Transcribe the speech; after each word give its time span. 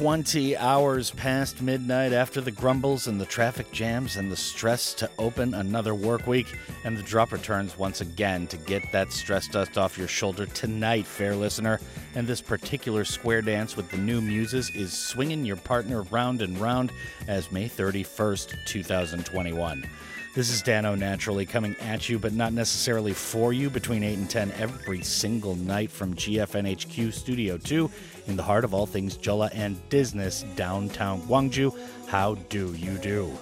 20 0.00 0.56
hours 0.56 1.10
past 1.10 1.60
midnight 1.60 2.14
after 2.14 2.40
the 2.40 2.50
grumbles 2.50 3.06
and 3.06 3.20
the 3.20 3.26
traffic 3.26 3.70
jams 3.70 4.16
and 4.16 4.32
the 4.32 4.36
stress 4.36 4.94
to 4.94 5.10
open 5.18 5.52
another 5.52 5.94
work 5.94 6.26
week, 6.26 6.56
and 6.84 6.96
the 6.96 7.02
drop 7.02 7.32
returns 7.32 7.76
once 7.76 8.00
again 8.00 8.46
to 8.46 8.56
get 8.56 8.82
that 8.92 9.12
stress 9.12 9.46
dust 9.46 9.76
off 9.76 9.98
your 9.98 10.08
shoulder 10.08 10.46
tonight, 10.46 11.04
fair 11.04 11.36
listener. 11.36 11.78
And 12.14 12.26
this 12.26 12.40
particular 12.40 13.04
square 13.04 13.42
dance 13.42 13.76
with 13.76 13.90
the 13.90 13.98
new 13.98 14.22
muses 14.22 14.70
is 14.70 14.94
swinging 14.94 15.44
your 15.44 15.56
partner 15.56 16.00
round 16.04 16.40
and 16.40 16.56
round 16.56 16.92
as 17.28 17.52
May 17.52 17.68
31st, 17.68 18.54
2021. 18.64 19.86
This 20.32 20.50
is 20.50 20.62
Dano 20.62 20.94
naturally 20.94 21.44
coming 21.44 21.74
at 21.80 22.08
you, 22.08 22.16
but 22.16 22.32
not 22.32 22.52
necessarily 22.52 23.12
for 23.12 23.52
you, 23.52 23.68
between 23.68 24.04
8 24.04 24.16
and 24.16 24.30
10 24.30 24.52
every 24.52 25.02
single 25.02 25.56
night 25.56 25.90
from 25.90 26.14
GFNHQ 26.14 27.12
Studio 27.12 27.58
2 27.58 27.90
in 28.28 28.36
the 28.36 28.42
heart 28.44 28.62
of 28.62 28.72
all 28.72 28.86
things 28.86 29.16
Jolla 29.16 29.50
and 29.52 29.76
Business, 29.88 30.44
downtown 30.54 31.20
Gwangju. 31.22 31.76
How 32.06 32.36
do 32.48 32.72
you 32.74 32.96
do? 32.98 33.36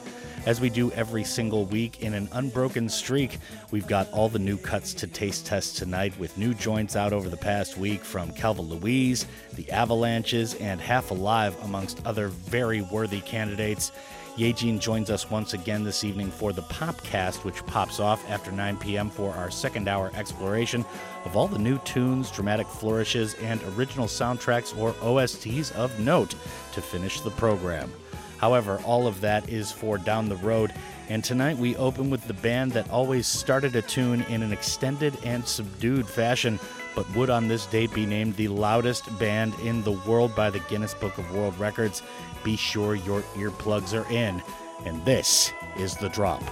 As 0.46 0.62
we 0.62 0.70
do 0.70 0.90
every 0.92 1.24
single 1.24 1.66
week 1.66 2.00
in 2.00 2.14
an 2.14 2.26
unbroken 2.32 2.88
streak, 2.88 3.38
we've 3.70 3.86
got 3.86 4.10
all 4.10 4.30
the 4.30 4.38
new 4.38 4.56
cuts 4.56 4.94
to 4.94 5.06
taste 5.06 5.44
test 5.44 5.76
tonight 5.76 6.18
with 6.18 6.38
new 6.38 6.54
joints 6.54 6.96
out 6.96 7.12
over 7.12 7.28
the 7.28 7.36
past 7.36 7.76
week 7.76 8.02
from 8.02 8.32
Calva 8.32 8.62
Louise, 8.62 9.26
the 9.52 9.70
Avalanches, 9.70 10.54
and 10.54 10.80
Half 10.80 11.10
Alive, 11.10 11.54
amongst 11.64 12.06
other 12.06 12.28
very 12.28 12.80
worthy 12.80 13.20
candidates. 13.20 13.92
Yejin 14.38 14.78
joins 14.78 15.10
us 15.10 15.28
once 15.28 15.52
again 15.52 15.82
this 15.82 16.04
evening 16.04 16.30
for 16.30 16.52
the 16.52 16.62
Popcast, 16.62 17.42
which 17.42 17.66
pops 17.66 17.98
off 17.98 18.24
after 18.30 18.52
9 18.52 18.76
p.m. 18.76 19.10
for 19.10 19.32
our 19.32 19.50
second 19.50 19.88
hour 19.88 20.12
exploration 20.14 20.84
of 21.24 21.36
all 21.36 21.48
the 21.48 21.58
new 21.58 21.76
tunes, 21.78 22.30
dramatic 22.30 22.68
flourishes, 22.68 23.34
and 23.42 23.60
original 23.76 24.06
soundtracks 24.06 24.78
or 24.78 24.92
OSTs 24.92 25.74
of 25.74 25.98
note 25.98 26.36
to 26.72 26.80
finish 26.80 27.20
the 27.20 27.32
program. 27.32 27.92
However, 28.36 28.80
all 28.84 29.08
of 29.08 29.20
that 29.22 29.48
is 29.48 29.72
for 29.72 29.98
down 29.98 30.28
the 30.28 30.36
road, 30.36 30.72
and 31.08 31.24
tonight 31.24 31.58
we 31.58 31.74
open 31.74 32.08
with 32.08 32.24
the 32.28 32.34
band 32.34 32.70
that 32.72 32.88
always 32.90 33.26
started 33.26 33.74
a 33.74 33.82
tune 33.82 34.22
in 34.28 34.44
an 34.44 34.52
extended 34.52 35.18
and 35.24 35.44
subdued 35.44 36.06
fashion, 36.06 36.60
but 36.94 37.12
would 37.16 37.30
on 37.30 37.48
this 37.48 37.66
date 37.66 37.92
be 37.92 38.06
named 38.06 38.36
the 38.36 38.46
loudest 38.46 39.18
band 39.18 39.54
in 39.64 39.82
the 39.82 39.98
world 40.06 40.36
by 40.36 40.50
the 40.50 40.60
Guinness 40.60 40.94
Book 40.94 41.18
of 41.18 41.34
World 41.34 41.58
Records 41.58 42.02
be 42.48 42.56
sure 42.56 42.94
your 42.94 43.20
earplugs 43.36 43.92
are 43.92 44.10
in. 44.10 44.42
And 44.86 45.04
this 45.04 45.52
is 45.76 45.98
The 45.98 46.08
Drop. 46.08 46.42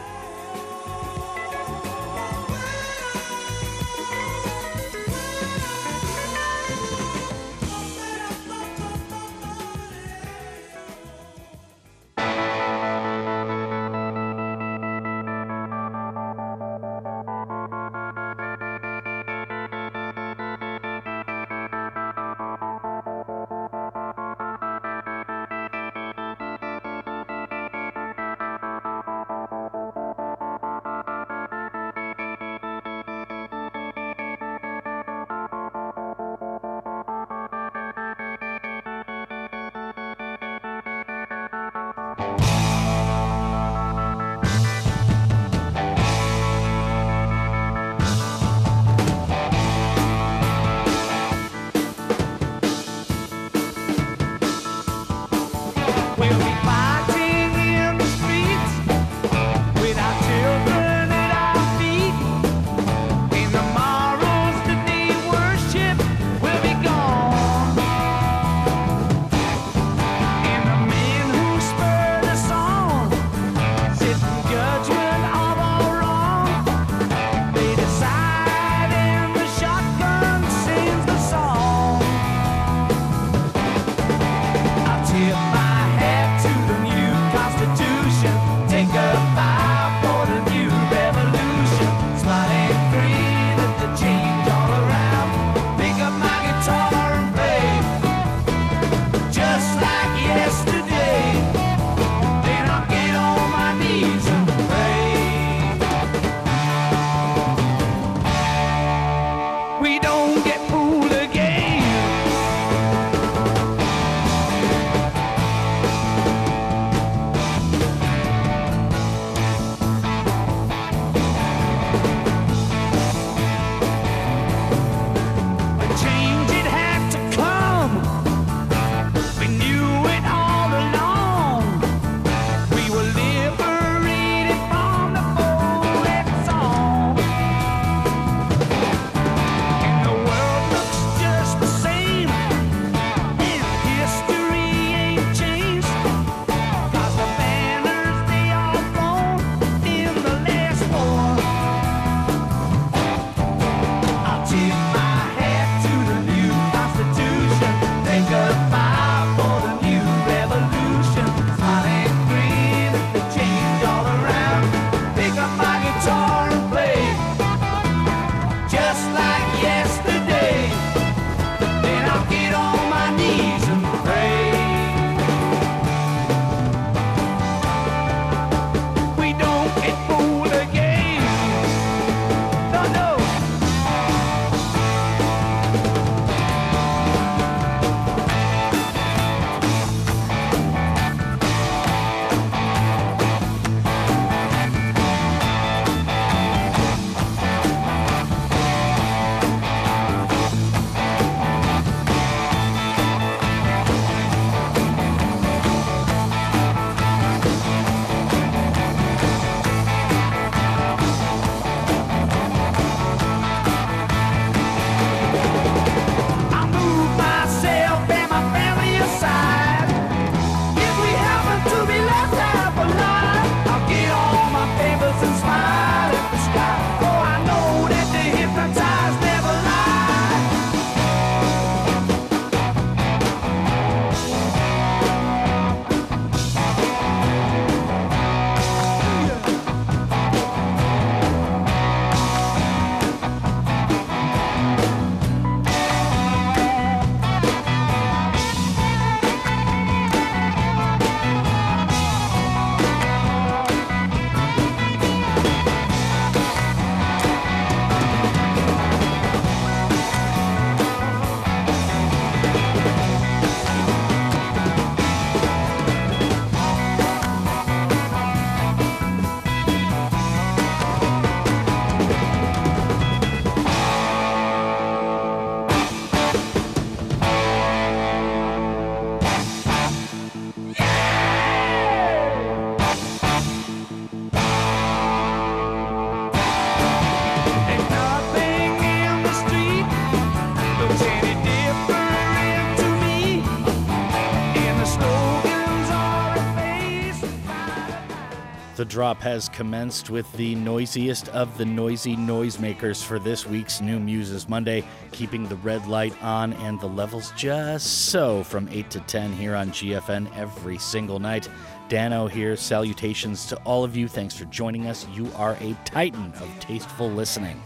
Drop 298.96 299.20
has 299.20 299.50
commenced 299.50 300.08
with 300.08 300.32
the 300.38 300.54
noisiest 300.54 301.28
of 301.28 301.58
the 301.58 301.64
noisy 301.66 302.16
noisemakers 302.16 303.04
for 303.04 303.18
this 303.18 303.44
week's 303.44 303.82
New 303.82 304.00
Muses 304.00 304.48
Monday, 304.48 304.82
keeping 305.12 305.46
the 305.46 305.56
red 305.56 305.86
light 305.86 306.14
on 306.22 306.54
and 306.54 306.80
the 306.80 306.86
levels 306.86 307.30
just 307.36 308.08
so 308.08 308.42
from 308.42 308.66
8 308.70 308.88
to 308.88 309.00
10 309.00 309.34
here 309.34 309.54
on 309.54 309.68
GFN 309.68 310.34
every 310.34 310.78
single 310.78 311.18
night. 311.18 311.46
Dano 311.90 312.26
here. 312.26 312.56
Salutations 312.56 313.44
to 313.48 313.56
all 313.64 313.84
of 313.84 313.98
you. 313.98 314.08
Thanks 314.08 314.34
for 314.34 314.46
joining 314.46 314.86
us. 314.86 315.06
You 315.12 315.30
are 315.36 315.58
a 315.60 315.76
titan 315.84 316.32
of 316.40 316.48
tasteful 316.58 317.10
listening. 317.10 317.62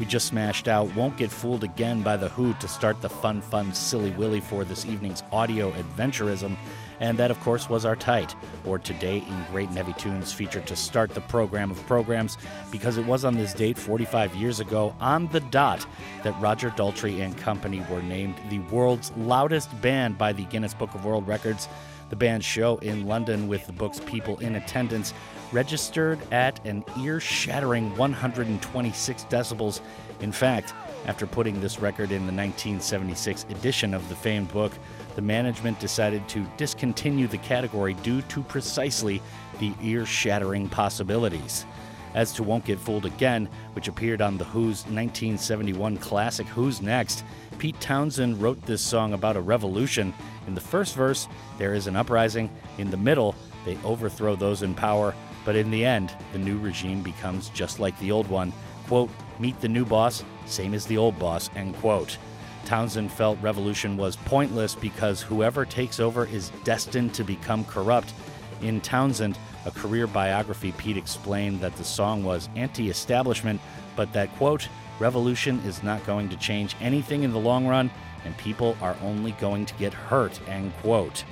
We 0.00 0.06
just 0.06 0.26
smashed 0.26 0.66
out 0.66 0.92
Won't 0.96 1.16
Get 1.16 1.30
Fooled 1.30 1.62
Again 1.62 2.02
by 2.02 2.16
The 2.16 2.30
Who 2.30 2.54
to 2.54 2.66
start 2.66 3.00
the 3.00 3.08
fun, 3.08 3.40
fun, 3.40 3.72
silly 3.72 4.10
willy 4.10 4.40
for 4.40 4.64
this 4.64 4.84
evening's 4.84 5.22
audio 5.30 5.70
adventurism. 5.70 6.56
And 7.02 7.18
that, 7.18 7.32
of 7.32 7.40
course, 7.40 7.68
was 7.68 7.84
our 7.84 7.96
tight, 7.96 8.36
or 8.64 8.78
Today 8.78 9.18
in 9.18 9.46
Great 9.50 9.68
and 9.68 9.76
Heavy 9.76 9.92
Tunes 9.94 10.32
feature 10.32 10.60
to 10.60 10.76
start 10.76 11.10
the 11.10 11.20
program 11.22 11.72
of 11.72 11.84
programs, 11.88 12.38
because 12.70 12.96
it 12.96 13.04
was 13.04 13.24
on 13.24 13.34
this 13.34 13.52
date 13.52 13.76
45 13.76 14.36
years 14.36 14.60
ago, 14.60 14.94
on 15.00 15.26
the 15.32 15.40
dot, 15.40 15.84
that 16.22 16.40
Roger 16.40 16.70
Daltrey 16.70 17.18
and 17.18 17.36
company 17.36 17.84
were 17.90 18.02
named 18.02 18.36
the 18.50 18.60
world's 18.60 19.10
loudest 19.16 19.68
band 19.82 20.16
by 20.16 20.32
the 20.32 20.44
Guinness 20.44 20.74
Book 20.74 20.94
of 20.94 21.04
World 21.04 21.26
Records. 21.26 21.68
The 22.10 22.14
band's 22.14 22.46
show 22.46 22.76
in 22.76 23.08
London, 23.08 23.48
with 23.48 23.66
the 23.66 23.72
book's 23.72 23.98
people 23.98 24.38
in 24.38 24.54
attendance, 24.54 25.12
registered 25.50 26.20
at 26.30 26.64
an 26.64 26.84
ear 27.00 27.18
shattering 27.18 27.96
126 27.96 29.24
decibels. 29.24 29.80
In 30.20 30.30
fact, 30.30 30.72
after 31.06 31.26
putting 31.26 31.60
this 31.60 31.80
record 31.80 32.12
in 32.12 32.26
the 32.26 32.32
1976 32.32 33.44
edition 33.50 33.92
of 33.92 34.08
the 34.08 34.14
famed 34.14 34.52
book, 34.52 34.72
the 35.14 35.22
management 35.22 35.78
decided 35.80 36.26
to 36.28 36.46
discontinue 36.56 37.26
the 37.26 37.38
category 37.38 37.94
due 37.94 38.22
to 38.22 38.42
precisely 38.42 39.20
the 39.58 39.72
ear 39.82 40.06
shattering 40.06 40.68
possibilities. 40.68 41.66
As 42.14 42.32
to 42.34 42.42
Won't 42.42 42.66
Get 42.66 42.78
Fooled 42.78 43.06
Again, 43.06 43.48
which 43.72 43.88
appeared 43.88 44.20
on 44.20 44.36
The 44.36 44.44
Who's 44.44 44.84
1971 44.84 45.96
classic 45.96 46.46
Who's 46.48 46.82
Next, 46.82 47.24
Pete 47.58 47.80
Townshend 47.80 48.42
wrote 48.42 48.60
this 48.66 48.82
song 48.82 49.14
about 49.14 49.36
a 49.36 49.40
revolution. 49.40 50.12
In 50.46 50.54
the 50.54 50.60
first 50.60 50.94
verse, 50.94 51.28
there 51.58 51.74
is 51.74 51.86
an 51.86 51.96
uprising. 51.96 52.50
In 52.78 52.90
the 52.90 52.96
middle, 52.96 53.34
they 53.64 53.78
overthrow 53.84 54.36
those 54.36 54.62
in 54.62 54.74
power. 54.74 55.14
But 55.44 55.56
in 55.56 55.70
the 55.70 55.84
end, 55.84 56.14
the 56.32 56.38
new 56.38 56.58
regime 56.58 57.02
becomes 57.02 57.48
just 57.50 57.80
like 57.80 57.98
the 57.98 58.12
old 58.12 58.28
one. 58.28 58.52
Quote, 58.86 59.10
meet 59.38 59.60
the 59.60 59.68
new 59.68 59.84
boss, 59.84 60.24
same 60.44 60.74
as 60.74 60.86
the 60.86 60.98
old 60.98 61.18
boss, 61.18 61.50
end 61.56 61.74
quote. 61.76 62.18
Townshend 62.64 63.12
felt 63.12 63.38
revolution 63.42 63.96
was 63.96 64.16
pointless 64.16 64.74
because 64.74 65.20
whoever 65.20 65.64
takes 65.64 66.00
over 66.00 66.26
is 66.26 66.50
destined 66.64 67.14
to 67.14 67.24
become 67.24 67.64
corrupt. 67.64 68.14
In 68.62 68.80
Townshend, 68.80 69.38
a 69.66 69.70
career 69.70 70.06
biography, 70.06 70.72
Pete 70.72 70.96
explained 70.96 71.60
that 71.60 71.76
the 71.76 71.84
song 71.84 72.24
was 72.24 72.48
anti 72.56 72.88
establishment, 72.88 73.60
but 73.96 74.12
that, 74.12 74.34
quote, 74.36 74.68
revolution 74.98 75.60
is 75.60 75.82
not 75.82 76.04
going 76.06 76.28
to 76.28 76.36
change 76.36 76.76
anything 76.80 77.22
in 77.22 77.32
the 77.32 77.38
long 77.38 77.66
run, 77.66 77.90
and 78.24 78.36
people 78.38 78.76
are 78.80 78.96
only 79.02 79.32
going 79.32 79.66
to 79.66 79.74
get 79.74 79.92
hurt, 79.92 80.40
end 80.48 80.72
quote. 80.78 81.24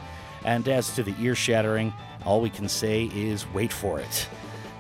And 0.44 0.68
as 0.68 0.94
to 0.94 1.02
the 1.02 1.14
ear 1.20 1.34
shattering, 1.34 1.92
all 2.24 2.40
we 2.40 2.50
can 2.50 2.68
say 2.68 3.10
is 3.14 3.48
wait 3.52 3.72
for 3.72 4.00
it. 4.00 4.28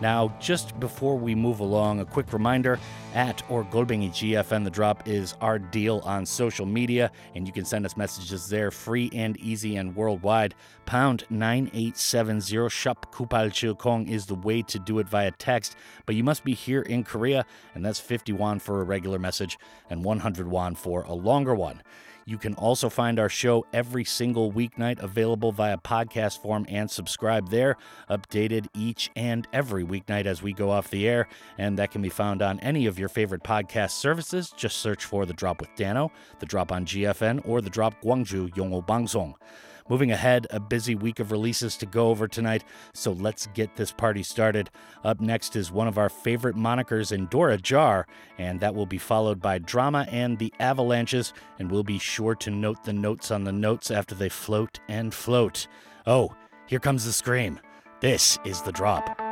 Now, 0.00 0.34
just 0.40 0.78
before 0.80 1.18
we 1.18 1.34
move 1.34 1.60
along, 1.60 2.00
a 2.00 2.06
quick 2.06 2.32
reminder 2.32 2.78
at 3.14 3.42
or 3.50 3.64
Golbengi 3.64 4.08
GFN 4.08 4.64
The 4.64 4.70
Drop 4.70 5.06
is 5.06 5.34
our 5.42 5.58
deal 5.58 6.00
on 6.04 6.24
social 6.24 6.64
media, 6.64 7.10
and 7.34 7.46
you 7.46 7.52
can 7.52 7.66
send 7.66 7.84
us 7.84 7.98
messages 7.98 8.48
there 8.48 8.70
free 8.70 9.10
and 9.12 9.36
easy 9.36 9.76
and 9.76 9.94
worldwide. 9.94 10.54
Pound 10.86 11.24
9870 11.28 12.70
Shop 12.70 13.14
Kupal 13.14 13.50
Chilkong 13.50 14.08
is 14.08 14.24
the 14.24 14.36
way 14.36 14.62
to 14.62 14.78
do 14.78 15.00
it 15.00 15.08
via 15.08 15.32
text, 15.32 15.76
but 16.06 16.14
you 16.14 16.24
must 16.24 16.44
be 16.44 16.54
here 16.54 16.80
in 16.80 17.04
Korea, 17.04 17.44
and 17.74 17.84
that's 17.84 18.00
50 18.00 18.32
won 18.32 18.58
for 18.58 18.80
a 18.80 18.84
regular 18.84 19.18
message 19.18 19.58
and 19.90 20.02
100 20.02 20.48
won 20.48 20.74
for 20.74 21.02
a 21.02 21.12
longer 21.12 21.54
one. 21.54 21.82
You 22.24 22.38
can 22.38 22.54
also 22.54 22.88
find 22.88 23.18
our 23.18 23.28
show 23.28 23.66
every 23.72 24.04
single 24.04 24.52
weeknight 24.52 25.00
available 25.00 25.52
via 25.52 25.78
podcast 25.78 26.40
form 26.40 26.66
and 26.68 26.90
subscribe 26.90 27.50
there, 27.50 27.76
updated 28.08 28.66
each 28.74 29.10
and 29.16 29.48
every 29.52 29.84
weeknight 29.84 30.26
as 30.26 30.42
we 30.42 30.52
go 30.52 30.70
off 30.70 30.90
the 30.90 31.08
air. 31.08 31.28
And 31.58 31.78
that 31.78 31.90
can 31.90 32.02
be 32.02 32.08
found 32.08 32.42
on 32.42 32.60
any 32.60 32.86
of 32.86 32.98
your 32.98 33.08
favorite 33.08 33.42
podcast 33.42 33.92
services. 33.92 34.52
Just 34.56 34.78
search 34.78 35.04
for 35.04 35.26
The 35.26 35.34
Drop 35.34 35.60
with 35.60 35.74
Dano, 35.76 36.12
The 36.38 36.46
Drop 36.46 36.72
on 36.72 36.84
GFN, 36.84 37.46
or 37.46 37.60
The 37.60 37.70
Drop 37.70 38.00
Gwangju 38.02 38.54
Yongo 38.54 38.86
Bangsong. 38.86 39.34
Moving 39.90 40.12
ahead, 40.12 40.46
a 40.50 40.60
busy 40.60 40.94
week 40.94 41.18
of 41.18 41.32
releases 41.32 41.76
to 41.78 41.84
go 41.84 42.10
over 42.10 42.28
tonight, 42.28 42.62
so 42.94 43.10
let's 43.10 43.48
get 43.48 43.74
this 43.74 43.90
party 43.90 44.22
started. 44.22 44.70
Up 45.02 45.20
next 45.20 45.56
is 45.56 45.72
one 45.72 45.88
of 45.88 45.98
our 45.98 46.08
favorite 46.08 46.54
monikers, 46.54 47.10
in 47.10 47.26
Dora 47.26 47.58
Jar, 47.58 48.06
and 48.38 48.60
that 48.60 48.74
will 48.74 48.86
be 48.86 48.98
followed 48.98 49.40
by 49.40 49.58
Drama 49.58 50.06
and 50.08 50.38
the 50.38 50.54
Avalanches, 50.60 51.34
and 51.58 51.72
we'll 51.72 51.82
be 51.82 51.98
sure 51.98 52.36
to 52.36 52.50
note 52.50 52.84
the 52.84 52.92
notes 52.92 53.32
on 53.32 53.42
the 53.42 53.52
notes 53.52 53.90
after 53.90 54.14
they 54.14 54.28
float 54.28 54.78
and 54.88 55.12
float. 55.12 55.66
Oh, 56.06 56.36
here 56.66 56.78
comes 56.78 57.04
the 57.04 57.12
scream. 57.12 57.58
This 58.00 58.38
is 58.44 58.62
the 58.62 58.72
drop. 58.72 59.29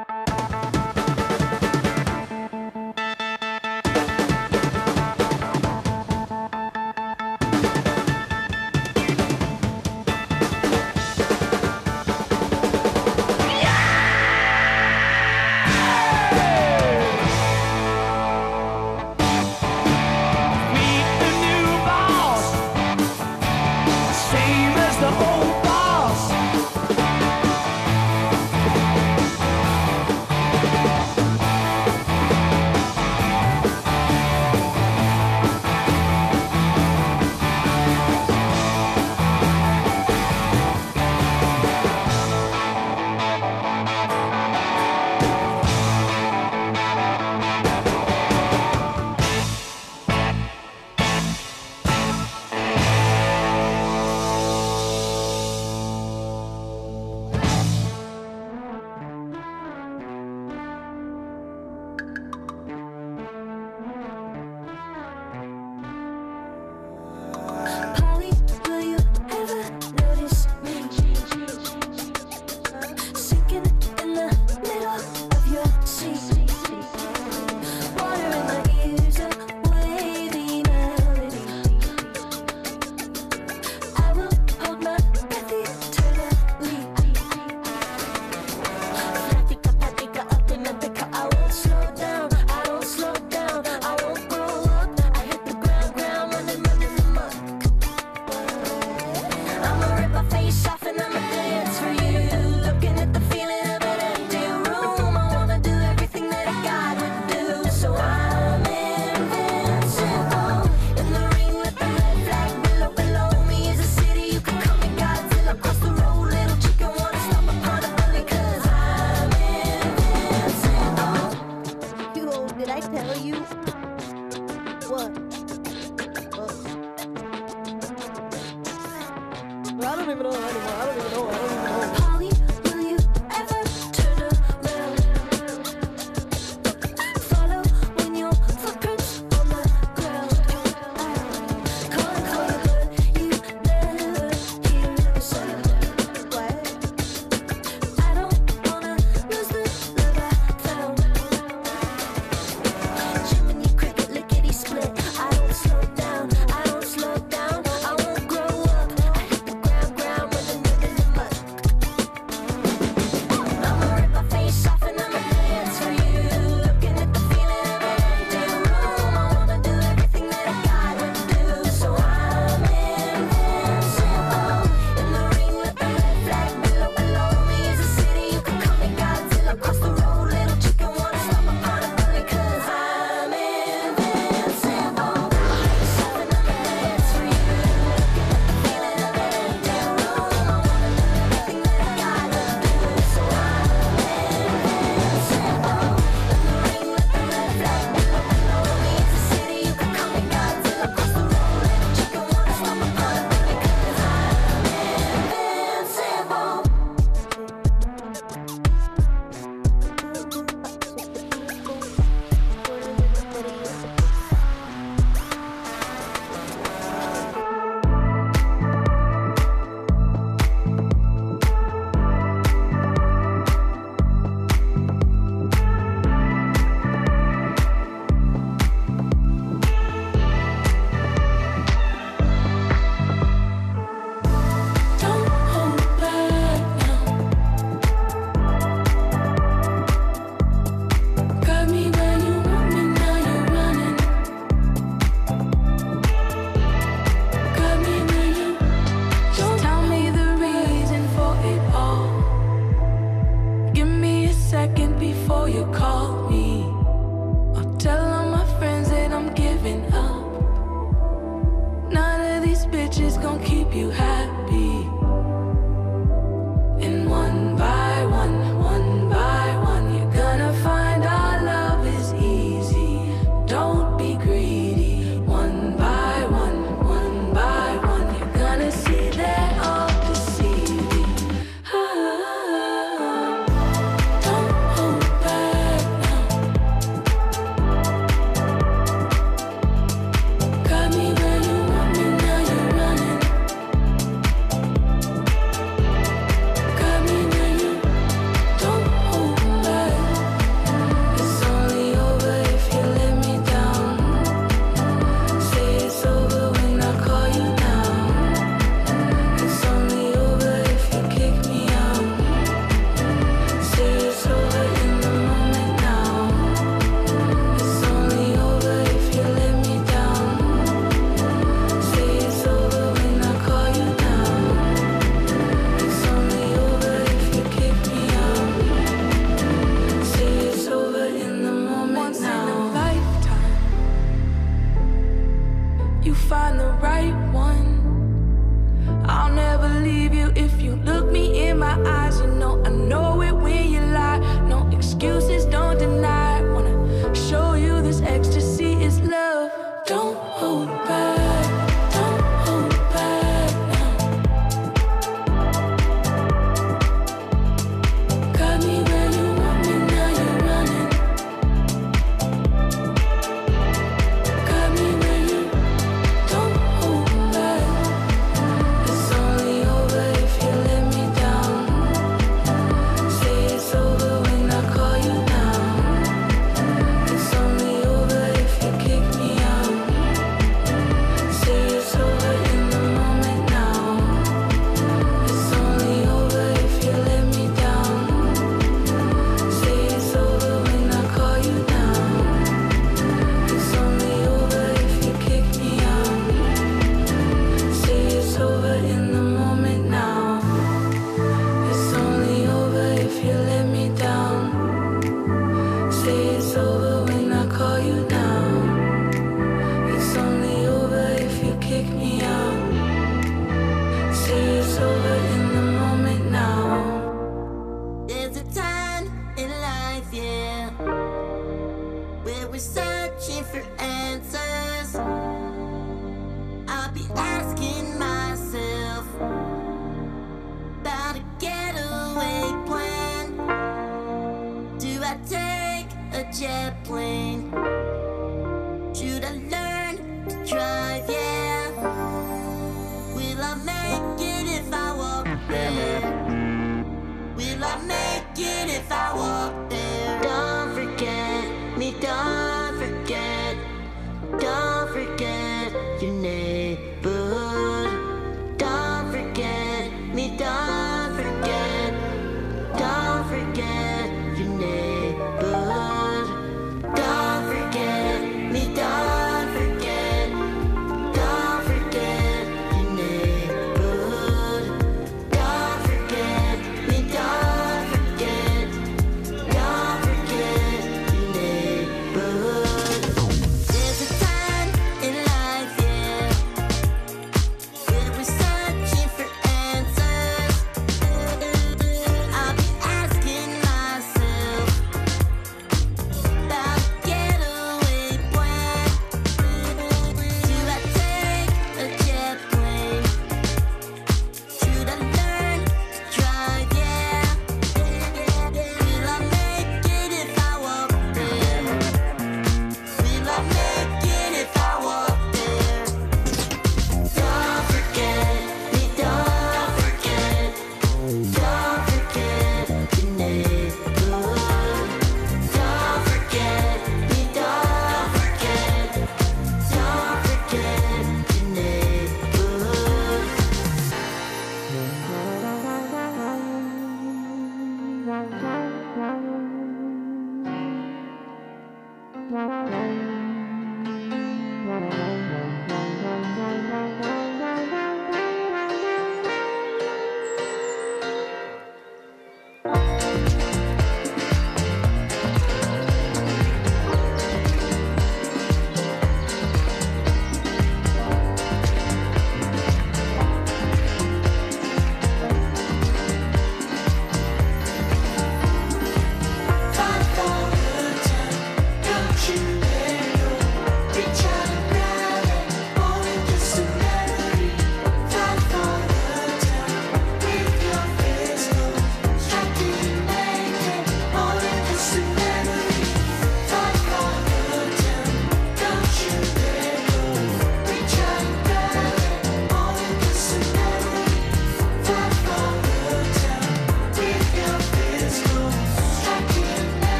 عربي 130.09 130.21
من 130.21 130.27
هون 130.27 130.37
عربي 130.37 131.00
من 131.00 131.15
هون 131.15 131.35
عربي 131.35 131.55
من 131.55 131.69
هون. 131.69 132.08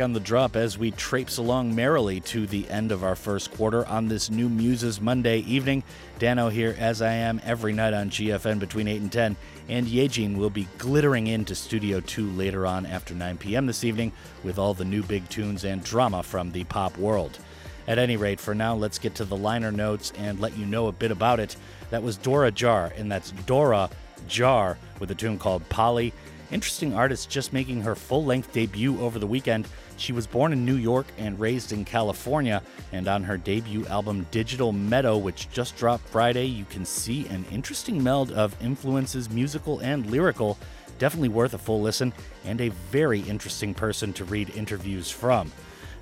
On 0.00 0.12
the 0.12 0.20
drop 0.20 0.56
as 0.56 0.78
we 0.78 0.90
traipse 0.90 1.36
along 1.36 1.74
merrily 1.74 2.20
to 2.20 2.46
the 2.46 2.68
end 2.70 2.92
of 2.92 3.04
our 3.04 3.16
first 3.16 3.52
quarter 3.52 3.86
on 3.86 4.08
this 4.08 4.30
new 4.30 4.48
Muses 4.48 5.00
Monday 5.00 5.38
evening. 5.40 5.82
Dano 6.18 6.48
here, 6.48 6.74
as 6.78 7.02
I 7.02 7.12
am 7.12 7.40
every 7.44 7.72
night 7.72 7.94
on 7.94 8.10
GFN 8.10 8.58
between 8.58 8.88
8 8.88 9.00
and 9.00 9.12
10, 9.12 9.36
and 9.68 9.86
Yejin 9.86 10.36
will 10.36 10.50
be 10.50 10.68
glittering 10.78 11.26
into 11.26 11.54
Studio 11.54 12.00
2 12.00 12.30
later 12.30 12.66
on 12.66 12.86
after 12.86 13.14
9 13.14 13.38
p.m. 13.38 13.66
this 13.66 13.84
evening 13.84 14.12
with 14.42 14.58
all 14.58 14.74
the 14.74 14.84
new 14.84 15.02
big 15.02 15.28
tunes 15.28 15.64
and 15.64 15.84
drama 15.84 16.22
from 16.22 16.52
the 16.52 16.64
pop 16.64 16.96
world. 16.96 17.38
At 17.86 17.98
any 17.98 18.16
rate, 18.16 18.40
for 18.40 18.54
now, 18.54 18.74
let's 18.74 18.98
get 18.98 19.14
to 19.16 19.24
the 19.24 19.36
liner 19.36 19.72
notes 19.72 20.12
and 20.16 20.40
let 20.40 20.56
you 20.56 20.66
know 20.66 20.86
a 20.86 20.92
bit 20.92 21.10
about 21.10 21.40
it. 21.40 21.56
That 21.90 22.02
was 22.02 22.16
Dora 22.16 22.50
Jar, 22.50 22.92
and 22.96 23.10
that's 23.10 23.32
Dora 23.46 23.90
Jar 24.28 24.78
with 24.98 25.10
a 25.10 25.14
tune 25.14 25.38
called 25.38 25.68
Polly. 25.68 26.12
Interesting 26.50 26.94
artist 26.94 27.30
just 27.30 27.52
making 27.52 27.82
her 27.82 27.94
full 27.94 28.24
length 28.24 28.52
debut 28.52 29.00
over 29.00 29.18
the 29.18 29.26
weekend. 29.26 29.68
She 30.00 30.14
was 30.14 30.26
born 30.26 30.54
in 30.54 30.64
New 30.64 30.76
York 30.76 31.06
and 31.18 31.38
raised 31.38 31.72
in 31.72 31.84
California, 31.84 32.62
and 32.90 33.06
on 33.06 33.22
her 33.22 33.36
debut 33.36 33.84
album 33.84 34.26
Digital 34.30 34.72
Meadow, 34.72 35.18
which 35.18 35.50
just 35.50 35.76
dropped 35.76 36.08
Friday, 36.08 36.46
you 36.46 36.64
can 36.64 36.86
see 36.86 37.26
an 37.26 37.44
interesting 37.52 38.02
meld 38.02 38.32
of 38.32 38.56
influences, 38.62 39.28
musical 39.28 39.78
and 39.80 40.06
lyrical. 40.10 40.56
Definitely 40.98 41.28
worth 41.28 41.52
a 41.52 41.58
full 41.58 41.82
listen, 41.82 42.14
and 42.46 42.62
a 42.62 42.70
very 42.90 43.20
interesting 43.20 43.74
person 43.74 44.14
to 44.14 44.24
read 44.24 44.48
interviews 44.56 45.10
from. 45.10 45.52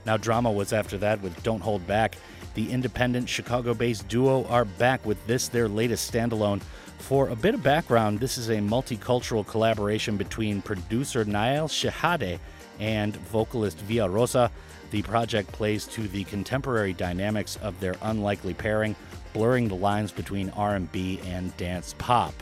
Now, 0.06 0.16
drama 0.16 0.52
was 0.52 0.72
after 0.72 0.96
that 0.98 1.20
with 1.20 1.42
Don't 1.42 1.61
Hold 1.61 1.84
Back. 1.88 2.16
The 2.54 2.70
independent 2.70 3.28
Chicago 3.28 3.74
based 3.74 4.06
duo 4.06 4.44
are 4.44 4.64
back 4.64 5.04
with 5.04 5.26
this, 5.26 5.48
their 5.48 5.68
latest 5.68 6.12
standalone. 6.12 6.62
For 6.98 7.30
a 7.30 7.37
bit 7.37 7.54
of 7.54 7.64
background, 7.64 8.20
this 8.20 8.38
is 8.38 8.48
a 8.48 8.58
multicultural 8.58 9.44
collaboration 9.44 10.16
between 10.16 10.62
producer 10.62 11.24
Na'el 11.24 11.68
Shehade 11.68 12.38
and 12.79 13.17
vocalist 13.17 13.79
Via 13.79 14.09
Rosa. 14.09 14.51
The 14.91 15.03
project 15.03 15.53
plays 15.53 15.87
to 15.88 16.09
the 16.09 16.25
contemporary 16.25 16.93
dynamics 16.93 17.57
of 17.62 17.79
their 17.81 17.97
unlikely 18.03 18.55
pairing, 18.55 18.97
blurring 19.33 19.69
the 19.69 19.75
lines 19.75 20.12
between 20.12 20.51
R&B 20.51 21.21
and 21.27 21.57
dance 21.57 21.95
pop. 21.99 22.35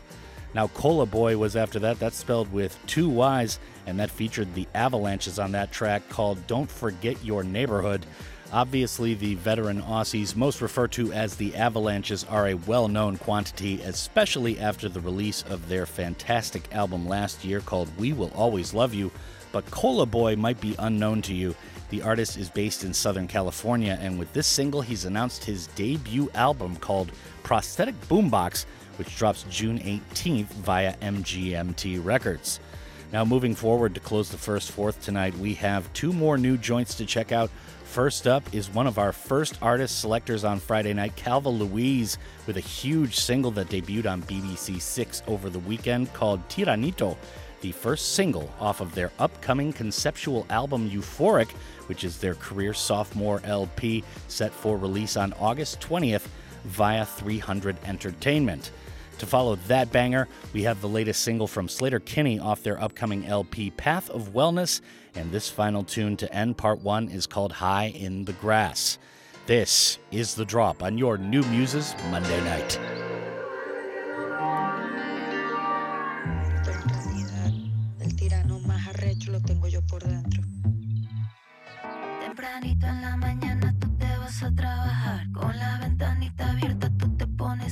Now, 0.55 0.68
Cola 0.68 1.07
Boyy 1.07 1.37
was 1.37 1.57
after 1.57 1.79
that. 1.81 1.99
That's 1.99 2.16
spelled 2.16 2.51
with 2.53 2.79
two 2.87 3.11
Y's, 3.11 3.59
and 3.87 4.01
that 4.01 4.11
featured 4.11 4.55
the 4.55 4.66
Avalanches 4.75 5.38
on 5.38 5.53
that 5.53 5.70
track 5.70 6.09
called 6.09 6.46
Don't 6.46 6.70
Forget 6.70 7.22
Your 7.22 7.42
Neighborhood. 7.42 8.07
Obviously, 8.53 9.14
the 9.14 9.35
veteran 9.35 9.83
Aussies, 9.83 10.37
most 10.37 10.62
referred 10.62 10.92
to 10.92 11.12
as 11.12 11.37
the 11.37 11.55
Avalanches, 11.57 12.25
are 12.25 12.49
a 12.49 12.55
well 12.55 12.87
known 12.87 13.18
quantity, 13.18 13.83
especially 13.83 14.59
after 14.59 14.88
the 14.88 15.01
release 15.01 15.42
of 15.42 15.68
their 15.68 15.85
fantastic 15.85 16.72
album 16.72 17.09
last 17.09 17.44
year 17.44 17.61
called 17.61 17.90
We 17.99 18.12
Will 18.12 18.33
Always 18.35 18.72
Love 18.72 18.94
You. 18.94 19.11
But 19.56 19.70
Cola 19.70 20.06
Boyy 20.06 20.36
might 20.36 20.60
be 20.60 20.76
unknown 20.78 21.22
to 21.22 21.32
you. 21.32 21.54
The 21.88 22.02
artist 22.02 22.36
is 22.36 22.50
based 22.50 22.84
in 22.84 22.92
Southern 22.92 23.26
California, 23.26 23.98
and 24.02 24.18
with 24.18 24.30
this 24.34 24.46
single, 24.46 24.82
he's 24.82 25.06
announced 25.06 25.44
his 25.44 25.68
debut 25.68 26.30
album 26.34 26.76
called 26.76 27.10
Prosthetic 27.42 27.98
Boombox, 28.06 28.66
which 28.98 29.16
drops 29.16 29.46
June 29.48 29.78
18th 29.78 30.48
via 30.48 30.94
MGMT 30.98 32.04
Records. 32.04 32.60
Now, 33.14 33.24
moving 33.24 33.54
forward 33.54 33.94
to 33.94 34.00
close 34.00 34.28
the 34.28 34.36
first 34.36 34.72
fourth 34.72 35.02
tonight, 35.02 35.34
we 35.38 35.54
have 35.54 35.90
two 35.94 36.12
more 36.12 36.36
new 36.36 36.58
joints 36.58 36.94
to 36.96 37.06
check 37.06 37.32
out. 37.32 37.50
First 37.84 38.26
up 38.26 38.42
is 38.52 38.68
one 38.68 38.86
of 38.86 38.98
our 38.98 39.12
first 39.12 39.56
artist 39.62 40.00
selectors 40.00 40.44
on 40.44 40.60
Friday 40.60 40.92
night, 40.92 41.16
Calva 41.16 41.48
Louise, 41.48 42.18
with 42.46 42.58
a 42.58 42.60
huge 42.60 43.16
single 43.16 43.52
that 43.52 43.70
debuted 43.70 44.10
on 44.10 44.22
BBC 44.24 44.82
Six 44.82 45.22
over 45.26 45.48
the 45.48 45.60
weekend 45.60 46.12
called 46.12 46.46
Tiranito, 46.50 47.16
the 47.60 47.72
first 47.72 48.14
single 48.14 48.52
off 48.60 48.80
of 48.80 48.94
their 48.94 49.10
upcoming 49.18 49.72
conceptual 49.72 50.46
album 50.50 50.90
Euphoric, 50.90 51.50
which 51.86 52.04
is 52.04 52.18
their 52.18 52.34
career 52.34 52.74
sophomore 52.74 53.40
LP 53.44 54.04
set 54.28 54.52
for 54.52 54.76
release 54.76 55.16
on 55.16 55.32
August 55.34 55.80
20th 55.80 56.26
via 56.64 57.06
300 57.06 57.76
Entertainment. 57.84 58.70
To 59.18 59.26
follow 59.26 59.56
that 59.68 59.90
banger, 59.92 60.28
we 60.52 60.64
have 60.64 60.80
the 60.80 60.88
latest 60.88 61.22
single 61.22 61.46
from 61.46 61.68
Sleater-Kinney 61.68 62.38
off 62.38 62.62
their 62.62 62.80
upcoming 62.82 63.24
LP 63.26 63.70
Path 63.70 64.10
of 64.10 64.34
Wellness, 64.34 64.82
and 65.14 65.32
this 65.32 65.48
final 65.48 65.84
tune 65.84 66.18
to 66.18 66.34
end 66.34 66.58
part 66.58 66.80
one 66.80 67.08
is 67.08 67.26
called 67.26 67.52
High 67.52 67.86
in 67.96 68.26
the 68.26 68.34
Grass. 68.34 68.98
This 69.46 69.98
is 70.10 70.34
The 70.34 70.44
Drop 70.44 70.82
on 70.82 70.98
your 70.98 71.16
New 71.16 71.42
Muses 71.44 71.94
Monday 72.10 72.42
night. 72.44 72.78
Tú 84.38 84.46
te 84.46 84.46
a 84.46 84.55
trabajar 84.55 85.33
con 85.33 85.57
la 85.57 85.79
ventanita 85.79 86.51
abierta 86.51 86.90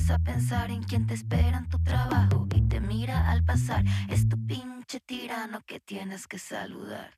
a 0.09 0.17
pensar 0.17 0.71
en 0.71 0.81
quién 0.83 1.05
te 1.05 1.13
espera 1.13 1.57
en 1.57 1.69
tu 1.69 1.77
trabajo 1.79 2.47
y 2.55 2.61
te 2.61 2.79
mira 2.79 3.29
al 3.29 3.43
pasar. 3.43 3.83
Es 4.09 4.27
tu 4.27 4.37
pinche 4.47 4.99
tirano 4.99 5.61
que 5.65 5.79
tienes 5.79 6.27
que 6.27 6.39
saludar. 6.39 7.11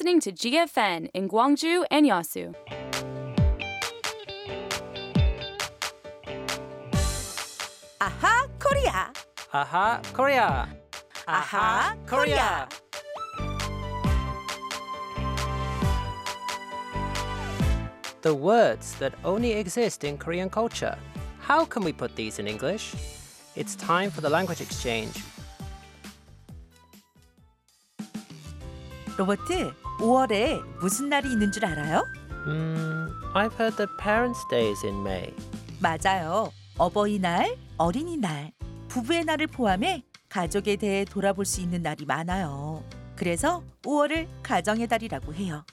listening 0.00 0.18
to 0.18 0.32
GFN 0.32 1.10
in 1.12 1.28
Gwangju 1.28 1.84
and 1.90 2.06
Yeosu. 2.06 2.54
Aha 8.00 8.46
Korea! 8.58 9.12
Aha 9.52 10.00
Korea! 10.14 10.68
Aha 11.28 11.96
Korea! 12.06 12.66
The 18.22 18.34
words 18.34 18.94
that 19.00 19.12
only 19.22 19.52
exist 19.52 20.04
in 20.04 20.16
Korean 20.16 20.48
culture. 20.48 20.96
How 21.40 21.66
can 21.66 21.84
we 21.84 21.92
put 21.92 22.16
these 22.16 22.38
in 22.38 22.46
English? 22.46 22.94
It's 23.54 23.76
time 23.76 24.10
for 24.10 24.22
the 24.22 24.30
language 24.30 24.62
exchange 24.62 25.22
로버트 29.20 29.74
5월에 29.98 30.62
무슨 30.80 31.10
날이 31.10 31.30
있는 31.30 31.52
줄 31.52 31.66
알아요? 31.66 32.06
Hmm, 32.46 33.12
I've 33.34 33.52
heard 33.60 33.76
that 33.76 33.90
Parents' 34.00 34.48
Day 34.48 34.70
is 34.70 34.82
in 34.82 35.02
May. 35.02 35.34
맞아요. 35.78 36.50
어버이날, 36.78 37.54
어린이날, 37.76 38.52
부부의 38.88 39.26
날을 39.26 39.48
포함해 39.48 40.04
가족에 40.30 40.76
대해 40.76 41.04
돌아볼 41.04 41.44
수 41.44 41.60
있는 41.60 41.82
날이 41.82 42.06
많아요. 42.06 42.82
그래서 43.14 43.62
5월을 43.82 44.26
가정의 44.42 44.88
달이라고 44.88 45.34
해요. 45.34 45.66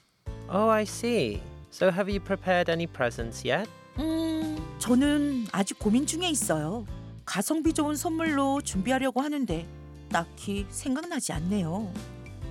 Oh, 0.51 0.69
I 0.69 0.81
see. 0.83 1.41
So 1.71 1.87
have 1.87 2.11
you 2.11 2.19
prepared 2.19 2.69
any 2.69 2.85
presents 2.85 3.47
yet? 3.47 3.69
음, 3.97 4.57
저는 4.79 5.47
아직 5.53 5.79
고민 5.79 6.05
중에 6.05 6.29
있어요. 6.29 6.85
가성비 7.23 7.71
좋은 7.71 7.95
선물로 7.95 8.59
준비하려고 8.59 9.21
하는데 9.21 9.65
딱히 10.09 10.65
생각나지 10.69 11.31
않네요. 11.31 11.93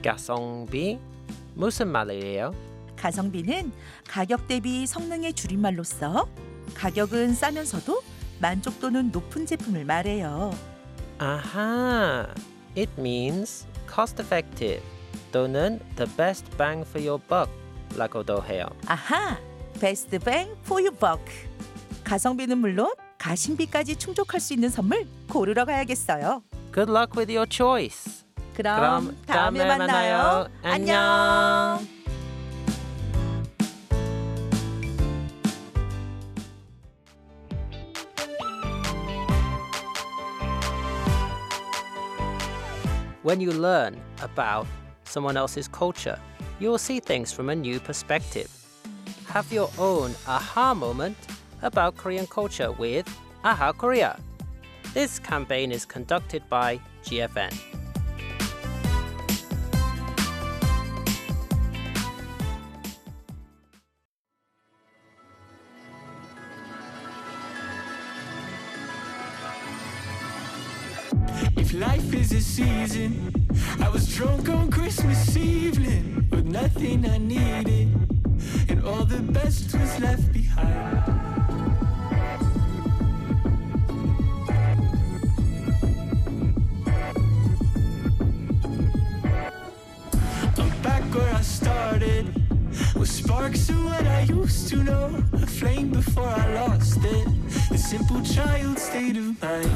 가성비? 0.06 0.98
무슨 1.54 1.88
말이에요? 1.88 2.54
가성비는 2.96 3.72
가격 4.08 4.46
대비 4.48 4.86
성능의 4.86 5.32
줄임말로써 5.34 6.28
가격은 6.74 7.34
싸면서도 7.34 8.02
만족도는 8.40 9.10
높은 9.10 9.46
제품을 9.46 9.84
말해요. 9.84 10.52
아하. 11.18 12.26
It 12.76 12.90
means 12.98 13.66
cost 13.92 14.20
effective 14.20 14.82
또는 15.32 15.80
the 15.96 16.10
best 16.16 16.50
bang 16.56 16.86
for 16.86 17.06
your 17.06 17.22
buck 17.28 17.50
라고도 17.96 18.44
해요. 18.44 18.66
아하, 18.86 19.38
베스트 19.80 20.18
뱅 20.18 20.54
포 20.64 20.82
유 20.82 20.90
버크. 20.90 21.24
가성비는 22.04 22.58
물론 22.58 22.92
가심비까지 23.18 23.96
충족할 23.96 24.40
수 24.40 24.52
있는 24.52 24.68
선물 24.68 25.06
고르러 25.28 25.64
가야겠어요. 25.64 26.42
Good 26.74 26.90
luck 26.90 27.12
with 27.16 27.32
your 27.32 27.48
choice. 27.50 28.25
그럼, 28.55 29.05
그럼 29.05 29.17
다음에, 29.25 29.59
다음에 29.59 29.77
만나요. 29.77 30.17
만나요. 30.17 30.47
안녕. 30.63 30.99
안녕. 30.99 32.01
When 43.23 43.39
you 43.39 43.51
learn 43.51 44.01
about 44.21 44.65
someone 45.03 45.37
else's 45.37 45.67
culture, 45.67 46.19
you 46.59 46.69
will 46.69 46.79
see 46.79 46.99
things 46.99 47.31
from 47.31 47.49
a 47.49 47.55
new 47.55 47.79
perspective. 47.79 48.49
Have 49.27 49.53
your 49.53 49.69
own 49.77 50.15
aha 50.27 50.73
moment 50.73 51.17
about 51.61 51.97
Korean 51.97 52.25
culture 52.27 52.71
with 52.71 53.07
Aha 53.43 53.73
Korea. 53.73 54.19
This 54.93 55.19
campaign 55.19 55.71
is 55.71 55.85
conducted 55.85 56.43
by 56.49 56.79
GFN. 57.05 57.53
A 72.32 72.40
season, 72.40 73.46
I 73.80 73.88
was 73.88 74.14
drunk 74.14 74.48
on 74.48 74.70
Christmas 74.70 75.36
evening 75.36 76.26
with 76.30 76.46
nothing 76.46 77.04
I 77.04 77.18
needed, 77.18 77.88
and 78.68 78.84
all 78.84 79.04
the 79.04 79.20
best 79.20 79.74
was 79.74 80.00
left 80.00 80.32
behind. 80.32 81.04
I'm 90.58 90.82
back 90.82 91.02
where 91.14 91.34
I 91.34 91.42
started, 91.42 92.45
with 92.98 93.10
sparks 93.10 93.68
of 93.68 93.84
what 93.84 94.06
I 94.06 94.22
used 94.22 94.68
to 94.68 94.76
know, 94.76 95.22
a 95.32 95.46
flame 95.46 95.90
before 95.90 96.28
I 96.28 96.54
lost 96.54 96.98
it, 97.04 97.28
a 97.70 97.78
simple 97.78 98.22
child 98.22 98.78
state 98.78 99.16
of 99.16 99.42
mind. 99.42 99.70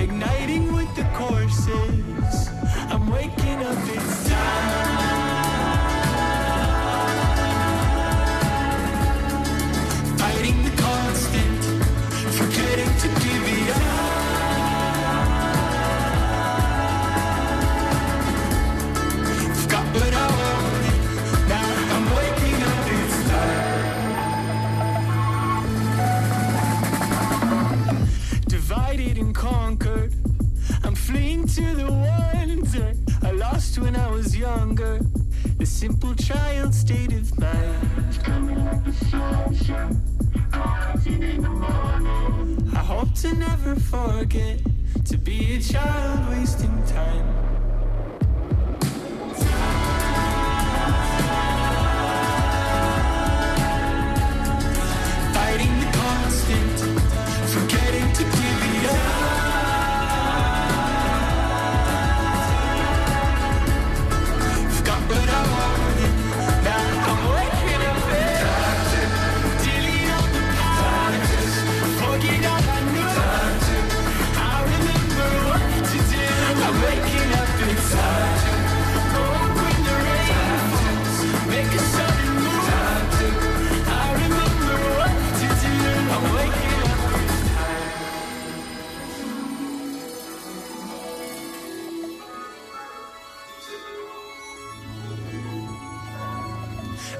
igniting 0.00 0.72
with 0.72 0.94
the 0.96 1.04
courses. 1.14 2.48
I'm 2.90 3.10
waking 3.10 3.62
up, 3.62 3.78
it's 3.96 4.28
time. 4.28 4.68
Fighting 10.18 10.62
the 10.64 10.74
constant, 10.82 11.64
forgetting 12.38 12.92
to 13.02 13.08
give 13.24 13.37
conquered. 29.26 30.14
I'm 30.84 30.94
fleeing 30.94 31.46
to 31.48 31.74
the 31.74 31.90
wonder 31.90 32.92
I 33.22 33.32
lost 33.32 33.78
when 33.78 33.96
I 33.96 34.08
was 34.10 34.36
younger. 34.36 35.00
The 35.58 35.66
simple 35.66 36.14
child 36.14 36.72
state 36.72 37.12
of 37.12 37.38
mind. 37.38 37.96
I 42.74 42.78
hope 42.78 43.12
to 43.14 43.34
never 43.34 43.74
forget 43.74 44.60
to 45.06 45.18
be 45.18 45.56
a 45.56 45.60
child 45.60 46.28
wasting 46.30 46.82
time. 46.86 47.47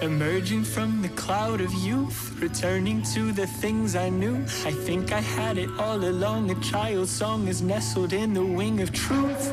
Emerging 0.01 0.63
from 0.63 1.03
the 1.03 1.09
cloud 1.11 1.61
of 1.61 1.75
youth, 1.75 2.39
returning 2.41 3.03
to 3.03 3.33
the 3.33 3.49
things 3.49 3.97
I 3.97 4.09
knew. 4.09 4.37
I 4.65 4.71
think 4.71 5.11
I 5.11 5.21
had 5.21 5.59
it 5.59 5.69
all 5.77 6.05
along. 6.05 6.53
A 6.53 6.55
child's 6.61 7.11
song 7.11 7.49
is 7.49 7.63
nestled 7.63 8.13
in 8.13 8.33
the 8.33 8.45
wing 8.45 8.81
of 8.81 8.93
truth. 8.93 9.53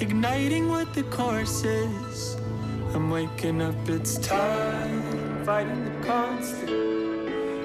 Igniting 0.00 0.70
what 0.70 0.94
the 0.94 1.02
course 1.10 1.64
is. 1.64 2.36
I'm 2.94 3.10
waking 3.10 3.60
up, 3.60 3.76
it's 3.90 4.16
time. 4.16 5.44
Fighting 5.44 5.84
the 5.84 6.06
constant. 6.06 6.70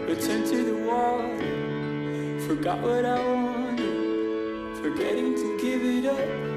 Return 0.09 0.43
to 0.43 0.63
the 0.65 0.75
water. 0.85 2.47
Forgot 2.47 2.81
what 2.81 3.05
I 3.05 3.23
wanted. 3.23 4.77
Forgetting 4.81 5.35
to 5.35 5.57
give 5.61 5.83
it 5.85 6.05
up. 6.05 6.56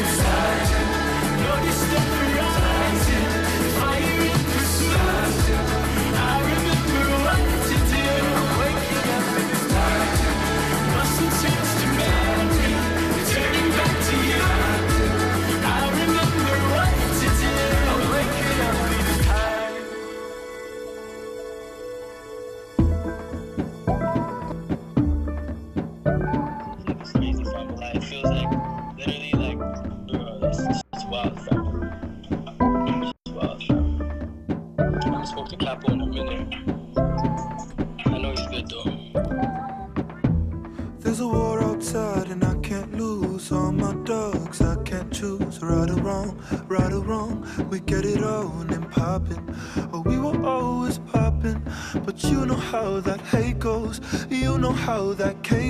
that 55.21 55.43
K 55.43 55.60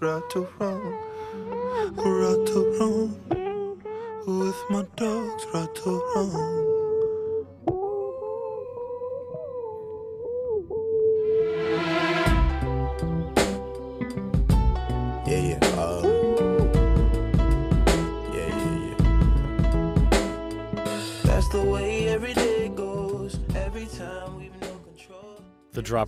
choose 0.00 0.46
right 0.60 0.67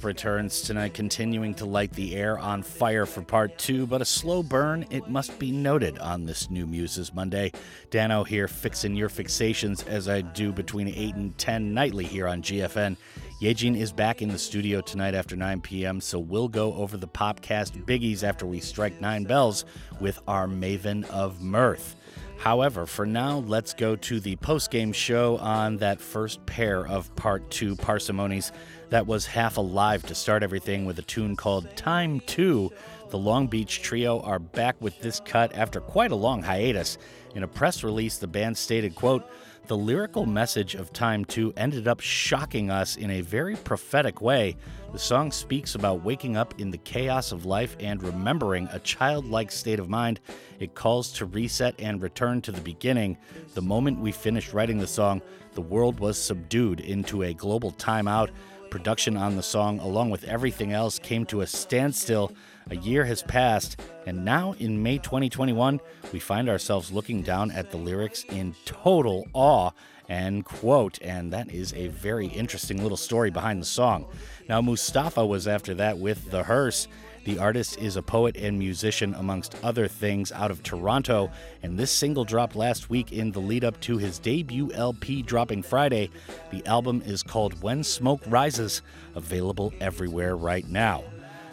Returns 0.04 0.62
tonight, 0.62 0.94
continuing 0.94 1.54
to 1.54 1.64
light 1.64 1.92
the 1.92 2.16
air 2.16 2.38
on 2.38 2.62
fire 2.62 3.06
for 3.06 3.22
part 3.22 3.58
two, 3.58 3.86
but 3.86 4.00
a 4.00 4.04
slow 4.04 4.42
burn, 4.42 4.86
it 4.90 5.08
must 5.08 5.38
be 5.38 5.50
noted, 5.50 5.98
on 5.98 6.24
this 6.24 6.50
new 6.50 6.66
Muses 6.66 7.12
Monday. 7.12 7.52
Dano 7.90 8.24
here, 8.24 8.48
fixing 8.48 8.94
your 8.94 9.08
fixations 9.08 9.86
as 9.86 10.08
I 10.08 10.20
do 10.20 10.52
between 10.52 10.88
8 10.88 11.14
and 11.16 11.38
10 11.38 11.74
nightly 11.74 12.04
here 12.04 12.28
on 12.28 12.42
GFN. 12.42 12.96
Yejin 13.40 13.76
is 13.76 13.92
back 13.92 14.22
in 14.22 14.28
the 14.28 14.38
studio 14.38 14.80
tonight 14.80 15.14
after 15.14 15.36
9 15.36 15.60
p.m., 15.60 16.00
so 16.00 16.18
we'll 16.18 16.48
go 16.48 16.74
over 16.74 16.96
the 16.96 17.08
Popcast 17.08 17.84
biggies 17.84 18.22
after 18.22 18.46
we 18.46 18.60
strike 18.60 19.00
nine 19.00 19.24
bells 19.24 19.64
with 20.00 20.20
our 20.28 20.46
Maven 20.46 21.08
of 21.10 21.40
Mirth. 21.40 21.96
However, 22.40 22.86
for 22.86 23.04
now, 23.04 23.40
let's 23.40 23.74
go 23.74 23.96
to 23.96 24.18
the 24.18 24.36
post-game 24.36 24.94
show 24.94 25.36
on 25.38 25.76
that 25.76 26.00
first 26.00 26.44
pair 26.46 26.86
of 26.86 27.14
part 27.14 27.50
two 27.50 27.76
parsimonies 27.76 28.50
that 28.90 29.06
was 29.06 29.26
half.alive 29.26 30.04
to 30.04 30.14
start 30.14 30.42
everything 30.42 30.84
with 30.84 30.98
a 30.98 31.02
tune 31.02 31.36
called 31.36 31.74
Time 31.76 32.20
2. 32.20 32.70
The 33.08 33.18
Long 33.18 33.46
Beach 33.46 33.82
Trio 33.82 34.20
are 34.20 34.38
back 34.38 34.76
with 34.80 35.00
this 35.00 35.20
cut 35.20 35.54
after 35.54 35.80
quite 35.80 36.10
a 36.10 36.16
long 36.16 36.42
hiatus. 36.42 36.98
In 37.34 37.44
a 37.44 37.48
press 37.48 37.82
release, 37.84 38.18
the 38.18 38.26
band 38.26 38.58
stated, 38.58 38.94
quote, 38.94 39.24
the 39.66 39.76
lyrical 39.76 40.26
message 40.26 40.74
of 40.74 40.92
Time 40.92 41.24
2 41.24 41.54
ended 41.56 41.86
up 41.86 42.00
shocking 42.00 42.72
us 42.72 42.96
in 42.96 43.10
a 43.10 43.20
very 43.20 43.54
prophetic 43.54 44.20
way. 44.20 44.56
The 44.92 44.98
song 44.98 45.30
speaks 45.30 45.76
about 45.76 46.02
waking 46.02 46.36
up 46.36 46.58
in 46.58 46.72
the 46.72 46.78
chaos 46.78 47.30
of 47.30 47.46
life 47.46 47.76
and 47.78 48.02
remembering 48.02 48.68
a 48.72 48.80
childlike 48.80 49.52
state 49.52 49.78
of 49.78 49.88
mind. 49.88 50.18
It 50.58 50.74
calls 50.74 51.12
to 51.12 51.26
reset 51.26 51.76
and 51.78 52.02
return 52.02 52.42
to 52.42 52.52
the 52.52 52.60
beginning. 52.60 53.16
The 53.54 53.62
moment 53.62 54.00
we 54.00 54.10
finished 54.10 54.52
writing 54.52 54.78
the 54.78 54.88
song, 54.88 55.22
the 55.52 55.60
world 55.60 56.00
was 56.00 56.20
subdued 56.20 56.80
into 56.80 57.22
a 57.22 57.34
global 57.34 57.70
timeout. 57.72 58.30
Production 58.70 59.16
on 59.16 59.34
the 59.34 59.42
song, 59.42 59.80
along 59.80 60.10
with 60.10 60.22
everything 60.24 60.72
else, 60.72 60.98
came 60.98 61.26
to 61.26 61.40
a 61.40 61.46
standstill. 61.46 62.32
A 62.70 62.76
year 62.76 63.04
has 63.04 63.22
passed, 63.22 63.80
and 64.06 64.24
now 64.24 64.54
in 64.60 64.80
May 64.80 64.98
2021, 64.98 65.80
we 66.12 66.20
find 66.20 66.48
ourselves 66.48 66.92
looking 66.92 67.22
down 67.22 67.50
at 67.50 67.72
the 67.72 67.76
lyrics 67.76 68.24
in 68.28 68.54
total 68.64 69.26
awe 69.32 69.72
and 70.08 70.44
quote, 70.44 71.00
and 71.02 71.32
that 71.32 71.50
is 71.50 71.72
a 71.74 71.88
very 71.88 72.26
interesting 72.26 72.82
little 72.82 72.96
story 72.96 73.30
behind 73.30 73.60
the 73.60 73.66
song. 73.66 74.06
Now, 74.48 74.60
Mustafa 74.60 75.24
was 75.24 75.46
after 75.46 75.74
that 75.74 75.98
with 75.98 76.30
The 76.30 76.42
Hearse. 76.42 76.88
The 77.24 77.38
artist 77.38 77.78
is 77.78 77.96
a 77.96 78.02
poet 78.02 78.36
and 78.36 78.58
musician, 78.58 79.14
amongst 79.14 79.54
other 79.62 79.88
things, 79.88 80.32
out 80.32 80.50
of 80.50 80.62
Toronto, 80.62 81.30
and 81.62 81.78
this 81.78 81.90
single 81.90 82.24
dropped 82.24 82.56
last 82.56 82.88
week 82.88 83.12
in 83.12 83.30
the 83.30 83.40
lead 83.40 83.62
up 83.62 83.78
to 83.80 83.98
his 83.98 84.18
debut 84.18 84.72
LP 84.72 85.20
dropping 85.22 85.62
Friday. 85.62 86.10
The 86.50 86.66
album 86.66 87.02
is 87.04 87.22
called 87.22 87.62
When 87.62 87.84
Smoke 87.84 88.22
Rises, 88.26 88.80
available 89.14 89.74
everywhere 89.80 90.34
right 90.34 90.66
now. 90.66 91.04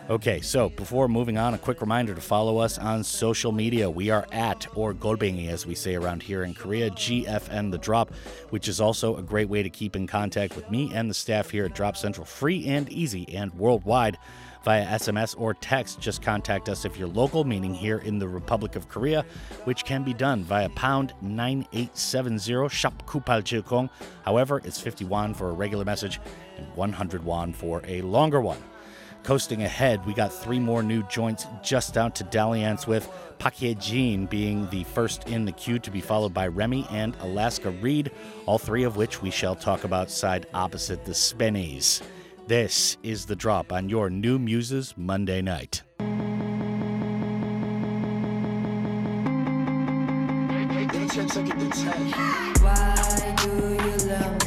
Okay, 0.09 0.39
so 0.39 0.69
before 0.69 1.09
moving 1.09 1.37
on, 1.37 1.53
a 1.53 1.57
quick 1.57 1.81
reminder 1.81 2.15
to 2.15 2.21
follow 2.21 2.59
us 2.59 2.77
on 2.77 3.03
social 3.03 3.51
media. 3.51 3.89
We 3.89 4.09
are 4.09 4.25
at, 4.31 4.65
or 4.73 4.93
Golbengi 4.93 5.49
as 5.49 5.65
we 5.65 5.75
say 5.75 5.95
around 5.95 6.23
here 6.23 6.43
in 6.43 6.53
Korea, 6.53 6.91
GFN 6.91 7.71
The 7.71 7.77
Drop, 7.77 8.13
which 8.51 8.69
is 8.69 8.79
also 8.79 9.17
a 9.17 9.21
great 9.21 9.49
way 9.49 9.63
to 9.63 9.69
keep 9.69 9.97
in 9.97 10.07
contact 10.07 10.55
with 10.55 10.71
me 10.71 10.93
and 10.93 11.09
the 11.09 11.13
staff 11.13 11.49
here 11.49 11.65
at 11.65 11.75
Drop 11.75 11.97
Central, 11.97 12.25
free 12.25 12.65
and 12.67 12.87
easy 12.87 13.27
and 13.35 13.53
worldwide 13.55 14.17
via 14.67 14.85
SMS 14.85 15.33
or 15.39 15.53
text. 15.53 16.01
Just 16.01 16.21
contact 16.21 16.67
us 16.67 16.83
if 16.83 16.97
you're 16.99 17.07
local, 17.07 17.45
meaning 17.45 17.73
here 17.73 17.99
in 17.99 18.19
the 18.19 18.27
Republic 18.27 18.75
of 18.75 18.89
Korea, 18.89 19.23
which 19.63 19.85
can 19.85 20.03
be 20.03 20.13
done 20.13 20.43
via 20.43 20.67
pound 20.67 21.13
9870 21.21 22.67
shop 22.67 23.01
kupal. 23.07 23.89
However, 24.25 24.61
it's 24.65 24.77
50 24.77 25.05
won 25.05 25.33
for 25.33 25.47
a 25.47 25.53
regular 25.53 25.85
message 25.85 26.19
and 26.57 26.67
100 26.75 27.23
won 27.23 27.53
for 27.53 27.81
a 27.87 28.01
longer 28.01 28.41
one. 28.41 28.61
Coasting 29.23 29.63
ahead, 29.63 30.05
we 30.05 30.13
got 30.13 30.33
three 30.33 30.59
more 30.59 30.83
new 30.83 31.01
joints 31.03 31.47
just 31.63 31.95
out 31.95 32.13
to 32.15 32.25
dalliance 32.25 32.85
with 32.85 33.09
Park 33.39 33.55
Hye-jin 33.55 34.25
being 34.25 34.69
the 34.69 34.83
first 34.83 35.29
in 35.29 35.45
the 35.45 35.53
queue 35.53 35.79
to 35.79 35.89
be 35.89 36.01
followed 36.01 36.33
by 36.33 36.47
Remy 36.47 36.85
and 36.91 37.15
Alaska 37.21 37.71
Reid, 37.71 38.11
all 38.45 38.57
three 38.57 38.83
of 38.83 38.97
which 38.97 39.21
we 39.21 39.31
shall 39.31 39.55
talk 39.55 39.85
about 39.85 40.11
side 40.11 40.45
opposite 40.53 41.05
the 41.05 41.13
Spennies. 41.13 42.01
This 42.47 42.95
is 43.03 43.25
the 43.25 43.35
drop 43.35 43.73
on 43.73 43.89
your 43.89 44.09
new 44.09 44.39
Muses 44.39 44.93
Monday 44.95 45.41
night. 45.41 45.83
Why 52.61 53.35
do 53.35 53.49
you 53.49 53.97
love 54.07 54.46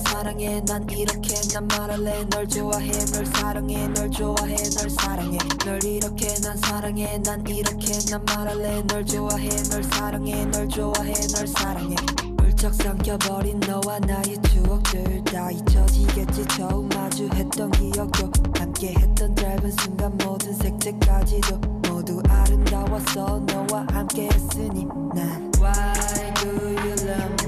사랑해. 0.00 0.60
난 0.66 0.88
이렇게 0.90 1.34
난 1.52 1.66
말할래. 1.68 2.24
널 2.30 2.46
좋아해. 2.48 2.90
널 3.12 3.26
사랑해. 3.26 3.88
널 3.88 4.10
좋아해. 4.10 4.56
널 4.56 4.90
사랑해. 4.90 5.38
널 5.64 5.84
이렇게 5.84 6.34
난 6.42 6.56
사랑해. 6.56 7.18
난 7.22 7.46
이렇게 7.46 7.98
난 8.10 8.24
말할래. 8.24 8.82
널 8.86 9.04
좋아해. 9.04 9.48
널 9.70 9.84
사랑해. 9.84 10.44
널 10.46 10.68
좋아해. 10.68 11.12
널 11.34 11.46
사랑해. 11.46 11.96
훌쩍 12.40 12.74
삼켜버린 12.74 13.60
너와 13.60 13.98
나의 14.00 14.36
추억들 14.50 15.24
다 15.24 15.50
잊혀지겠지. 15.50 16.46
처음 16.48 16.88
마주했던 16.88 17.70
기억도 17.70 18.30
함께했던 18.58 19.34
짧은 19.36 19.70
순간 19.72 20.16
모든 20.18 20.52
색채까지도 20.54 21.56
모두 21.88 22.22
아름다웠어 22.28 23.40
너와 23.46 23.86
함께했으니 23.90 24.86
난 25.14 25.50
Why 25.58 26.34
do 26.34 26.48
you 26.48 26.94
love 27.02 27.34
me? 27.34 27.39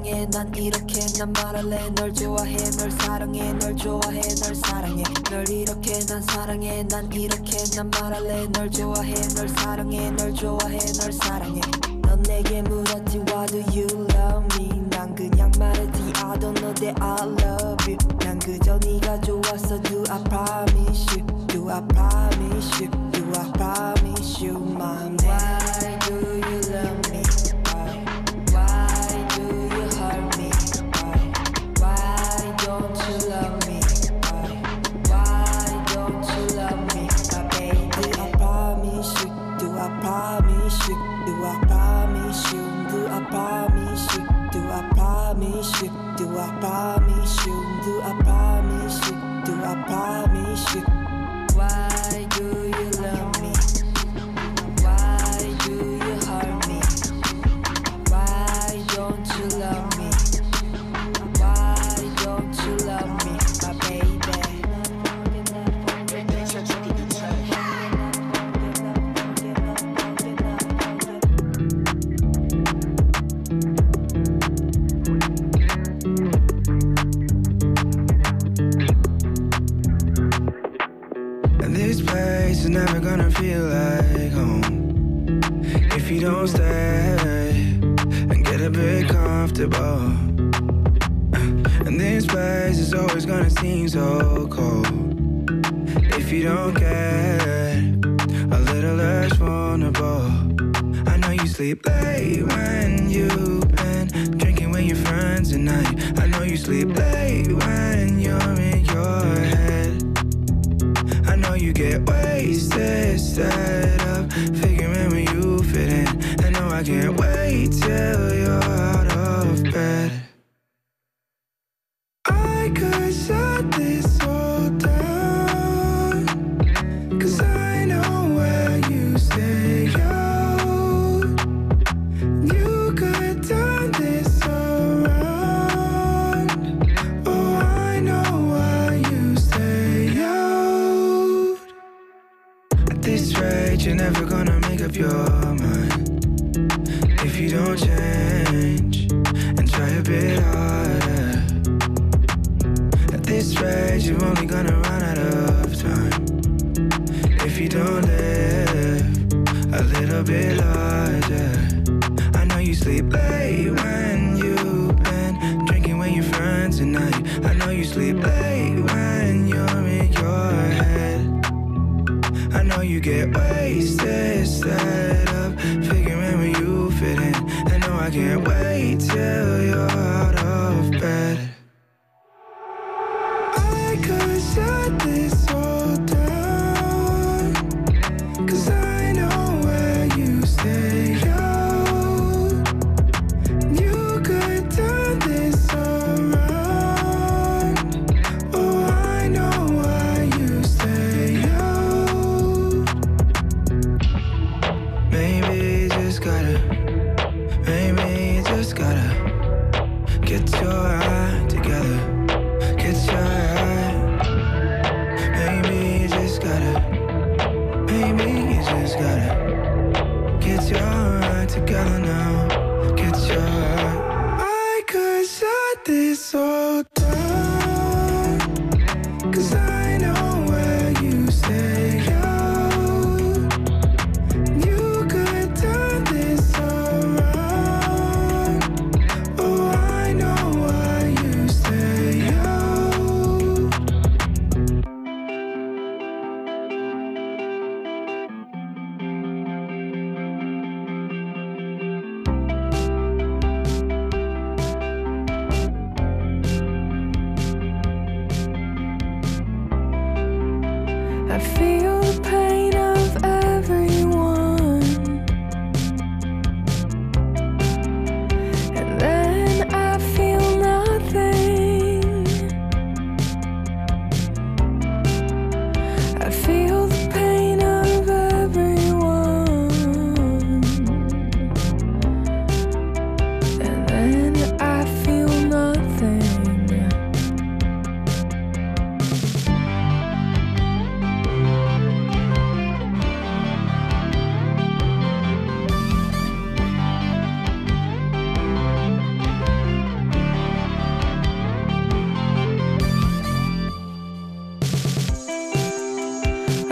사랑해. 0.00 0.26
난 0.30 0.54
이렇게 0.54 1.00
난 1.18 1.32
말할래. 1.32 1.90
널 1.94 2.12
좋아해. 2.12 2.56
널 2.78 2.90
사랑해. 2.90 3.52
널 3.54 3.76
좋아해. 3.76 4.20
널 4.20 4.54
사랑해. 4.54 5.02
널 5.30 5.48
이렇게 5.48 5.98
난 6.06 6.22
사랑해. 6.22 6.82
난 6.88 7.12
이렇게 7.12 7.58
난 7.76 7.90
말할래. 7.90 8.46
널 8.52 8.70
좋아해. 8.70 9.14
널 9.36 9.48
사랑해. 9.48 10.10
널 10.12 10.32
좋아해. 10.34 10.78
널 10.78 11.12
사랑해. 11.12 11.60
넌 12.02 12.22
내게 12.22 12.62
물었지. 12.62 13.18
Why 13.28 13.46
do 13.46 13.58
you 13.74 13.86
love 14.14 14.46
me? 14.58 14.70
난 14.88 15.14
그냥 15.14 15.52
말했지. 15.58 16.12
I 16.16 16.38
don't 16.38 16.58
know 16.60 16.74
that 16.74 16.94
I 17.00 17.20
love 17.22 17.84
you. 17.86 17.98
난 18.20 18.38
그저 18.38 18.78
네가 18.78 19.20
좋았어 19.20 19.80
do 19.82 20.04
I 20.08 20.22
promise 20.24 21.06
you? 21.12 21.26
Do 21.48 21.70
I 21.70 21.82
promise 21.88 22.82
you? 22.82 22.90
Do 23.12 23.24
I 23.38 23.52
promise 23.52 24.42
you 24.42 24.56
my 24.56 25.10
man? 25.22 25.89
promise 46.60 47.46
you, 47.46 47.52
do 47.84 48.00
I 48.02 48.18
promise 48.22 49.10
you, 49.10 49.16
do 49.44 49.54
I 49.62 49.82
promise 49.86 50.74
you? 50.74 50.82
Why? 51.56 51.89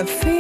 I 0.01 0.05
feel 0.05 0.38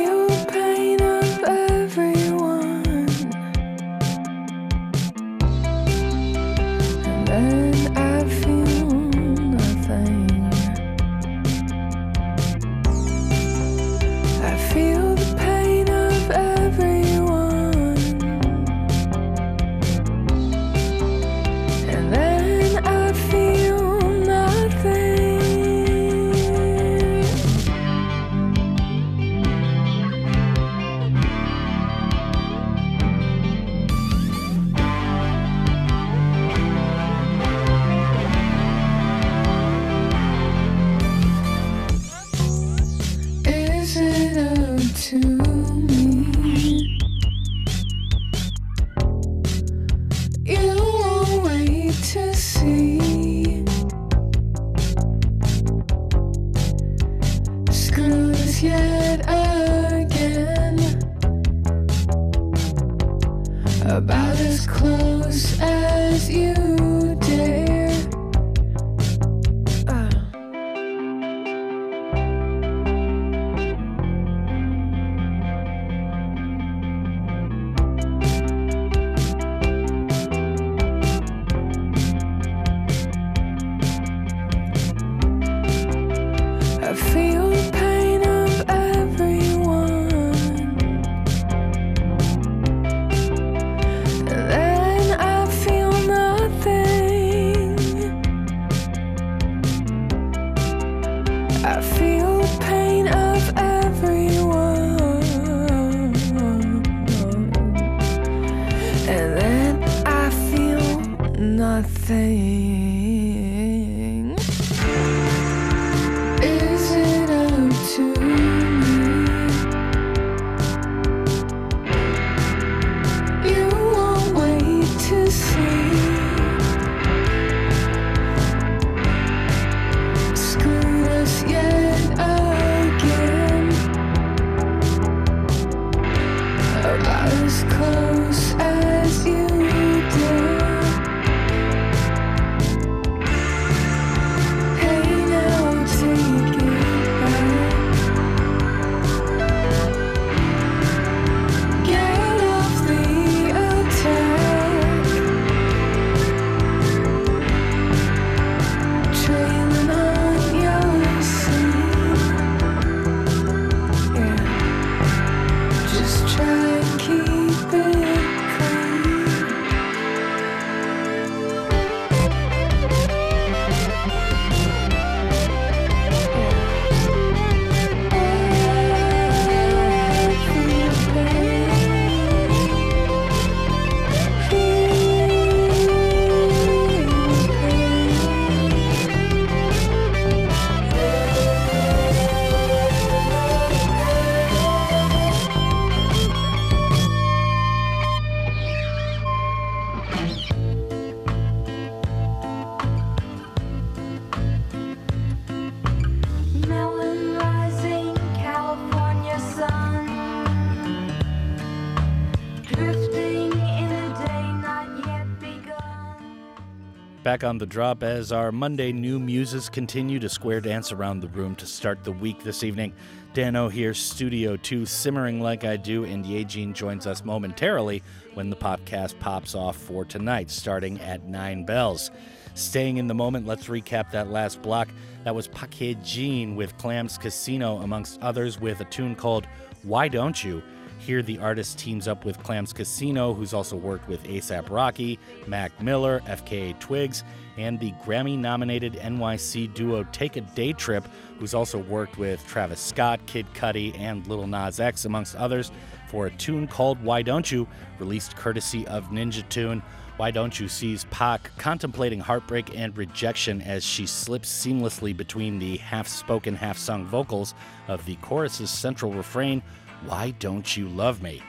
Back 217.38 217.48
on 217.48 217.58
the 217.58 217.66
drop 217.66 218.02
as 218.02 218.32
our 218.32 218.50
Monday 218.50 218.90
new 218.90 219.20
muses 219.20 219.68
continue 219.68 220.18
to 220.18 220.28
square 220.28 220.60
dance 220.60 220.90
around 220.90 221.20
the 221.20 221.28
room 221.28 221.54
to 221.54 221.66
start 221.66 222.02
the 222.02 222.10
week 222.10 222.42
this 222.42 222.64
evening. 222.64 222.92
Dano 223.32 223.68
here, 223.68 223.94
Studio 223.94 224.56
2, 224.56 224.84
simmering 224.84 225.40
like 225.40 225.62
I 225.62 225.76
do, 225.76 226.02
and 226.02 226.24
Yejin 226.24 226.74
joins 226.74 227.06
us 227.06 227.24
momentarily 227.24 228.02
when 228.34 228.50
the 228.50 228.56
podcast 228.56 229.20
pops 229.20 229.54
off 229.54 229.76
for 229.76 230.04
tonight, 230.04 230.50
starting 230.50 231.00
at 231.00 231.28
9 231.28 231.64
bells. 231.64 232.10
Staying 232.54 232.96
in 232.96 233.06
the 233.06 233.14
moment, 233.14 233.46
let's 233.46 233.68
recap 233.68 234.10
that 234.10 234.32
last 234.32 234.60
block. 234.60 234.88
That 235.22 235.36
was 235.36 235.46
Park 235.46 235.74
Hye-jin 235.74 236.56
with 236.56 236.76
Clams 236.76 237.18
Casino, 237.18 237.78
amongst 237.82 238.20
others, 238.20 238.58
with 238.60 238.80
a 238.80 238.84
tune 238.86 239.14
called 239.14 239.46
Why 239.84 240.08
Don't 240.08 240.42
You? 240.42 240.60
Here, 240.98 241.22
the 241.22 241.38
artist 241.38 241.78
teams 241.78 242.06
up 242.08 242.24
with 242.24 242.42
Clams 242.42 242.72
Casino, 242.72 243.32
who's 243.32 243.54
also 243.54 243.76
worked 243.76 244.08
with 244.08 244.22
ASAP 244.24 244.68
Rocky, 244.68 245.18
Mac 245.46 245.80
Miller, 245.80 246.20
FKA 246.26 246.78
Twigs, 246.80 247.24
and 247.56 247.78
the 247.80 247.92
Grammy 248.04 248.36
nominated 248.36 248.94
NYC 248.94 249.72
duo 249.74 250.04
Take 250.12 250.36
a 250.36 250.42
Day 250.42 250.72
Trip, 250.72 251.06
who's 251.38 251.54
also 251.54 251.78
worked 251.78 252.18
with 252.18 252.46
Travis 252.46 252.80
Scott, 252.80 253.20
Kid 253.26 253.46
Cudi, 253.54 253.98
and 253.98 254.26
Lil 254.26 254.46
Nas 254.46 254.80
X, 254.80 255.04
amongst 255.04 255.36
others, 255.36 255.70
for 256.08 256.26
a 256.26 256.30
tune 256.32 256.66
called 256.66 257.02
Why 257.02 257.22
Don't 257.22 257.50
You, 257.50 257.66
released 257.98 258.36
courtesy 258.36 258.86
of 258.88 259.08
Ninja 259.10 259.48
Tune. 259.48 259.82
Why 260.16 260.32
Don't 260.32 260.58
You 260.58 260.66
sees 260.66 261.04
Park 261.10 261.52
contemplating 261.58 262.18
heartbreak 262.18 262.76
and 262.76 262.96
rejection 262.98 263.62
as 263.62 263.84
she 263.84 264.04
slips 264.04 264.50
seamlessly 264.50 265.16
between 265.16 265.60
the 265.60 265.76
half 265.76 266.08
spoken, 266.08 266.56
half 266.56 266.76
sung 266.76 267.06
vocals 267.06 267.54
of 267.86 268.04
the 268.04 268.16
chorus's 268.16 268.68
central 268.68 269.12
refrain, 269.12 269.62
Why 270.04 270.30
Don't 270.38 270.76
You 270.76 270.88
Love 270.88 271.22
Me? 271.22 271.42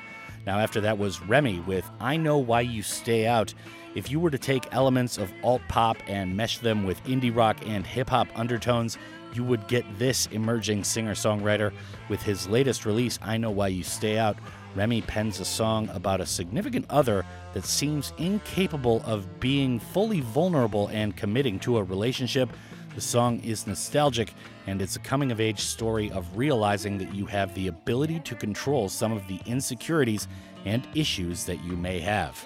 Now, 0.46 0.60
after 0.60 0.82
that 0.82 0.98
was 0.98 1.22
Remy 1.22 1.60
with 1.62 1.90
I 2.00 2.18
Know 2.18 2.38
Why 2.38 2.62
You 2.62 2.82
Stay 2.82 3.28
Out. 3.28 3.54
If 3.96 4.10
you 4.10 4.20
were 4.20 4.32
to 4.32 4.38
take 4.38 4.74
elements 4.74 5.18
of 5.18 5.32
alt 5.44 5.62
pop 5.68 5.98
and 6.08 6.36
mesh 6.36 6.58
them 6.58 6.84
with 6.84 7.04
indie 7.04 7.36
rock 7.36 7.58
and 7.66 7.86
hip 7.86 8.10
hop 8.10 8.28
undertones, 8.36 8.98
you 9.34 9.44
would 9.44 9.68
get 9.68 9.86
this 10.00 10.26
emerging 10.28 10.84
singer 10.84 11.14
songwriter. 11.14 11.72
With 12.10 12.22
his 12.24 12.48
latest 12.48 12.86
release, 12.86 13.20
I 13.22 13.38
Know 13.38 13.52
Why 13.52 13.68
You 13.68 13.84
Stay 13.84 14.18
Out, 14.18 14.38
Remy 14.76 15.02
pens 15.04 15.40
a 15.40 15.46
song 15.46 15.90
about 15.94 16.22
a 16.22 16.26
significant 16.26 16.86
other 16.90 17.26
that 17.54 17.66
seems 17.66 18.14
incapable 18.18 19.04
of 19.06 19.40
being 19.40 19.80
fully 19.80 20.22
vulnerable 20.22 20.88
and 20.88 21.16
committing 21.16 21.60
to 21.60 21.78
a 21.78 21.84
relationship. 21.84 22.50
The 23.00 23.06
song 23.06 23.40
is 23.46 23.66
nostalgic 23.66 24.34
and 24.68 24.82
it's 24.82 24.98
a 24.98 25.00
coming 25.00 25.32
of 25.32 25.40
age 25.40 25.62
story 25.62 26.12
of 26.12 26.38
realizing 26.38 26.98
that 26.98 27.16
you 27.16 27.26
have 27.28 27.56
the 27.56 27.68
ability 27.68 28.20
to 28.20 28.36
control 28.36 28.90
some 28.90 29.14
of 29.14 29.26
the 29.30 29.40
insecurities 29.46 30.28
and 30.66 30.86
issues 30.94 31.46
that 31.46 31.64
you 31.64 31.78
may 31.78 32.02
have. 32.02 32.46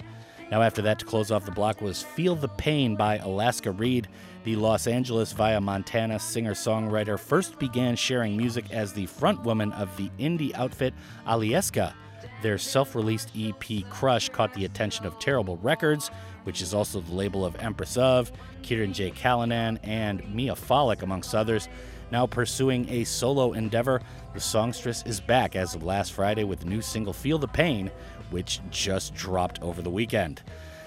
Now, 0.52 0.62
after 0.62 0.84
that, 0.84 1.00
to 1.00 1.06
close 1.06 1.32
off 1.32 1.46
the 1.46 1.52
block 1.52 1.82
was 1.82 2.04
Feel 2.04 2.36
the 2.36 2.50
Pain 2.50 2.96
by 2.96 3.18
Alaska 3.18 3.72
Reid. 3.72 4.10
The 4.44 4.56
Los 4.56 4.86
Angeles 4.86 5.32
via 5.32 5.60
Montana 5.60 6.20
singer 6.20 6.54
songwriter 6.54 7.18
first 7.18 7.58
began 7.58 7.96
sharing 7.96 8.38
music 8.38 8.66
as 8.70 8.94
the 8.94 9.08
frontwoman 9.08 9.74
of 9.74 9.98
the 9.98 10.12
indie 10.20 10.54
outfit 10.54 10.94
Alieska. 11.26 11.96
Their 12.44 12.60
self 12.60 12.94
released 12.94 13.32
EP 13.36 13.90
Crush 13.90 14.30
caught 14.30 14.54
the 14.54 14.66
attention 14.66 15.08
of 15.08 15.18
Terrible 15.18 15.58
Records, 15.58 16.12
which 16.44 16.62
is 16.62 16.74
also 16.74 17.02
the 17.02 17.14
label 17.14 17.46
of 17.46 17.56
Empress 17.58 17.98
of, 17.98 18.32
Kirin 18.62 18.94
J. 18.94 19.12
Callinan, 19.12 19.80
and 19.84 20.24
Mia 20.34 20.56
Follick, 20.56 21.02
amongst 21.02 21.36
others. 21.36 21.68
Now 22.12 22.28
pursuing 22.28 22.88
a 22.90 23.04
solo 23.04 23.54
endeavor, 23.54 24.02
the 24.34 24.40
songstress 24.40 25.04
is 25.06 25.20
back 25.20 25.56
as 25.56 25.74
of 25.74 25.84
last 25.84 26.14
Friday 26.14 26.44
with 26.44 26.60
the 26.60 26.68
new 26.68 26.82
single 26.82 27.14
Feel 27.14 27.38
the 27.38 27.48
Pain, 27.48 27.90
which 28.30 28.62
just 28.70 29.14
dropped 29.16 29.62
over 29.62 29.82
the 29.82 29.90
weekend. 29.90 30.42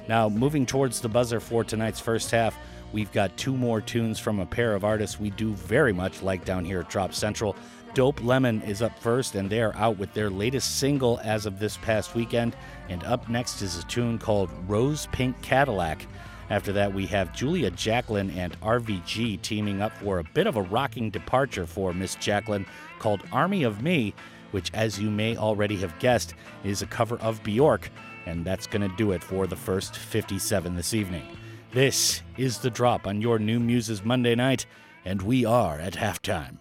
Now, 0.08 0.28
moving 0.28 0.66
towards 0.66 1.00
the 1.00 1.08
buzzer 1.08 1.40
for 1.40 1.64
tonight's 1.64 1.98
first 1.98 2.30
half, 2.30 2.56
we've 2.92 3.10
got 3.12 3.36
two 3.36 3.56
more 3.56 3.80
tunes 3.80 4.20
from 4.20 4.38
a 4.38 4.46
pair 4.46 4.74
of 4.74 4.84
artists 4.84 5.18
we 5.18 5.30
do 5.30 5.52
very 5.54 5.92
much 5.92 6.22
like 6.22 6.44
down 6.44 6.64
here 6.64 6.80
at 6.80 6.88
Drop 6.88 7.12
Central. 7.12 7.56
Dope 7.96 8.22
Lemon 8.22 8.60
is 8.60 8.82
up 8.82 8.98
first, 8.98 9.36
and 9.36 9.48
they're 9.48 9.74
out 9.74 9.96
with 9.96 10.12
their 10.12 10.28
latest 10.28 10.80
single 10.80 11.18
as 11.24 11.46
of 11.46 11.58
this 11.58 11.78
past 11.78 12.14
weekend. 12.14 12.54
And 12.90 13.02
up 13.04 13.26
next 13.30 13.62
is 13.62 13.78
a 13.78 13.86
tune 13.86 14.18
called 14.18 14.50
Rose 14.68 15.08
Pink 15.12 15.40
Cadillac. 15.40 16.06
After 16.50 16.74
that, 16.74 16.92
we 16.92 17.06
have 17.06 17.32
Julia 17.32 17.70
Jacklin 17.70 18.28
and 18.32 18.60
RVG 18.60 19.40
teaming 19.40 19.80
up 19.80 19.96
for 19.96 20.18
a 20.18 20.24
bit 20.34 20.46
of 20.46 20.56
a 20.56 20.62
rocking 20.62 21.08
departure 21.08 21.64
for 21.64 21.94
Miss 21.94 22.16
Jacklin 22.16 22.66
called 22.98 23.22
Army 23.32 23.62
of 23.62 23.80
Me, 23.80 24.12
which, 24.50 24.70
as 24.74 25.00
you 25.00 25.10
may 25.10 25.34
already 25.34 25.76
have 25.76 25.98
guessed, 25.98 26.34
is 26.64 26.82
a 26.82 26.86
cover 26.86 27.16
of 27.20 27.42
Bjork. 27.42 27.88
And 28.26 28.44
that's 28.44 28.66
going 28.66 28.86
to 28.86 28.94
do 28.96 29.12
it 29.12 29.24
for 29.24 29.46
the 29.46 29.56
first 29.56 29.96
57 29.96 30.76
this 30.76 30.92
evening. 30.92 31.24
This 31.72 32.20
is 32.36 32.58
The 32.58 32.68
Drop 32.68 33.06
on 33.06 33.22
your 33.22 33.38
New 33.38 33.58
Muses 33.58 34.04
Monday 34.04 34.34
night, 34.34 34.66
and 35.06 35.22
we 35.22 35.46
are 35.46 35.78
at 35.78 35.94
halftime. 35.94 36.58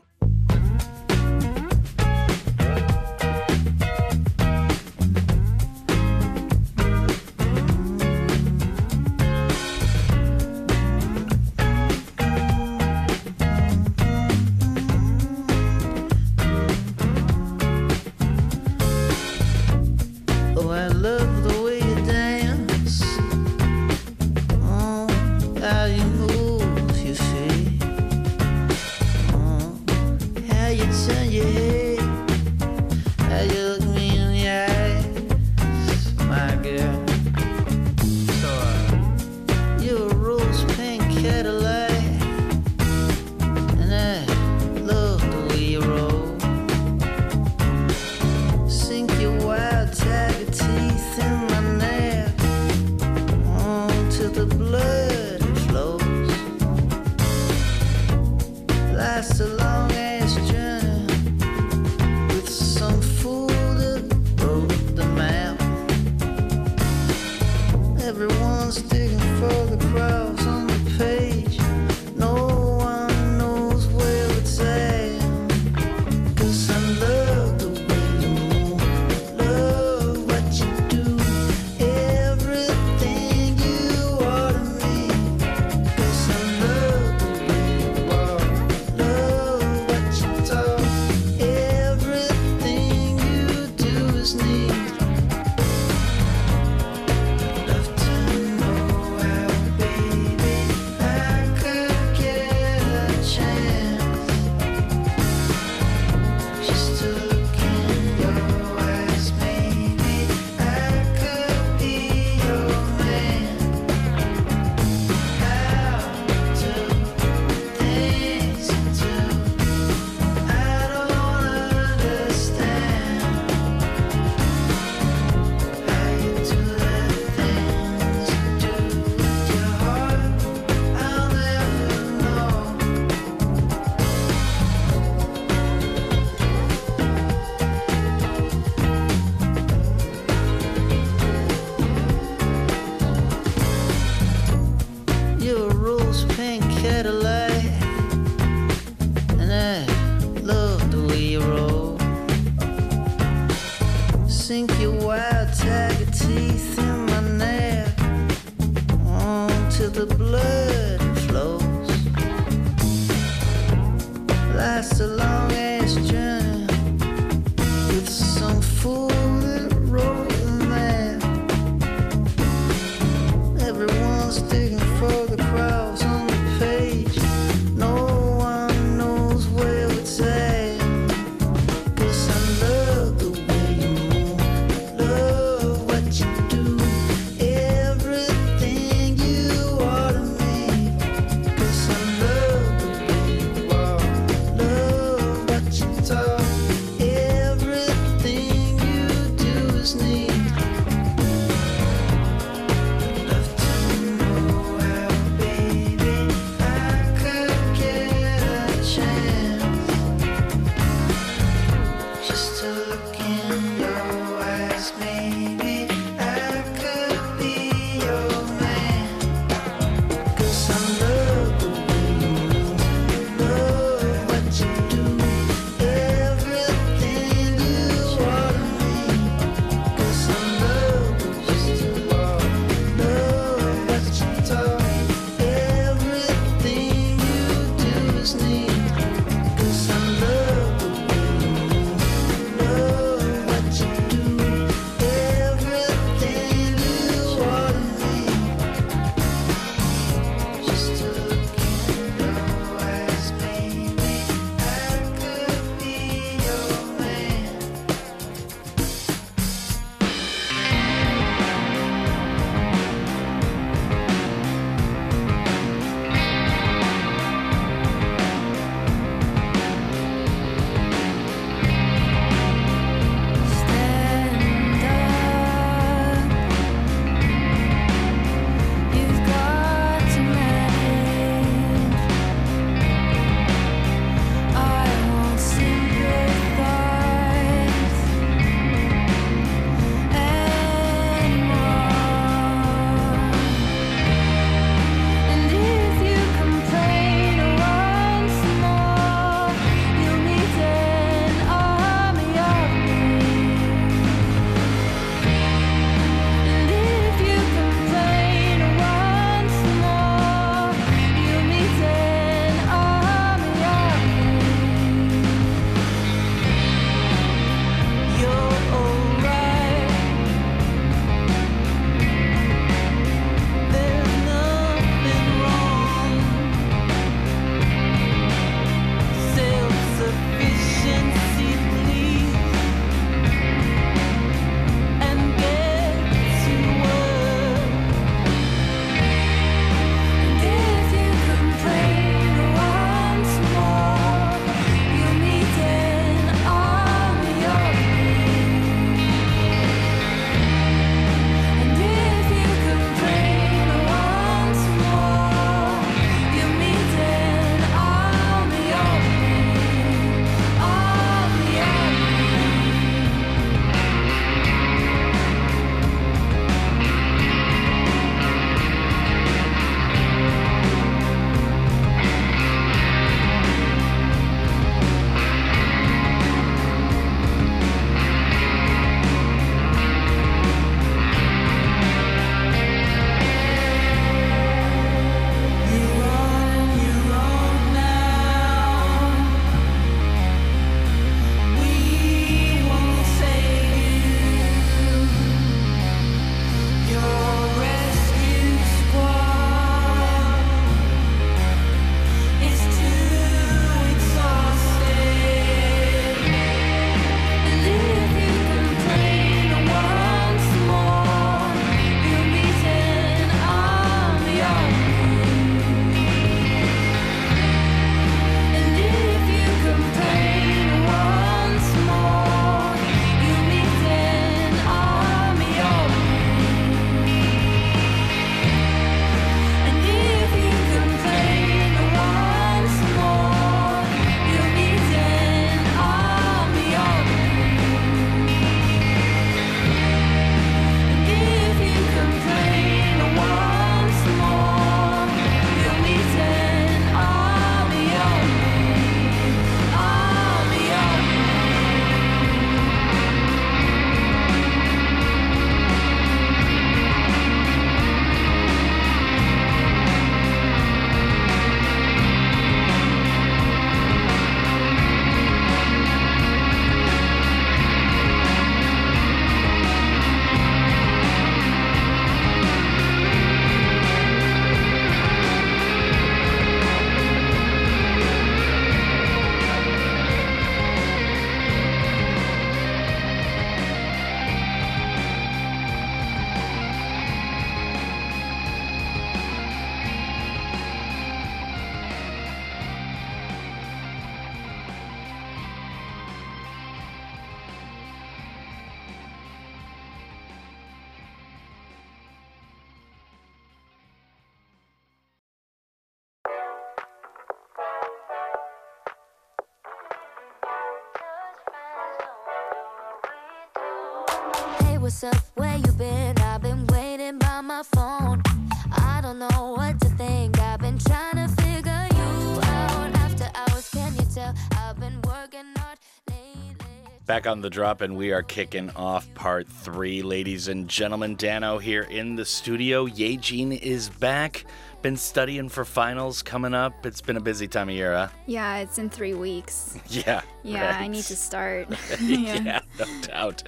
Back 527.25 527.31
on 527.31 527.41
the 527.41 527.49
drop, 527.49 527.81
and 527.81 527.97
we 527.97 528.11
are 528.13 528.21
kicking 528.21 528.69
off 528.75 529.11
part 529.15 529.47
three, 529.47 530.03
ladies 530.03 530.47
and 530.47 530.67
gentlemen. 530.67 531.15
Dano 531.15 531.57
here 531.57 531.81
in 531.81 532.15
the 532.15 532.23
studio. 532.23 532.85
Yejin 532.85 533.59
is 533.59 533.89
back. 533.89 534.45
Been 534.83 534.95
studying 534.95 535.49
for 535.49 535.65
finals 535.65 536.21
coming 536.21 536.53
up. 536.53 536.85
It's 536.85 537.01
been 537.01 537.17
a 537.17 537.21
busy 537.21 537.47
time 537.47 537.69
of 537.69 537.73
year, 537.73 537.95
huh? 537.95 538.09
Yeah, 538.27 538.57
it's 538.57 538.77
in 538.77 538.91
three 538.91 539.15
weeks. 539.15 539.75
Yeah. 539.89 540.21
Yeah, 540.43 540.77
I 540.79 540.87
need 540.87 541.05
to 541.05 541.15
start. 541.15 541.67
yeah, 541.99 542.59
no 542.77 542.85
doubt. 543.01 543.41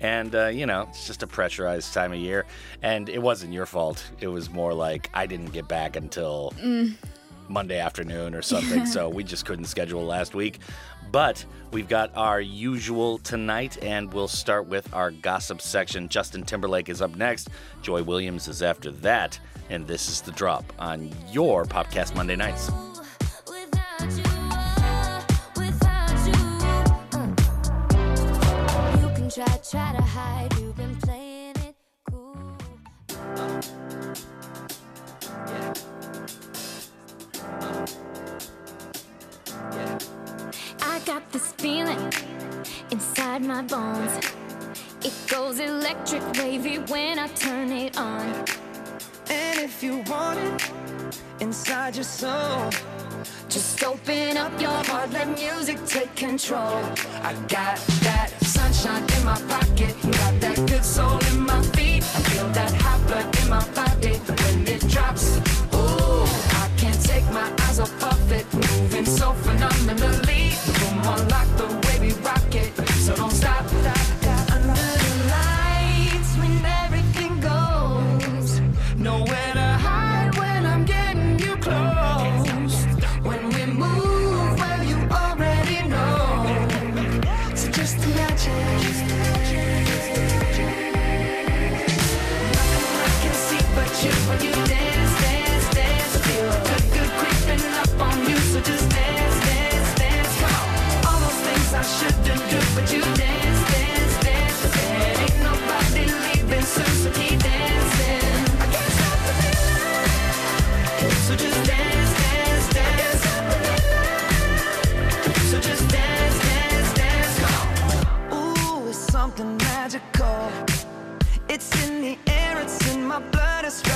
And, 0.00 0.34
uh, 0.34 0.48
you 0.48 0.66
know, 0.66 0.82
it's 0.90 1.06
just 1.06 1.22
a 1.22 1.26
pressurized 1.26 1.94
time 1.94 2.12
of 2.12 2.18
year. 2.18 2.44
And 2.82 3.08
it 3.08 3.22
wasn't 3.22 3.54
your 3.54 3.64
fault. 3.64 4.10
It 4.20 4.28
was 4.28 4.50
more 4.50 4.74
like 4.74 5.08
I 5.14 5.24
didn't 5.24 5.52
get 5.52 5.68
back 5.68 5.96
until 5.96 6.52
Monday 7.48 7.78
afternoon 7.78 8.34
or 8.34 8.42
something. 8.42 8.86
so 8.86 9.08
we 9.08 9.24
just 9.24 9.44
couldn't 9.44 9.66
schedule 9.66 10.04
last 10.04 10.34
week. 10.34 10.58
But 11.12 11.44
we've 11.70 11.88
got 11.88 12.10
our 12.16 12.40
usual 12.40 13.18
tonight, 13.18 13.78
and 13.82 14.12
we'll 14.12 14.28
start 14.28 14.66
with 14.66 14.92
our 14.92 15.10
gossip 15.10 15.60
section. 15.60 16.08
Justin 16.08 16.42
Timberlake 16.42 16.88
is 16.88 17.00
up 17.00 17.14
next. 17.16 17.48
Joy 17.82 18.02
Williams 18.02 18.48
is 18.48 18.62
after 18.62 18.90
that. 18.90 19.38
And 19.70 19.86
this 19.86 20.08
is 20.08 20.20
the 20.20 20.32
drop 20.32 20.64
on 20.78 21.10
your 21.30 21.64
Popcast 21.64 22.14
Monday 22.14 22.36
nights. 22.36 22.70
Uh. 22.70 22.86
Try 29.68 29.92
to 29.96 30.02
hide. 30.02 30.55
Inside 42.92 43.42
my 43.42 43.60
bones. 43.62 44.12
It 45.02 45.12
goes 45.28 45.58
electric 45.58 46.22
wavy 46.34 46.78
when 46.78 47.18
I 47.18 47.26
turn 47.28 47.72
it 47.72 47.98
on. 47.98 48.22
And 49.28 49.58
if 49.58 49.82
you 49.82 50.04
want 50.06 50.38
it 50.38 51.20
inside 51.40 51.96
your 51.96 52.04
soul, 52.04 52.70
Just 53.48 53.82
open 53.84 54.36
up 54.36 54.60
your 54.60 54.70
heart, 54.70 55.10
let 55.12 55.28
music 55.28 55.78
take 55.86 56.14
control. 56.14 56.82
I 57.22 57.32
got 57.48 57.78
that 58.02 58.30
sunshine 58.42 59.04
in 59.16 59.24
my 59.24 59.40
pocket, 59.48 59.94
got 60.02 60.40
that 60.40 60.56
good 60.66 60.84
soul 60.84 61.18
in 61.30 61.40
my 61.40 61.62
feet. 61.74 62.02
I 62.02 62.20
feel 62.28 62.48
that 62.48 62.72
hot 62.82 63.06
blood 63.06 63.38
in 63.40 63.48
my 63.48 63.64
body 63.70 64.16
when 64.18 64.66
it 64.66 64.86
drops. 64.88 65.38
Ooh, 65.72 66.24
I 66.62 66.68
can't 66.76 67.02
take 67.02 67.24
my 67.32 67.50
eyes 67.62 67.80
off 67.80 68.02
of 68.02 68.32
it, 68.32 68.52
moving 68.52 69.06
so 69.06 69.32
phenomenally. 69.32 70.25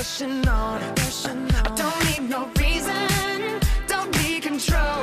Rushing 0.01 0.49
on. 0.49 0.81
I 0.83 1.69
don't 1.77 2.01
need 2.09 2.31
no 2.31 2.49
reason, 2.59 3.61
don't 3.87 4.11
need 4.23 4.43
control. 4.43 5.03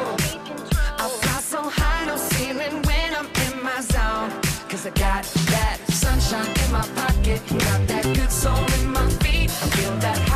I 1.04 1.08
fly 1.22 1.40
so 1.54 1.62
high, 1.70 2.06
no 2.08 2.18
ceiling 2.18 2.82
when 2.82 3.10
I'm 3.14 3.30
in 3.46 3.64
my 3.64 3.80
zone. 3.80 4.32
Cause 4.68 4.88
I 4.88 4.92
got 5.06 5.24
that 5.54 5.78
sunshine 5.90 6.52
in 6.64 6.72
my 6.72 6.86
pocket, 7.02 7.42
got 7.48 7.88
that 7.92 8.06
good 8.16 8.32
soul 8.32 8.66
in 8.80 8.92
my 8.92 9.08
feet. 9.22 9.52
I 9.64 9.68
feel 9.76 9.96
that 9.98 10.27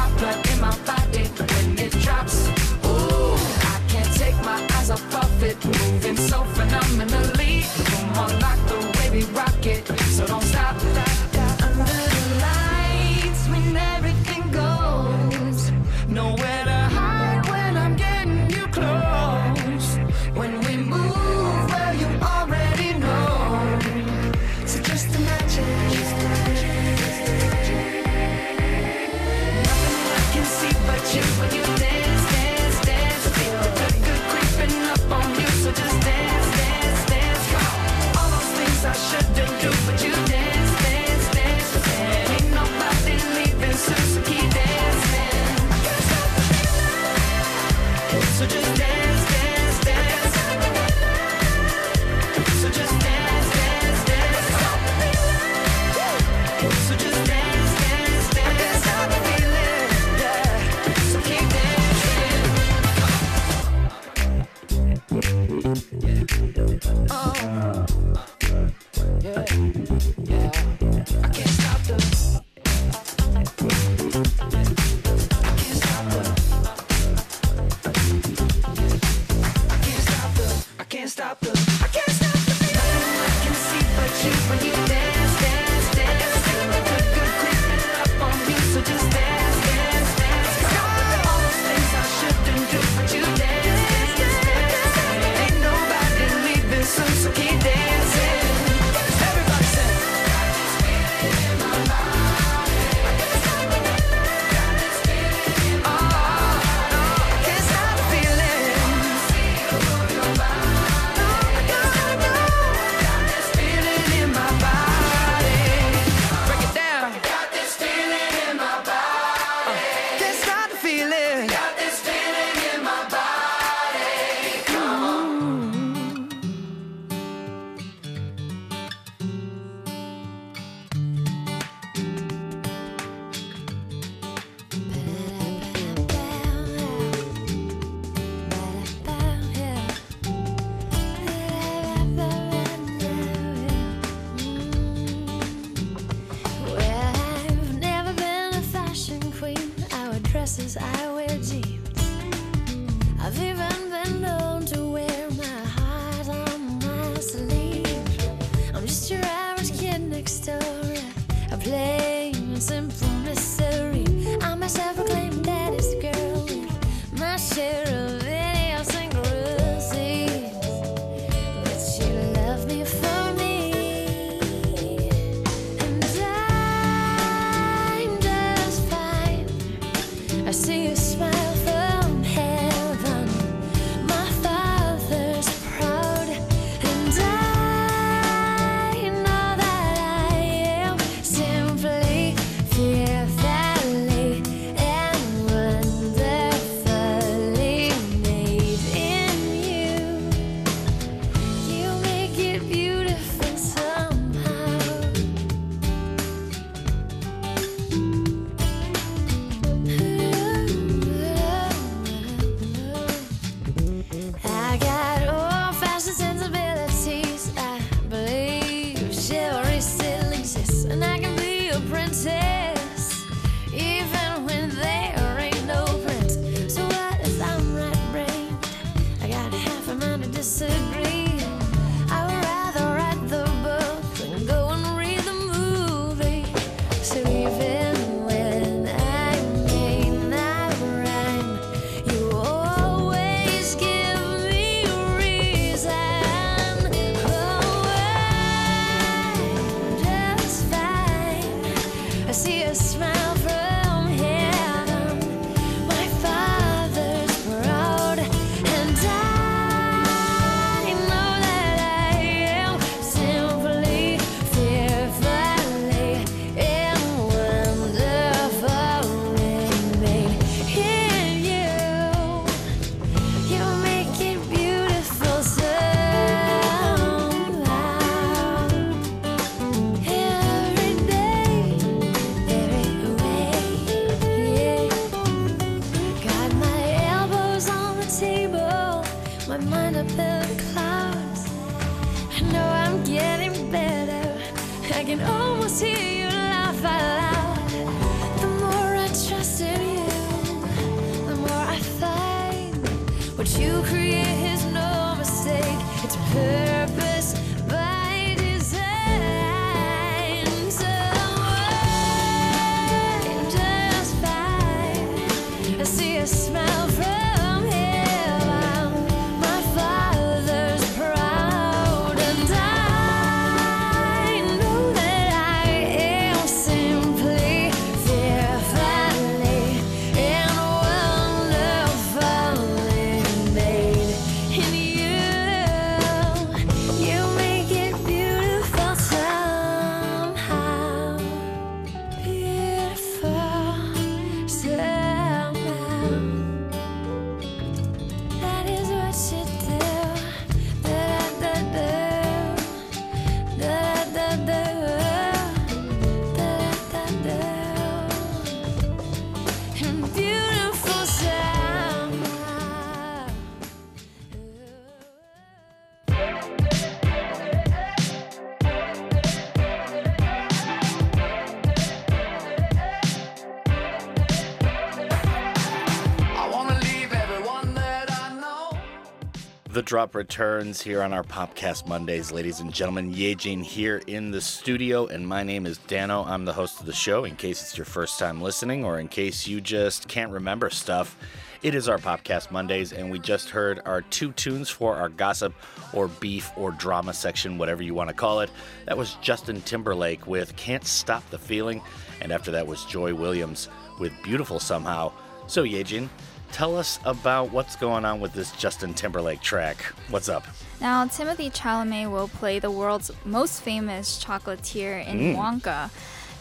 drop 379.92 380.16
returns 380.16 380.82
here 380.82 381.04
on 381.04 381.12
our 381.12 381.22
Popcast 381.22 381.86
Mondays, 381.86 382.32
ladies 382.32 382.62
and 382.62 382.74
gentlemen. 382.74 383.13
Yejin 383.13 383.62
here 383.62 384.01
in 384.08 384.32
the 384.32 384.39
studio, 384.39 385.05
and 385.08 385.28
my 385.28 385.43
name 385.43 385.66
is 385.66 385.80
Dano. 385.80 386.24
I'm 386.24 386.46
the 386.46 386.54
host 386.54 386.80
of 386.80 386.86
the 386.86 386.93
show. 386.93 387.26
In 387.26 387.36
case 387.36 387.62
it's 387.62 387.78
your 387.78 387.84
first 387.84 388.18
time 388.18 388.42
listening, 388.42 388.86
or 388.86 389.01
in 389.01 389.09
case 389.09 389.46
you 389.46 389.59
just 389.59 390.08
can't 390.08 390.32
remember 390.32 390.70
stuff, 390.70 391.18
it 391.62 391.76
is 391.76 391.89
our 391.89 391.97
Popcast 391.97 392.51
Mondays, 392.51 392.93
and 392.93 393.12
we 393.12 393.20
just 393.20 393.50
heard 393.50 393.82
our 393.84 394.01
two 394.04 394.32
tunes 394.32 394.70
for 394.70 394.96
our 394.96 395.09
gossip 395.09 395.54
or 395.92 396.08
beef 396.08 396.51
or 396.55 396.72
drama 396.72 397.13
section, 397.13 397.58
whatever 397.58 397.84
you 397.84 397.93
want 397.93 398.08
to 398.08 398.16
call 398.16 398.39
it. 398.39 398.50
That 398.86 398.97
was 398.97 399.16
Justin 399.16 399.62
Timberlake 399.63 400.26
with 400.26 400.55
Can't 400.55 400.86
Stop 400.86 401.30
the 401.32 401.38
Feeling, 401.38 401.82
and 402.22 402.32
after 402.32 402.50
that 402.51 402.66
was 402.66 402.86
Joy 402.86 403.13
Williams 403.13 403.68
with 404.00 404.13
Beautiful 404.24 404.62
Somehow. 404.62 405.12
So, 405.47 405.66
Yejin, 405.66 406.08
tell 406.51 406.78
us 406.78 406.99
about 407.05 407.51
what's 407.51 407.75
going 407.75 408.05
on 408.05 408.19
with 408.19 408.33
this 408.33 408.51
Justin 408.51 408.93
Timberlake 408.93 409.41
track. 409.41 409.78
What's 410.09 410.29
up? 410.29 410.45
Now, 410.79 411.05
Timothy 411.05 411.49
Chalamet 411.49 412.11
will 412.11 412.28
play 412.28 412.59
the 412.59 412.71
world's 412.71 413.11
most 413.25 413.61
famous 413.61 414.23
chocolatier 414.23 415.05
in 415.07 415.19
Mm. 415.19 415.36
Wonka. 415.37 415.89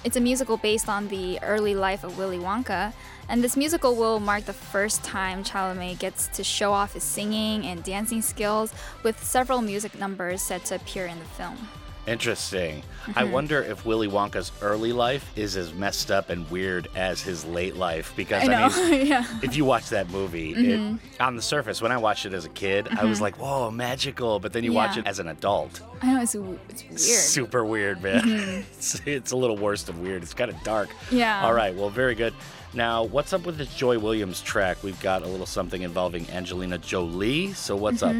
It's 0.02 0.16
a 0.16 0.20
musical 0.20 0.56
based 0.56 0.88
on 0.88 1.08
the 1.08 1.38
early 1.42 1.74
life 1.74 2.04
of 2.04 2.16
Willy 2.16 2.38
Wonka, 2.38 2.94
and 3.28 3.44
this 3.44 3.54
musical 3.56 3.94
will 3.94 4.18
mark 4.18 4.46
the 4.46 4.54
first 4.54 5.04
time 5.04 5.44
Chalamet 5.44 5.98
gets 5.98 6.26
to 6.28 6.42
show 6.42 6.72
off 6.72 6.94
his 6.94 7.02
singing 7.04 7.66
and 7.66 7.84
dancing 7.84 8.22
skills, 8.22 8.72
with 9.02 9.22
several 9.22 9.60
music 9.60 9.98
numbers 9.98 10.40
set 10.40 10.64
to 10.66 10.76
appear 10.76 11.04
in 11.06 11.18
the 11.18 11.24
film. 11.26 11.68
Interesting. 12.06 12.82
I 13.14 13.22
Mhm. 13.24 13.30
wonder 13.30 13.62
if 13.62 13.84
Willy 13.86 14.08
Wonka's 14.08 14.52
early 14.62 14.92
life 14.92 15.24
is 15.36 15.56
as 15.56 15.72
messed 15.74 16.10
up 16.10 16.28
and 16.30 16.48
weird 16.50 16.88
as 16.96 17.20
his 17.22 17.44
late 17.44 17.76
life. 17.76 18.12
Because 18.16 18.42
I 18.42 18.46
know, 18.46 18.68
mean, 18.90 19.06
yeah. 19.06 19.24
if 19.42 19.56
you 19.56 19.64
watch 19.64 19.88
that 19.90 20.10
movie, 20.10 20.54
Mhm. 20.54 20.98
it, 21.14 21.20
on 21.22 21.36
the 21.36 21.42
surface, 21.42 21.80
when 21.82 21.92
I 21.92 21.96
watched 21.98 22.26
it 22.26 22.32
as 22.34 22.44
a 22.44 22.48
kid, 22.50 22.88
I 22.98 23.04
was 23.04 23.18
Mhm. 23.18 23.22
like, 23.22 23.38
"Whoa, 23.38 23.70
magical!" 23.70 24.40
But 24.40 24.52
then 24.52 24.64
you 24.64 24.72
watch 24.72 24.96
it 24.96 25.06
as 25.06 25.18
an 25.18 25.28
adult, 25.28 25.80
I 26.02 26.12
know 26.14 26.20
it's, 26.22 26.34
it's 26.34 26.84
weird. 26.88 27.00
super 27.00 27.64
weird, 27.64 28.02
man. 28.02 28.20
Mhm. 28.22 28.64
it's, 28.76 29.02
it's 29.06 29.30
a 29.32 29.36
little 29.36 29.56
worse 29.56 29.82
than 29.84 30.02
weird. 30.02 30.22
It's 30.22 30.34
kind 30.34 30.50
of 30.50 30.60
dark. 30.62 30.88
Yeah. 31.10 31.44
All 31.44 31.52
right. 31.52 31.74
Well, 31.74 31.90
very 31.90 32.14
good. 32.14 32.34
Now, 32.72 33.02
what's 33.04 33.32
up 33.32 33.44
with 33.46 33.58
this 33.58 33.74
Joy 33.74 33.98
Williams 33.98 34.40
track? 34.40 34.78
We've 34.82 35.00
got 35.00 35.22
a 35.22 35.26
little 35.26 35.46
something 35.46 35.82
involving 35.82 36.28
Angelina 36.30 36.78
Jolie. 36.78 37.52
So 37.52 37.74
what's 37.76 38.02
up? 38.02 38.14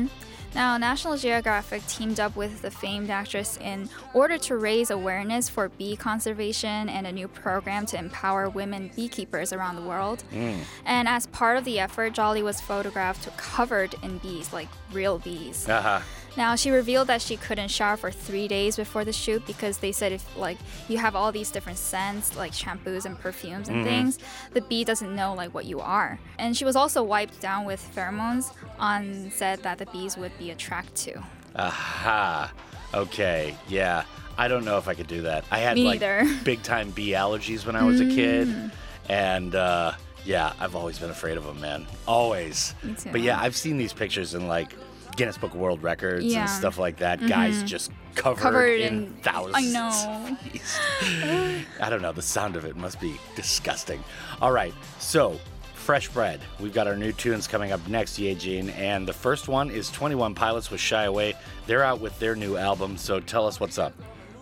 Now, 0.54 0.76
National 0.76 1.16
Geographic 1.16 1.86
teamed 1.86 2.18
up 2.18 2.34
with 2.34 2.62
the 2.62 2.70
famed 2.70 3.08
actress 3.08 3.56
in 3.58 3.88
order 4.14 4.36
to 4.38 4.56
raise 4.56 4.90
awareness 4.90 5.48
for 5.48 5.68
bee 5.68 5.96
conservation 5.96 6.88
and 6.88 7.06
a 7.06 7.12
new 7.12 7.28
program 7.28 7.86
to 7.86 7.98
empower 7.98 8.48
women 8.48 8.90
beekeepers 8.96 9.52
around 9.52 9.76
the 9.76 9.82
world. 9.82 10.24
And 10.84 11.08
as 11.08 11.26
part 11.26 11.56
of 11.56 11.64
the 11.64 11.78
effort, 11.78 12.14
Jolie 12.14 12.42
was 12.42 12.60
photographed 12.60 13.28
covered 13.36 13.94
in 14.02 14.18
bees, 14.18 14.52
like 14.52 14.68
real 14.92 15.18
bees. 15.18 15.68
Uh-huh. 15.68 16.00
Now 16.36 16.54
she 16.56 16.70
revealed 16.70 17.08
that 17.08 17.20
she 17.20 17.36
couldn't 17.36 17.68
shower 17.68 17.96
for 17.96 18.10
three 18.10 18.46
days 18.48 18.76
before 18.76 19.04
the 19.04 19.12
shoot 19.12 19.44
because 19.46 19.78
they 19.78 19.92
said 19.92 20.12
if 20.12 20.36
like 20.36 20.58
you 20.88 20.96
have 20.98 21.16
all 21.16 21.32
these 21.32 21.50
different 21.50 21.78
scents 21.78 22.36
like 22.36 22.52
shampoos 22.52 23.04
and 23.04 23.18
perfumes 23.18 23.68
and 23.68 23.78
Mhm. 23.84 23.88
things, 23.88 24.18
the 24.52 24.60
bee 24.62 24.84
doesn't 24.84 25.14
know 25.14 25.34
like 25.34 25.52
what 25.52 25.64
you 25.64 25.80
are. 25.80 26.18
And 26.38 26.56
she 26.56 26.64
was 26.64 26.76
also 26.76 27.02
wiped 27.02 27.40
down 27.40 27.64
with 27.64 27.82
pheromones 27.94 28.52
on 28.78 29.30
said 29.34 29.62
that 29.64 29.78
the 29.78 29.86
bees 29.86 30.16
would 30.16 30.36
be 30.38 30.50
attracted 30.50 30.96
to. 31.14 31.22
Aha. 31.56 32.52
Okay. 32.94 33.56
Yeah. 33.68 34.04
I 34.38 34.48
don't 34.48 34.64
know 34.64 34.78
if 34.78 34.88
I 34.88 34.94
could 34.94 35.06
do 35.08 35.22
that. 35.22 35.44
I 35.50 35.58
had 35.58 35.74
Me 35.74 35.84
like 35.84 36.00
neither. 36.00 36.24
big 36.44 36.62
time 36.62 36.90
bee 36.90 37.10
allergies 37.10 37.66
when 37.66 37.76
I 37.76 37.82
was 37.84 38.00
a 38.00 38.06
kid. 38.06 38.48
Mm. 38.48 38.70
And 39.08 39.54
uh, 39.54 39.92
yeah, 40.24 40.52
I've 40.60 40.74
always 40.76 40.98
been 40.98 41.10
afraid 41.10 41.36
of 41.36 41.44
them, 41.44 41.60
man. 41.60 41.86
Always. 42.06 42.74
But 43.12 43.20
yeah, 43.20 43.38
I've 43.40 43.56
seen 43.56 43.76
these 43.76 43.92
pictures 43.92 44.34
and 44.34 44.48
like 44.48 44.74
Guinness 45.16 45.38
Book 45.38 45.54
World 45.54 45.82
Records 45.82 46.24
Yeah. 46.24 46.40
and 46.42 46.50
stuff 46.50 46.78
like 46.78 46.96
that. 46.98 47.26
Guys 47.26 47.62
Mhm. 47.62 47.66
just 47.66 47.90
covered, 48.14 48.40
Covered 48.42 48.80
in, 48.80 48.94
in- 48.94 49.12
thousands. 49.22 49.56
I 49.56 49.62
know. 49.62 50.36
I 51.80 51.90
don't 51.90 52.02
know. 52.02 52.12
The 52.12 52.22
sound 52.22 52.56
of 52.56 52.64
it 52.64 52.76
must 52.76 53.00
be 53.00 53.18
disgusting. 53.36 54.02
All 54.40 54.52
right. 54.52 54.74
So, 54.98 55.38
fresh 55.74 56.08
bread. 56.08 56.40
We've 56.60 56.72
got 56.74 56.86
our 56.86 56.96
new 56.96 57.12
tunes 57.12 57.46
coming 57.46 57.72
up 57.72 57.86
next, 57.88 58.18
Yejin. 58.18 58.74
And 58.76 59.06
the 59.06 59.12
first 59.12 59.48
one 59.48 59.70
is 59.70 59.90
21 59.90 60.34
Pilots 60.34 60.70
with 60.70 60.80
Shy 60.80 61.04
Away. 61.04 61.34
They're 61.66 61.84
out 61.84 62.00
with 62.00 62.18
their 62.18 62.34
new 62.36 62.56
album. 62.56 62.96
So, 62.96 63.20
tell 63.20 63.46
us 63.46 63.60
what's 63.60 63.78
up. 63.78 63.92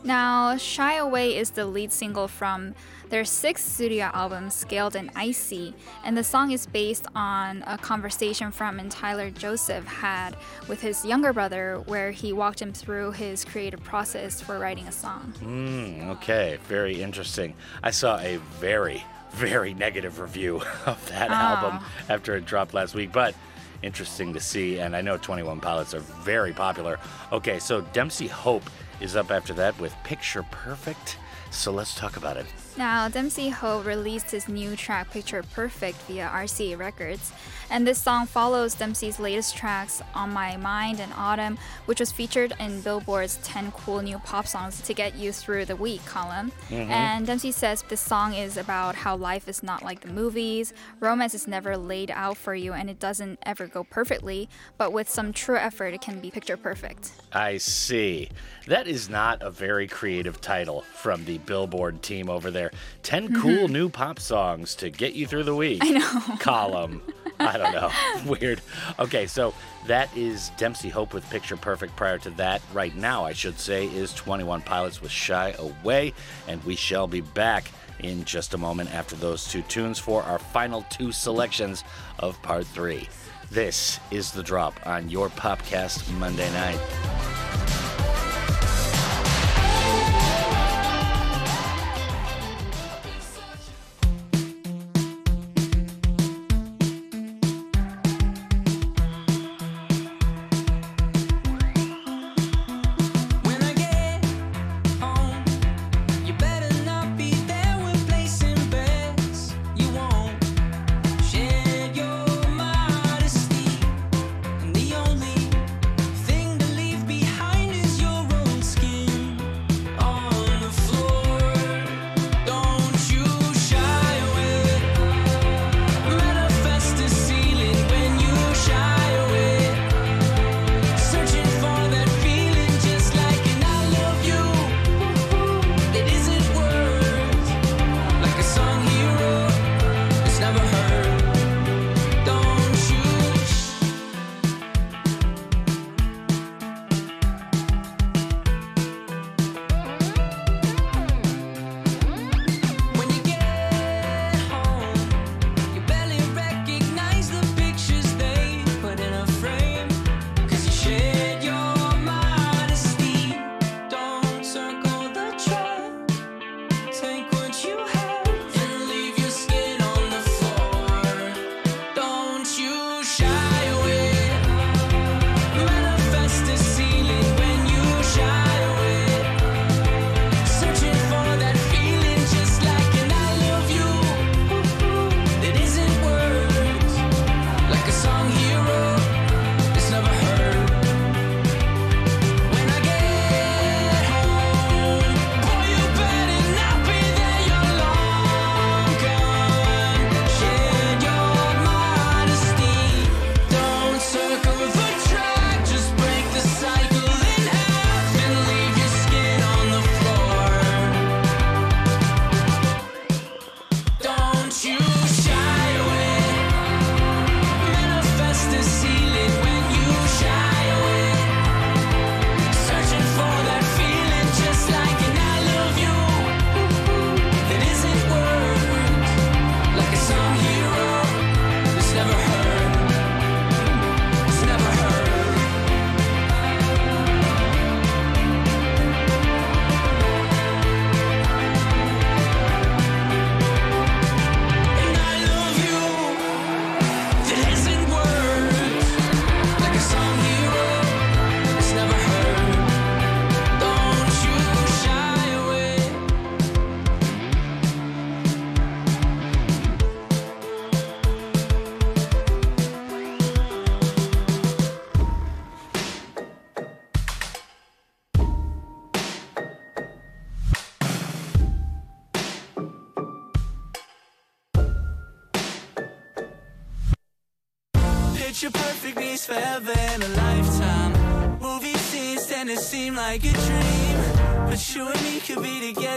Now, 0.04 0.56
Shy 0.56 0.94
Away 0.94 1.36
is 1.36 1.50
the 1.50 1.66
lead 1.66 1.92
single 1.92 2.28
from 2.28 2.74
their 3.10 3.24
sixth 3.24 3.72
studio 3.72 4.10
album, 4.12 4.50
Scaled 4.50 4.94
and 4.96 5.10
Icy, 5.16 5.74
and 6.04 6.16
the 6.16 6.24
song 6.24 6.50
is 6.50 6.66
based 6.66 7.06
on 7.14 7.64
a 7.66 7.78
conversation 7.78 8.50
from 8.52 8.78
and 8.78 8.90
Tyler 8.90 9.30
Joseph 9.30 9.84
had 9.86 10.36
with 10.68 10.80
his 10.80 11.04
younger 11.04 11.32
brother, 11.32 11.82
where 11.86 12.10
he 12.10 12.32
walked 12.32 12.60
him 12.60 12.72
through 12.72 13.12
his 13.12 13.44
creative 13.44 13.82
process 13.82 14.40
for 14.40 14.58
writing 14.58 14.86
a 14.86 14.92
song. 14.92 15.32
Mm, 15.42 16.08
okay. 16.16 16.58
Very 16.68 17.00
interesting. 17.02 17.54
I 17.82 17.90
saw 17.90 18.18
a 18.18 18.36
very, 18.60 19.02
very 19.32 19.74
negative 19.74 20.20
review 20.20 20.56
of 20.86 21.08
that 21.08 21.28
Ah. 21.30 21.56
album 21.64 21.86
after 22.08 22.36
it 22.36 22.44
dropped 22.44 22.74
last 22.74 22.94
week. 22.94 23.12
But 23.12 23.34
interesting 23.82 24.34
to 24.34 24.40
see. 24.40 24.78
And 24.80 24.94
I 24.96 25.00
know 25.00 25.16
21 25.16 25.60
Pilots 25.60 25.94
are 25.94 26.00
very 26.00 26.52
popular. 26.52 26.98
Okay. 27.32 27.58
So, 27.58 27.80
Dempsey 27.80 28.26
Hope 28.26 28.68
is 29.00 29.16
up 29.16 29.30
after 29.30 29.54
that 29.54 29.78
with 29.80 29.94
Picture 30.04 30.42
Perfect. 30.50 31.16
So, 31.50 31.72
let's 31.72 31.94
talk 31.94 32.16
about 32.16 32.36
it. 32.36 32.46
Now, 32.78 33.08
Dempsey 33.08 33.48
Hope 33.48 33.84
released 33.84 34.30
his 34.30 34.46
new 34.46 34.76
track 34.76 35.10
Picture 35.10 35.42
Perfect 35.42 36.00
via 36.02 36.28
RCA 36.28 36.78
Records, 36.78 37.32
and 37.70 37.86
this 37.86 38.00
song 38.00 38.26
follows 38.26 38.74
Dempsey's 38.74 39.18
latest 39.18 39.56
tracks 39.56 40.02
On 40.14 40.32
My 40.32 40.56
Mind 40.56 41.00
and 41.00 41.12
Autumn, 41.16 41.58
which 41.86 42.00
was 42.00 42.10
featured 42.12 42.52
in 42.58 42.80
Billboard's 42.80 43.36
10 43.42 43.72
Cool 43.72 44.02
New 44.02 44.18
Pop 44.18 44.46
Songs 44.46 44.80
to 44.82 44.94
Get 44.94 45.14
You 45.14 45.32
Through 45.32 45.66
the 45.66 45.76
Week 45.76 46.04
column. 46.06 46.52
Mhm. 46.70 46.88
And 46.88 47.26
Dempsey 47.26 47.52
says 47.52 47.82
this 47.88 48.00
song 48.00 48.34
is 48.34 48.56
about 48.56 48.94
how 48.94 49.16
life 49.16 49.48
is 49.48 49.62
not 49.62 49.82
like 49.84 50.00
the 50.00 50.08
movies, 50.08 50.72
romance 51.00 51.34
is 51.34 51.46
never 51.46 51.76
laid 51.76 52.10
out 52.10 52.36
for 52.36 52.54
you, 52.54 52.72
and 52.72 52.88
it 52.88 52.98
doesn't 52.98 53.38
ever 53.44 53.66
go 53.66 53.84
perfectly, 53.84 54.48
but 54.76 54.92
with 54.92 55.08
some 55.08 55.32
true 55.32 55.56
effort, 55.56 55.94
it 55.94 56.00
can 56.00 56.20
be 56.20 56.30
picture 56.30 56.56
perfect. 56.56 57.10
I 57.32 57.58
see. 57.58 58.30
That 58.66 58.86
is 58.86 59.08
not 59.08 59.42
a 59.42 59.50
very 59.50 59.86
creative 59.86 60.40
title 60.40 60.82
from 60.94 61.24
the 61.24 61.38
Billboard 61.38 62.02
team 62.02 62.28
over 62.28 62.50
there. 62.50 62.70
10 63.02 63.40
cool 63.40 63.68
new 63.68 63.88
pop 63.88 64.18
songs 64.18 64.74
to 64.76 64.90
get 64.90 65.14
you 65.14 65.26
through 65.26 65.44
the 65.44 65.54
week. 65.54 65.80
I 65.84 65.90
know. 65.90 66.36
Column. 66.38 67.02
I 67.40 67.56
don't 67.56 67.72
know. 67.72 67.90
Weird. 68.26 68.60
Okay, 68.98 69.26
so 69.26 69.54
that 69.86 70.14
is 70.16 70.50
Dempsey 70.56 70.88
Hope 70.88 71.14
with 71.14 71.28
Picture 71.30 71.56
Perfect. 71.56 71.96
Prior 71.96 72.18
to 72.18 72.30
that, 72.30 72.60
right 72.72 72.94
now, 72.94 73.24
I 73.24 73.32
should 73.32 73.58
say, 73.58 73.86
is 73.86 74.12
21 74.14 74.62
Pilots 74.62 75.00
with 75.00 75.10
Shy 75.10 75.54
Away. 75.58 76.14
And 76.46 76.62
we 76.64 76.76
shall 76.76 77.06
be 77.06 77.20
back 77.20 77.70
in 78.00 78.24
just 78.24 78.54
a 78.54 78.58
moment 78.58 78.94
after 78.94 79.16
those 79.16 79.48
two 79.48 79.62
tunes 79.62 79.98
for 79.98 80.22
our 80.22 80.38
final 80.38 80.82
two 80.90 81.12
selections 81.12 81.84
of 82.18 82.40
part 82.42 82.66
three. 82.66 83.08
This 83.50 83.98
is 84.10 84.30
The 84.30 84.42
Drop 84.42 84.74
on 84.86 85.08
your 85.08 85.30
Popcast 85.30 86.10
Monday 86.18 86.50
night. 86.52 87.37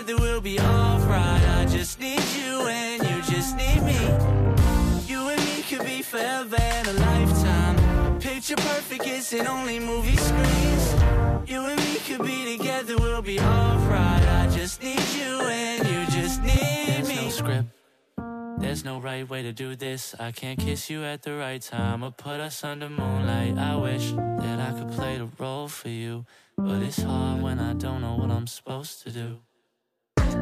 Together, 0.02 0.22
we'll 0.22 0.42
be 0.42 0.60
alright. 0.60 1.44
I 1.60 1.66
just 1.66 2.00
need 2.00 2.24
you 2.36 2.68
and 2.68 3.04
you 3.04 3.22
just 3.32 3.56
need 3.56 3.82
me. 3.84 4.00
You 5.06 5.30
and 5.30 5.44
me 5.46 5.62
could 5.64 5.86
be 5.86 6.02
forever 6.02 6.56
and 6.60 6.88
a 6.88 6.94
lifetime. 6.94 8.20
Picture 8.20 8.56
perfect 8.56 9.06
isn't 9.06 9.48
only 9.48 9.80
movie 9.80 10.16
screens. 10.16 10.94
You 11.48 11.66
and 11.66 11.80
me 11.80 11.96
could 12.08 12.26
be 12.26 12.58
together, 12.58 12.98
we'll 12.98 13.22
be 13.22 13.40
alright. 13.40 14.24
I 14.24 14.48
just 14.52 14.82
need 14.82 15.08
you 15.20 15.42
and 15.42 15.88
you 15.88 16.06
just 16.20 16.42
need 16.42 17.08
me. 17.08 17.16
There's 17.16 17.22
no 17.22 17.30
script. 17.30 17.68
There's 18.60 18.86
no 18.86 19.00
right 19.00 19.28
way 19.30 19.44
to 19.44 19.54
do 19.54 19.76
this. 19.76 20.16
I 20.20 20.32
can't 20.32 20.60
kiss 20.60 20.90
you 20.90 21.04
at 21.04 21.24
the 21.24 21.36
right 21.36 21.62
time 21.62 22.04
or 22.04 22.12
put 22.12 22.40
us 22.40 22.64
under 22.64 22.90
moonlight. 22.90 23.58
I 23.58 23.76
wish 23.76 24.12
that 24.12 24.60
I 24.60 24.80
could 24.80 24.92
play 24.92 25.18
the 25.18 25.30
role 25.38 25.68
for 25.68 25.90
you. 25.90 26.26
But 26.58 26.82
it's 26.84 27.02
hard 27.02 27.42
when 27.42 27.60
I 27.60 27.74
don't 27.74 28.02
know 28.02 28.16
what 28.16 28.30
I'm 28.30 28.48
supposed 28.48 29.04
to 29.04 29.12
do. 29.12 29.40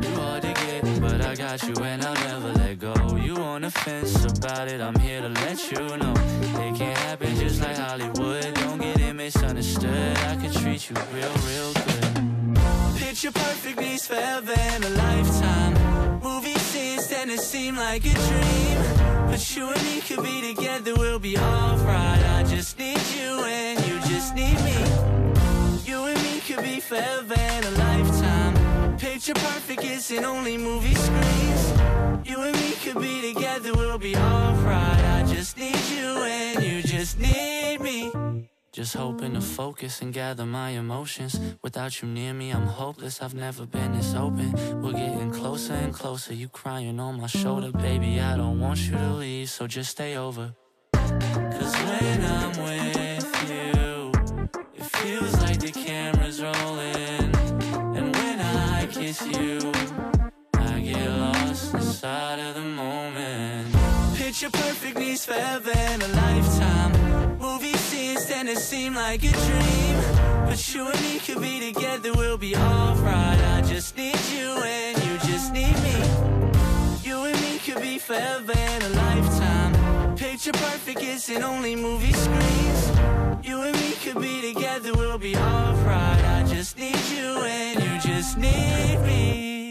You 0.02 0.16
hard 0.16 0.42
to 0.44 0.54
get, 0.54 1.02
but 1.02 1.22
I 1.26 1.36
got 1.36 1.62
you 1.68 1.76
and 1.84 2.04
I'll 2.04 2.14
never 2.14 2.52
let 2.54 2.80
go. 2.80 2.94
You 3.18 3.36
on 3.38 3.62
the 3.62 3.72
fence 3.72 4.24
about 4.26 4.68
it, 4.68 4.82
I'm 4.82 4.98
here 5.00 5.22
to 5.22 5.30
let 5.30 5.72
you 5.72 5.98
know. 5.98 6.14
It 6.66 6.76
can't 6.78 6.98
happen 6.98 7.36
just 7.36 7.62
like 7.62 7.78
Hollywood. 7.78 8.54
Don't 8.56 8.80
get 8.80 9.00
it 9.00 9.14
misunderstood. 9.14 10.18
I 10.18 10.36
could 10.38 10.54
treat 10.54 10.90
you 10.90 10.96
real, 11.14 11.34
real 11.48 11.74
good. 11.74 12.30
Picture 12.98 13.32
perfect 13.32 13.80
needs 13.80 14.08
forever 14.08 14.54
and 14.58 14.86
a 14.86 14.90
lifetime. 14.90 16.22
Movie 16.22 16.58
scenes 16.60 17.08
tend 17.08 17.32
to 17.32 17.38
seem 17.38 17.76
like 17.76 18.06
a 18.06 18.14
dream. 18.14 18.78
But 19.30 19.56
you 19.56 19.70
and 19.70 19.84
me 19.84 20.02
could 20.02 20.24
be 20.24 20.54
together, 20.54 20.94
we'll 20.96 21.20
be 21.20 21.38
alright. 21.38 22.24
I 22.38 22.44
just 22.44 22.80
need 22.80 23.02
you 23.18 23.44
and 23.44 23.80
you 23.88 24.00
just 24.10 24.34
need 24.36 24.60
me. 24.64 24.78
You 25.86 26.06
and 26.06 26.22
me 26.24 26.40
could 26.40 26.64
be 26.64 26.80
forever 26.80 27.36
and 27.38 27.66
a 27.66 27.72
lifetime. 27.72 28.59
Picture 29.20 29.34
perfect 29.34 29.84
isn't 29.84 30.24
only 30.24 30.58
movie 30.58 30.96
screens. 30.96 31.74
You 32.24 32.40
and 32.40 32.56
me 32.56 32.72
could 32.82 33.02
be 33.02 33.34
together, 33.34 33.74
we'll 33.74 33.98
be 33.98 34.16
alright. 34.16 35.04
I 35.18 35.26
just 35.28 35.58
need 35.58 35.76
you 35.91 36.24
and 36.24 36.64
you 36.64 36.82
just 36.82 37.20
need 37.20 37.82
me. 37.82 38.50
Just 38.72 38.94
hoping 38.94 39.34
to 39.34 39.41
focus 39.41 40.02
and 40.02 40.14
gather 40.14 40.46
my 40.46 40.70
emotions. 40.70 41.38
Without 41.62 42.02
you 42.02 42.08
near 42.08 42.34
me, 42.34 42.52
I'm 42.52 42.66
hopeless. 42.66 43.22
I've 43.22 43.34
never 43.34 43.66
been 43.66 43.91
this 43.91 44.14
open. 44.16 44.54
We're 44.82 44.94
getting 44.94 45.32
closer 45.32 45.74
and 45.74 45.94
closer. 45.94 46.34
You 46.34 46.48
crying 46.48 46.98
on 46.98 47.20
my 47.20 47.28
shoulder, 47.28 47.74
baby. 47.74 48.22
I 48.22 48.38
don't 48.38 48.62
want 48.62 48.80
you 48.80 48.94
to 48.94 49.14
leave, 49.16 49.50
so 49.50 49.68
just 49.68 49.91
stay 49.91 50.16
over. 50.16 50.56
Cause 50.94 51.74
when 51.76 52.24
I'm 52.24 52.52
with 52.64 53.50
you, 53.50 54.12
it 54.76 54.86
feels 54.86 55.34
like 55.41 55.60
the 55.60 55.78
inside 62.00 62.40
of 62.40 62.56
the 62.56 62.62
moment. 62.62 63.76
Picture 64.16 64.50
perfect 64.50 64.98
needs 64.98 65.26
forever 65.26 65.72
and 65.76 66.02
a 66.02 66.08
lifetime. 66.08 67.38
Movie 67.40 67.74
scenes 67.74 68.26
tend 68.26 68.48
to 68.48 68.56
seem 68.56 68.96
like 68.96 69.22
a 69.22 69.32
dream. 69.32 69.96
But 70.46 70.74
you 70.74 70.88
and 70.88 71.02
me 71.02 71.20
could 71.20 71.42
be 71.42 71.74
together, 71.74 72.14
we'll 72.14 72.38
be 72.38 72.56
alright. 72.56 73.42
I 73.56 73.62
just 73.68 73.98
need 73.98 74.16
you 74.34 74.50
and 74.64 74.98
you 75.04 75.18
just 75.30 75.52
need 75.52 75.76
me. 75.84 75.98
You 77.04 77.26
and 77.26 77.42
me 77.42 77.60
could 77.60 77.82
be 77.82 77.98
forever 77.98 78.54
and 78.56 78.84
a 78.84 78.90
lifetime. 78.90 80.16
Picture 80.16 80.54
perfect 80.54 81.02
isn't 81.02 81.44
only 81.44 81.76
movie 81.76 82.14
screens. 82.14 82.82
You 83.44 83.62
and 83.64 83.76
me 83.76 83.92
could 84.04 84.22
be 84.22 84.54
together, 84.54 84.94
we'll 84.94 85.18
be 85.18 85.36
alright. 85.36 86.24
I 86.24 86.46
just 86.48 86.78
need 86.78 87.02
you 87.12 87.42
and 87.44 87.84
you 87.84 88.00
just 88.00 88.38
need 88.38 89.00
me. 89.02 89.69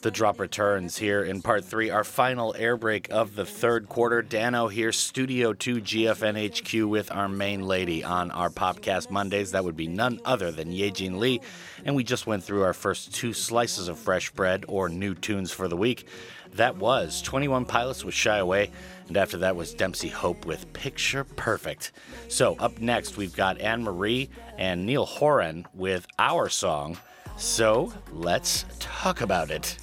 The 0.00 0.10
drop 0.10 0.40
returns 0.40 0.98
here 0.98 1.22
in 1.22 1.40
part 1.40 1.64
three, 1.64 1.90
our 1.90 2.02
final 2.02 2.52
air 2.58 2.76
break 2.76 3.08
of 3.10 3.36
the 3.36 3.44
third 3.44 3.88
quarter. 3.88 4.20
Dano 4.20 4.66
here, 4.66 4.90
Studio 4.90 5.52
2 5.52 5.76
GFNHQ 5.76 6.88
with 6.88 7.12
our 7.12 7.28
main 7.28 7.62
lady 7.62 8.02
on 8.02 8.32
our 8.32 8.50
Popcast 8.50 9.08
Mondays. 9.10 9.52
That 9.52 9.62
would 9.62 9.76
be 9.76 9.86
none 9.86 10.18
other 10.24 10.50
than 10.50 10.72
Yejin 10.72 11.18
Lee. 11.18 11.40
And 11.84 11.94
we 11.94 12.02
just 12.02 12.26
went 12.26 12.42
through 12.42 12.64
our 12.64 12.74
first 12.74 13.14
two 13.14 13.32
slices 13.32 13.86
of 13.86 14.00
fresh 14.00 14.30
bread 14.30 14.64
or 14.66 14.88
new 14.88 15.14
tunes 15.14 15.52
for 15.52 15.68
the 15.68 15.76
week. 15.76 16.08
That 16.52 16.76
was 16.76 17.22
21 17.22 17.64
Pilots 17.64 18.04
with 18.04 18.14
Shy 18.14 18.38
Away, 18.38 18.70
and 19.06 19.16
after 19.16 19.38
that 19.38 19.56
was 19.56 19.74
Dempsey 19.74 20.08
Hope 20.08 20.46
with 20.46 20.72
Picture 20.72 21.24
Perfect. 21.24 21.92
So 22.28 22.56
up 22.58 22.80
next, 22.80 23.16
we've 23.16 23.34
got 23.34 23.60
Anne 23.60 23.82
Marie 23.82 24.28
and 24.56 24.86
Niall 24.86 25.06
Horan 25.06 25.66
with 25.74 26.06
our 26.18 26.48
song. 26.48 26.98
So 27.36 27.92
let's 28.12 28.64
talk 28.78 29.20
about 29.20 29.50
it. 29.50 29.78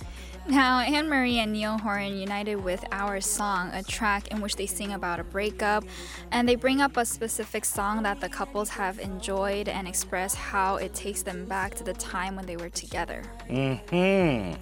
Now, 0.48 0.82
Anne 0.82 1.10
Marie 1.10 1.40
and 1.40 1.54
Niall 1.54 1.80
Horan 1.80 2.20
united 2.20 2.58
with 2.58 2.86
Our 2.92 3.20
Song, 3.20 3.72
a 3.74 3.82
track 3.82 4.28
in 4.28 4.42
which 4.42 4.56
they 4.56 4.68
sing 4.68 4.94
about 4.94 5.20
a 5.20 5.24
breakup, 5.24 5.84
and 6.32 6.48
they 6.48 6.56
bring 6.56 6.82
up 6.82 6.98
a 6.98 7.06
specific 7.06 7.66
song 7.66 8.04
that 8.04 8.22
the 8.22 8.30
couples 8.30 8.70
have 8.70 9.00
enjoyed 9.00 9.68
and 9.68 9.88
express 9.88 10.36
how 10.36 10.76
it 10.76 10.94
takes 10.94 11.24
them 11.24 11.46
back 11.46 11.74
to 11.76 11.84
the 11.84 11.94
time 11.94 12.36
when 12.36 12.46
they 12.46 12.58
were 12.58 12.70
together. 12.70 13.24
Hmm. 13.48 14.54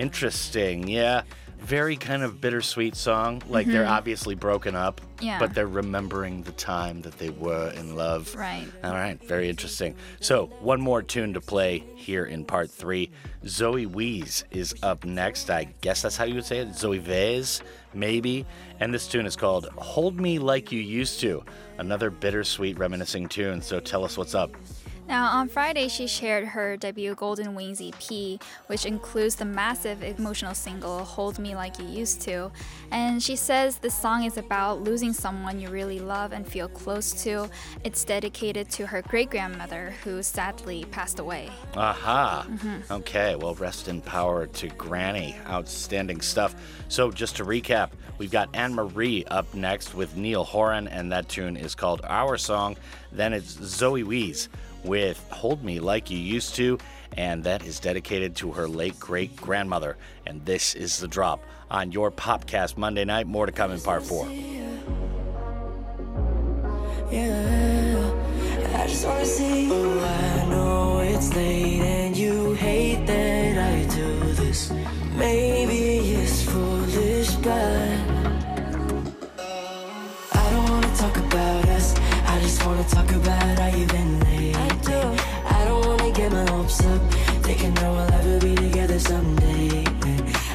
Interesting. 0.00 0.88
Yeah. 0.88 1.22
Very 1.58 1.94
kind 1.96 2.22
of 2.22 2.40
bittersweet 2.40 2.96
song. 2.96 3.42
Like 3.46 3.66
they're 3.66 3.84
Mhm. 3.84 3.90
obviously 3.90 4.34
broken 4.34 4.74
up, 4.74 4.98
Yeah. 5.20 5.38
but 5.38 5.52
they're 5.54 5.66
remembering 5.66 6.42
the 6.42 6.52
time 6.52 7.02
that 7.02 7.18
they 7.18 7.28
were 7.28 7.68
in 7.76 7.96
love. 7.96 8.34
Right. 8.34 8.66
All 8.82 8.92
right. 8.94 9.22
Very 9.22 9.50
interesting. 9.50 9.94
So, 10.20 10.46
one 10.60 10.80
more 10.80 11.02
tune 11.02 11.34
to 11.34 11.40
play 11.42 11.84
here 11.96 12.24
in 12.24 12.46
part 12.46 12.70
three. 12.70 13.10
Zoe 13.46 13.84
Wees 13.84 14.44
is 14.50 14.74
up 14.82 15.04
next. 15.04 15.50
I 15.50 15.64
guess 15.82 16.00
that's 16.00 16.16
how 16.16 16.24
you 16.24 16.36
would 16.36 16.46
say 16.46 16.60
it. 16.60 16.74
Zoe 16.74 16.96
Vez, 16.96 17.60
maybe. 17.92 18.46
And 18.80 18.94
this 18.94 19.06
tune 19.06 19.26
is 19.26 19.36
called 19.36 19.68
Hold 19.76 20.18
Me 20.18 20.38
Like 20.38 20.72
You 20.72 20.80
Used 20.80 21.20
to. 21.20 21.44
Another 21.76 22.08
bittersweet, 22.10 22.78
reminiscing 22.78 23.28
tune. 23.28 23.60
So, 23.60 23.80
tell 23.80 24.02
us 24.02 24.16
what's 24.16 24.34
up. 24.34 24.50
Now, 25.10 25.26
on 25.40 25.48
Friday, 25.48 25.88
she 25.88 26.06
shared 26.06 26.44
her 26.44 26.76
debut 26.76 27.16
Golden 27.16 27.56
Wings 27.56 27.80
EP, 27.80 28.40
which 28.68 28.86
includes 28.86 29.34
the 29.34 29.44
massive 29.44 30.04
emotional 30.04 30.54
single 30.54 31.00
Hold 31.00 31.40
Me 31.40 31.56
Like 31.56 31.80
You 31.80 31.86
Used 31.86 32.20
to. 32.20 32.52
And 32.92 33.20
she 33.20 33.34
says 33.34 33.78
the 33.78 33.90
song 33.90 34.22
is 34.22 34.38
about 34.38 34.82
losing 34.82 35.12
someone 35.12 35.58
you 35.58 35.68
really 35.68 35.98
love 35.98 36.30
and 36.30 36.46
feel 36.46 36.68
close 36.68 37.24
to. 37.24 37.50
It's 37.82 38.04
dedicated 38.04 38.70
to 38.70 38.86
her 38.86 39.02
great 39.02 39.30
grandmother, 39.30 39.94
who 40.04 40.22
sadly 40.22 40.84
passed 40.92 41.18
away. 41.18 41.50
Aha. 41.74 42.46
Mhm. 42.48 42.88
Okay, 42.92 43.34
well, 43.34 43.56
rest 43.56 43.88
in 43.88 44.00
power 44.00 44.46
to 44.46 44.68
Granny. 44.68 45.34
Outstanding 45.48 46.20
stuff. 46.20 46.54
So, 46.90 47.12
just 47.12 47.36
to 47.36 47.44
recap, 47.44 47.90
we've 48.18 48.32
got 48.32 48.48
Anne 48.52 48.74
Marie 48.74 49.24
up 49.26 49.54
next 49.54 49.94
with 49.94 50.16
Niall 50.16 50.42
Horan, 50.42 50.88
and 50.88 51.12
that 51.12 51.28
tune 51.28 51.56
is 51.56 51.76
called 51.76 52.00
Our 52.02 52.36
Song. 52.36 52.76
Then 53.12 53.32
it's 53.32 53.52
Zoe 53.62 54.02
Wees 54.02 54.48
with 54.82 55.24
Hold 55.30 55.62
Me 55.62 55.78
Like 55.78 56.10
You 56.10 56.18
Used 56.18 56.56
to, 56.56 56.78
and 57.16 57.44
that 57.44 57.64
is 57.64 57.78
dedicated 57.78 58.34
to 58.36 58.50
her 58.50 58.66
late 58.66 58.98
great 58.98 59.36
grandmother. 59.36 59.98
And 60.26 60.44
this 60.44 60.74
is 60.74 60.98
the 60.98 61.06
drop 61.06 61.44
on 61.70 61.92
your 61.92 62.10
Popcast 62.10 62.76
Monday 62.76 63.04
night. 63.04 63.28
More 63.28 63.46
to 63.46 63.52
come 63.52 63.70
in 63.70 63.80
part 63.80 64.02
four. 64.02 64.28
Yeah, 67.12 68.12
I 68.74 68.86
just 68.88 69.06
wanna 69.06 69.24
see. 69.24 69.70
Oh, 69.70 70.00
I 70.00 70.50
know 70.50 70.98
it's 70.98 71.36
late 71.36 71.82
and 71.82 72.16
you 72.16 72.54
hate 72.54 73.06
that 73.06 73.58
I 73.58 73.94
do 73.94 74.32
this. 74.32 74.72
Maybe 75.14 76.09
it's 77.42 77.46
foolish, 77.46 77.46
but 77.46 77.90
I 80.32 80.50
don't 80.50 80.68
wanna 80.70 80.96
talk 80.96 81.16
about 81.16 81.68
us. 81.68 81.94
I 82.26 82.40
just 82.40 82.64
wanna 82.66 82.84
talk 82.84 83.10
about 83.12 83.58
how 83.58 83.66
you've 83.76 83.88
been 83.88 84.20
lately. 84.20 84.54
I 84.54 84.68
do. 84.88 85.00
I 85.46 85.64
don't 85.64 85.86
wanna 85.86 86.10
get 86.12 86.32
my 86.32 86.50
hopes 86.50 86.84
up, 86.84 87.00
thinking 87.42 87.74
that 87.74 87.90
we'll 87.90 88.12
ever 88.12 88.38
be 88.40 88.54
together 88.56 88.98
someday. 88.98 89.84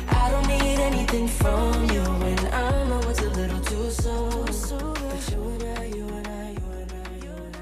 I 0.09 0.31
don't 0.31 0.47
need 0.47 0.79
anything 0.79 1.27
from 1.27 1.89
you, 1.91 2.01
and 2.01 2.47
I 2.53 2.83
know 2.89 3.01
it's 3.09 3.21
a 3.21 3.29
little 3.29 3.61
too 3.61 3.91
soon. 3.91 4.45
But 4.93 5.29
you 5.31 5.41
and 5.53 5.63
I, 5.79 5.85
you 5.85 6.07
and 6.07 6.27
I, 6.27 6.51
you 6.51 6.69
and 6.81 6.91
I, 6.91 7.05
you 7.25 7.33
and 7.45 7.55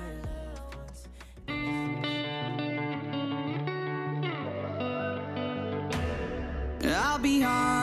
I. 6.86 6.96
I'll 6.96 7.20
be 7.20 7.44
honest, 7.44 7.83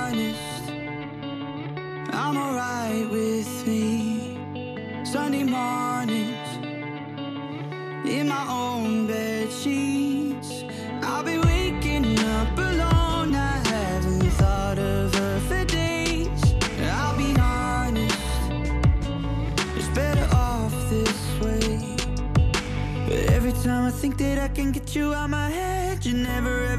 my 8.31 8.47
own. 8.49 9.11
I've 11.03 11.25
been 11.25 11.41
waking 11.43 12.19
up 12.37 12.57
alone. 12.57 13.35
I 13.35 13.57
haven't 13.73 14.31
thought 14.39 14.79
of 14.79 15.15
her 15.15 15.41
for 15.49 15.65
days. 15.65 16.43
I'll 16.99 17.17
be 17.17 17.35
honest, 17.39 18.17
it's 19.77 19.89
better 19.89 20.27
off 20.35 20.73
this 20.89 21.21
way. 21.43 21.97
But 23.07 23.21
every 23.37 23.53
time 23.65 23.85
I 23.85 23.91
think 23.91 24.17
that 24.19 24.39
I 24.39 24.49
can 24.49 24.71
get 24.71 24.95
you 24.95 25.13
out 25.13 25.31
my 25.31 25.51
head, 25.51 26.07
you 26.07 26.15
never. 26.15 26.70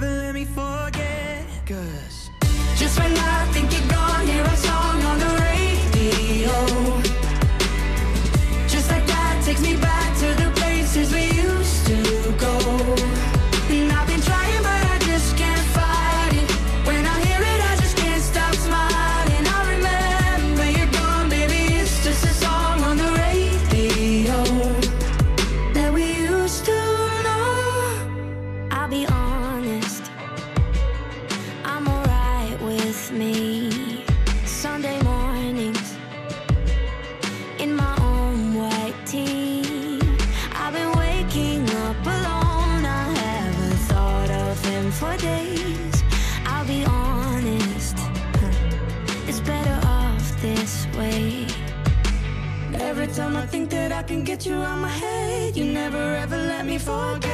forget. 56.81 57.30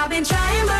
I've 0.00 0.08
been 0.08 0.24
trying, 0.24 0.66
but 0.66 0.79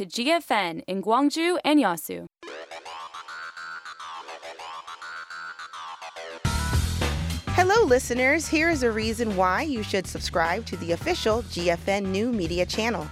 to 0.00 0.06
GFN 0.06 0.82
in 0.86 1.02
Gwangju 1.02 1.58
and 1.62 1.78
Yeosu. 1.78 2.26
Hello, 7.48 7.84
listeners. 7.84 8.48
Here 8.48 8.70
is 8.70 8.82
a 8.82 8.90
reason 8.90 9.36
why 9.36 9.60
you 9.60 9.82
should 9.82 10.06
subscribe 10.06 10.64
to 10.64 10.78
the 10.78 10.92
official 10.92 11.42
GFN 11.42 12.06
New 12.06 12.32
Media 12.32 12.64
channel. 12.64 13.06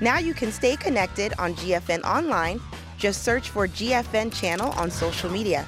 Now 0.00 0.18
you 0.18 0.32
can 0.32 0.52
stay 0.52 0.76
connected 0.76 1.34
on 1.40 1.54
GFN 1.54 2.04
Online. 2.04 2.60
Just 2.96 3.24
search 3.24 3.48
for 3.48 3.66
GFN 3.66 4.32
channel 4.32 4.70
on 4.72 4.92
social 4.92 5.28
media. 5.28 5.66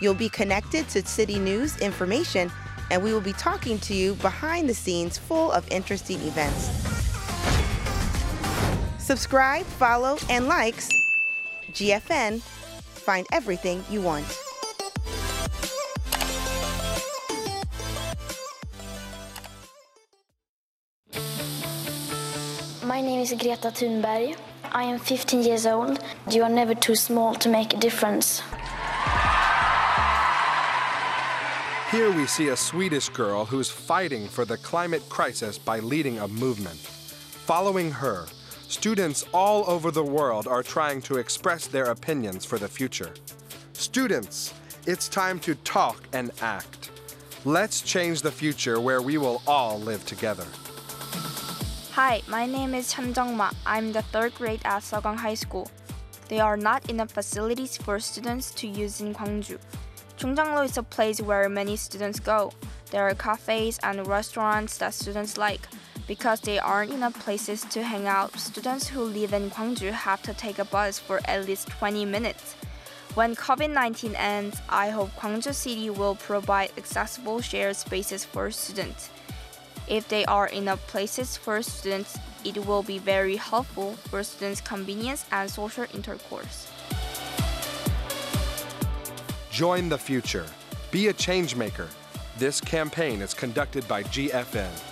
You'll 0.00 0.14
be 0.14 0.28
connected 0.28 0.88
to 0.88 1.06
city 1.06 1.38
news 1.38 1.78
information, 1.78 2.50
and 2.90 3.04
we 3.04 3.12
will 3.12 3.20
be 3.20 3.34
talking 3.34 3.78
to 3.86 3.94
you 3.94 4.14
behind 4.14 4.68
the 4.68 4.74
scenes 4.74 5.16
full 5.16 5.52
of 5.52 5.64
interesting 5.70 6.20
events. 6.22 6.89
Subscribe, 9.10 9.66
follow, 9.66 10.18
and 10.28 10.46
likes 10.46 10.88
GFN. 11.72 12.40
Find 12.40 13.26
everything 13.32 13.82
you 13.90 14.02
want. 14.02 14.24
My 22.84 23.00
name 23.00 23.18
is 23.18 23.32
Greta 23.32 23.72
Thunberg. 23.72 24.36
I 24.70 24.84
am 24.84 25.00
15 25.00 25.42
years 25.42 25.66
old. 25.66 25.98
You 26.30 26.44
are 26.44 26.48
never 26.48 26.76
too 26.76 26.94
small 26.94 27.34
to 27.34 27.48
make 27.48 27.74
a 27.74 27.78
difference. 27.78 28.42
Here 31.90 32.12
we 32.12 32.26
see 32.26 32.50
a 32.50 32.56
Swedish 32.56 33.08
girl 33.08 33.44
who's 33.44 33.70
fighting 33.70 34.28
for 34.28 34.44
the 34.44 34.58
climate 34.58 35.02
crisis 35.08 35.58
by 35.58 35.80
leading 35.80 36.20
a 36.20 36.28
movement. 36.28 36.78
Following 36.78 37.90
her, 37.90 38.26
students 38.70 39.24
all 39.34 39.68
over 39.68 39.90
the 39.90 40.04
world 40.04 40.46
are 40.46 40.62
trying 40.62 41.02
to 41.02 41.18
express 41.18 41.66
their 41.66 41.86
opinions 41.86 42.44
for 42.44 42.56
the 42.56 42.68
future. 42.68 43.12
Students, 43.72 44.54
it's 44.86 45.08
time 45.08 45.40
to 45.40 45.56
talk 45.56 46.00
and 46.12 46.30
act. 46.40 46.90
Let's 47.44 47.80
change 47.80 48.22
the 48.22 48.30
future 48.30 48.80
where 48.80 49.02
we 49.02 49.18
will 49.18 49.42
all 49.46 49.80
live 49.80 50.06
together. 50.06 50.46
Hi, 51.92 52.22
my 52.28 52.46
name 52.46 52.74
is 52.74 52.92
Chan 52.92 53.12
Jung-ma. 53.12 53.50
I'm 53.66 53.92
the 53.92 54.02
third 54.02 54.36
grade 54.36 54.62
at 54.64 54.82
Seogang 54.82 55.16
High 55.16 55.34
School. 55.34 55.68
There 56.28 56.44
are 56.44 56.56
not 56.56 56.88
enough 56.88 57.10
facilities 57.10 57.76
for 57.76 57.98
students 57.98 58.52
to 58.52 58.68
use 58.68 59.00
in 59.00 59.12
Gwangju. 59.12 59.58
Chungjanglo 60.16 60.64
is 60.64 60.78
a 60.78 60.84
place 60.84 61.20
where 61.20 61.48
many 61.48 61.74
students 61.76 62.20
go. 62.20 62.52
There 62.92 63.08
are 63.08 63.14
cafes 63.14 63.80
and 63.82 64.06
restaurants 64.06 64.78
that 64.78 64.94
students 64.94 65.36
like. 65.36 65.66
Because 66.10 66.40
there 66.40 66.64
aren't 66.64 66.92
enough 66.92 67.14
places 67.20 67.62
to 67.70 67.84
hang 67.84 68.08
out, 68.08 68.36
students 68.36 68.88
who 68.88 69.04
live 69.04 69.32
in 69.32 69.48
Gwangju 69.48 69.92
have 69.92 70.20
to 70.22 70.34
take 70.34 70.58
a 70.58 70.64
bus 70.64 70.98
for 70.98 71.20
at 71.26 71.46
least 71.46 71.68
20 71.68 72.04
minutes. 72.04 72.56
When 73.14 73.36
COVID 73.36 73.70
19 73.70 74.16
ends, 74.16 74.60
I 74.68 74.90
hope 74.90 75.10
Gwangju 75.10 75.54
City 75.54 75.88
will 75.88 76.16
provide 76.16 76.72
accessible 76.76 77.40
shared 77.40 77.76
spaces 77.76 78.24
for 78.24 78.50
students. 78.50 79.08
If 79.86 80.08
there 80.08 80.28
are 80.28 80.48
enough 80.48 80.84
places 80.88 81.36
for 81.36 81.62
students, 81.62 82.18
it 82.44 82.66
will 82.66 82.82
be 82.82 82.98
very 82.98 83.36
helpful 83.36 83.92
for 84.10 84.24
students' 84.24 84.60
convenience 84.60 85.26
and 85.30 85.48
social 85.48 85.86
intercourse. 85.94 86.66
Join 89.52 89.88
the 89.88 89.98
future. 89.98 90.46
Be 90.90 91.06
a 91.06 91.14
changemaker. 91.14 91.86
This 92.36 92.60
campaign 92.60 93.22
is 93.22 93.32
conducted 93.32 93.86
by 93.86 94.02
GFN. 94.02 94.89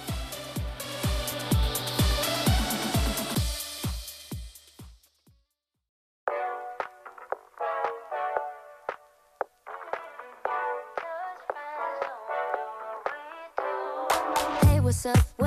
What's 14.89 15.05
up? 15.05 15.38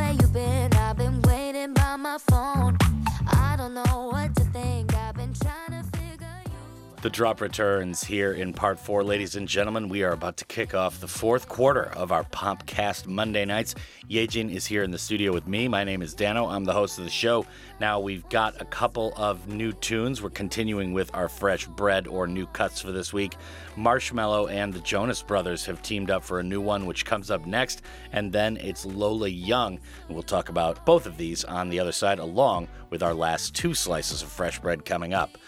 The 7.01 7.09
drop 7.09 7.41
returns 7.41 8.03
here 8.03 8.33
in 8.33 8.53
part 8.53 8.79
four. 8.79 9.03
Ladies 9.03 9.35
and 9.35 9.47
gentlemen, 9.47 9.89
we 9.89 10.03
are 10.03 10.11
about 10.11 10.37
to 10.37 10.45
kick 10.45 10.75
off 10.75 10.99
the 10.99 11.07
fourth 11.07 11.49
quarter 11.49 11.85
of 11.95 12.11
our 12.11 12.23
Popcast 12.25 13.07
Monday 13.07 13.43
nights. 13.43 13.73
Yejin 14.07 14.53
is 14.53 14.67
here 14.67 14.83
in 14.83 14.91
the 14.91 14.99
studio 14.99 15.33
with 15.33 15.47
me. 15.47 15.67
My 15.67 15.83
name 15.83 16.03
is 16.03 16.13
Dano. 16.13 16.45
I'm 16.45 16.63
the 16.63 16.73
host 16.73 16.99
of 16.99 17.03
the 17.03 17.09
show. 17.09 17.47
Now, 17.79 17.99
we've 17.99 18.29
got 18.29 18.61
a 18.61 18.65
couple 18.65 19.15
of 19.17 19.47
new 19.47 19.71
tunes. 19.71 20.21
We're 20.21 20.29
continuing 20.29 20.93
with 20.93 21.09
our 21.15 21.27
fresh 21.27 21.65
bread 21.65 22.05
or 22.05 22.27
new 22.27 22.45
cuts 22.45 22.81
for 22.81 22.91
this 22.91 23.11
week. 23.11 23.35
Marshmello 23.75 24.51
and 24.51 24.71
the 24.71 24.81
Jonas 24.81 25.23
Brothers 25.23 25.65
have 25.65 25.81
teamed 25.81 26.11
up 26.11 26.23
for 26.23 26.39
a 26.39 26.43
new 26.43 26.61
one, 26.61 26.85
which 26.85 27.03
comes 27.03 27.31
up 27.31 27.47
next. 27.47 27.81
And 28.11 28.31
then 28.31 28.57
it's 28.57 28.85
Lola 28.85 29.27
Young. 29.27 29.79
And 30.05 30.15
we'll 30.15 30.21
talk 30.21 30.49
about 30.49 30.85
both 30.85 31.07
of 31.07 31.17
these 31.17 31.45
on 31.45 31.71
the 31.71 31.79
other 31.79 31.93
side, 31.93 32.19
along 32.19 32.67
with 32.91 33.01
our 33.01 33.15
last 33.15 33.55
two 33.55 33.73
slices 33.73 34.21
of 34.21 34.29
fresh 34.29 34.59
bread 34.59 34.85
coming 34.85 35.15
up. 35.15 35.39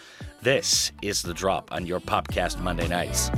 This 0.44 0.92
is 1.00 1.22
The 1.22 1.32
Drop 1.32 1.72
on 1.72 1.86
your 1.86 2.00
Popcast 2.00 2.60
Monday 2.60 2.86
nights. 2.86 3.30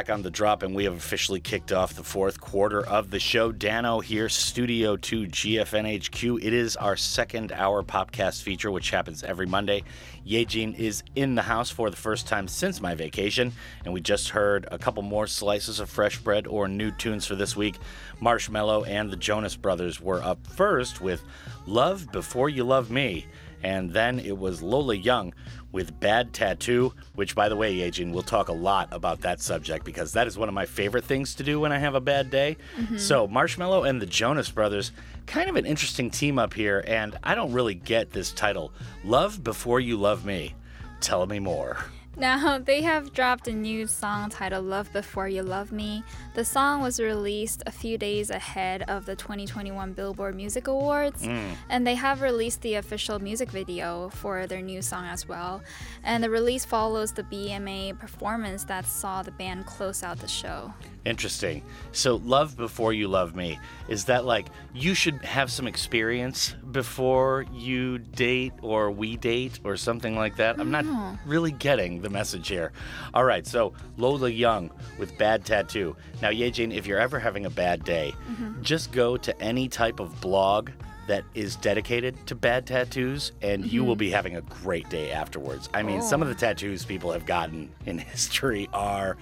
Back 0.00 0.08
on 0.08 0.22
the 0.22 0.30
drop, 0.30 0.62
and 0.62 0.74
we 0.74 0.84
have 0.84 0.94
officially 0.94 1.40
kicked 1.40 1.72
off 1.72 1.92
the 1.92 2.02
fourth 2.02 2.40
quarter 2.40 2.80
of 2.86 3.10
the 3.10 3.20
show. 3.20 3.52
Dano 3.52 4.00
here, 4.00 4.30
Studio 4.30 4.96
2 4.96 5.26
GFNHQ. 5.26 6.42
It 6.42 6.54
is 6.54 6.74
our 6.76 6.96
second 6.96 7.52
hour 7.52 7.82
podcast 7.82 8.40
feature, 8.40 8.70
which 8.70 8.88
happens 8.88 9.22
every 9.22 9.44
Monday. 9.44 9.82
Yejin 10.26 10.74
is 10.78 11.02
in 11.16 11.34
the 11.34 11.42
house 11.42 11.68
for 11.68 11.90
the 11.90 11.98
first 11.98 12.26
time 12.26 12.48
since 12.48 12.80
my 12.80 12.94
vacation, 12.94 13.52
and 13.84 13.92
we 13.92 14.00
just 14.00 14.30
heard 14.30 14.66
a 14.70 14.78
couple 14.78 15.02
more 15.02 15.26
slices 15.26 15.80
of 15.80 15.90
fresh 15.90 16.16
bread 16.16 16.46
or 16.46 16.66
new 16.66 16.90
tunes 16.92 17.26
for 17.26 17.34
this 17.34 17.54
week. 17.54 17.76
Marshmello 18.22 18.88
and 18.88 19.10
the 19.10 19.18
Jonas 19.18 19.54
Brothers 19.54 20.00
were 20.00 20.22
up 20.22 20.46
first 20.46 21.02
with 21.02 21.22
Love 21.66 22.10
Before 22.10 22.48
You 22.48 22.64
Love 22.64 22.90
Me, 22.90 23.26
and 23.62 23.92
then 23.92 24.18
it 24.18 24.38
was 24.38 24.62
Lola 24.62 24.94
Young 24.94 25.34
with 25.72 25.98
Bad 26.00 26.32
Tattoo, 26.32 26.92
which, 27.14 27.34
by 27.34 27.48
the 27.48 27.56
way, 27.56 27.74
Yejin, 27.76 28.12
we'll 28.12 28.22
talk 28.22 28.48
a 28.48 28.52
lot 28.52 28.88
about 28.90 29.20
that 29.20 29.40
subject 29.40 29.84
because 29.84 30.12
that 30.12 30.26
is 30.26 30.36
one 30.36 30.48
of 30.48 30.54
my 30.54 30.66
favorite 30.66 31.04
things 31.04 31.34
to 31.36 31.42
do 31.42 31.60
when 31.60 31.72
I 31.72 31.78
have 31.78 31.94
a 31.94 32.00
bad 32.00 32.30
day. 32.30 32.56
Mhm. 32.78 32.98
So, 32.98 33.28
Marshmello 33.28 33.88
and 33.88 34.00
the 34.02 34.06
Jonas 34.06 34.50
Brothers, 34.50 34.90
kind 35.26 35.48
of 35.48 35.56
an 35.56 35.66
interesting 35.66 36.10
team 36.10 36.38
up 36.38 36.54
here, 36.54 36.82
and 36.86 37.16
I 37.22 37.34
don't 37.34 37.52
really 37.52 37.74
get 37.74 38.10
this 38.12 38.32
title 38.32 38.72
Love 39.04 39.44
Before 39.44 39.78
You 39.80 39.96
Love 39.96 40.24
Me. 40.24 40.54
Tell 41.00 41.26
me 41.26 41.38
more. 41.38 41.78
Now, 42.20 42.58
they 42.64 42.82
have 42.82 43.12
dropped 43.14 43.48
a 43.48 43.52
new 43.52 43.86
song 43.86 44.28
titled 44.28 44.66
Love 44.66 44.92
Before 44.92 45.26
You 45.26 45.42
Love 45.42 45.72
Me. 45.72 46.04
The 46.34 46.44
song 46.44 46.82
was 46.82 47.00
released 47.00 47.62
a 47.66 47.70
few 47.70 47.96
days 47.98 48.28
ahead 48.30 48.82
of 48.88 49.06
the 49.06 49.16
2021 49.16 49.94
Billboard 49.94 50.36
Music 50.36 50.68
Awards, 50.68 51.22
Mm. 51.22 51.54
and 51.70 51.86
they 51.86 51.94
have 51.94 52.20
released 52.20 52.60
the 52.62 52.74
official 52.74 53.18
music 53.18 53.50
video 53.50 54.10
for 54.10 54.46
their 54.46 54.60
new 54.60 54.82
song 54.82 55.06
as 55.06 55.26
well. 55.26 55.62
And 56.04 56.22
the 56.22 56.30
release 56.30 56.64
follows 56.64 57.12
the 57.12 57.22
BMA 57.24 57.94
performance 57.98 58.64
that 58.64 58.84
saw 58.86 59.22
the 59.22 59.30
band 59.32 59.64
close 59.66 60.02
out 60.02 60.18
the 60.18 60.28
show. 60.28 60.72
Interesting. 61.06 61.62
So, 61.92 62.16
Love 62.16 62.56
Before 62.58 62.92
You 62.92 63.08
Love 63.08 63.34
Me, 63.34 63.58
is 63.88 64.04
that 64.04 64.26
like 64.26 64.48
you 64.74 64.92
should 64.94 65.24
have 65.24 65.50
some 65.50 65.66
experience 65.66 66.54
before 66.70 67.46
you 67.54 67.98
date 67.98 68.52
or 68.60 68.90
we 68.90 69.16
date 69.16 69.58
or 69.64 69.76
something 69.78 70.14
like 70.16 70.36
that? 70.36 70.60
I'm 70.60 70.70
not 70.70 70.84
No. 70.84 71.18
really 71.24 71.52
getting 71.52 71.70
getting 71.70 72.02
the 72.10 72.18
message 72.18 72.48
here. 72.48 72.72
All 73.14 73.24
right, 73.24 73.46
so 73.46 73.72
Lola 73.96 74.28
Young 74.28 74.70
with 74.98 75.16
Bad 75.18 75.44
Tattoo. 75.44 75.96
Now, 76.20 76.30
Yejin, 76.30 76.74
if 76.74 76.86
you're 76.86 76.98
ever 76.98 77.18
having 77.18 77.46
a 77.46 77.50
bad 77.50 77.84
day, 77.84 78.14
Mhm. 78.30 78.60
just 78.62 78.92
go 78.92 79.16
to 79.16 79.40
any 79.40 79.68
type 79.68 80.00
of 80.00 80.20
blog 80.20 80.70
that 81.06 81.24
is 81.34 81.56
dedicated 81.56 82.14
to 82.26 82.34
bad 82.36 82.66
tattoos, 82.66 83.32
and 83.42 83.64
you 83.66 83.82
will 83.82 83.96
Mhm. 83.96 83.98
be 83.98 84.10
having 84.10 84.36
a 84.36 84.42
great 84.42 84.88
day 84.90 85.10
afterwards. 85.10 85.68
I 85.74 85.82
mean, 85.82 86.02
some 86.02 86.22
of 86.22 86.28
Oh. 86.28 86.32
the 86.32 86.38
tattoos 86.38 86.84
people 86.84 87.10
have 87.10 87.26
gotten 87.26 87.70
in 87.84 87.98
history 88.14 88.68
are 88.72 89.16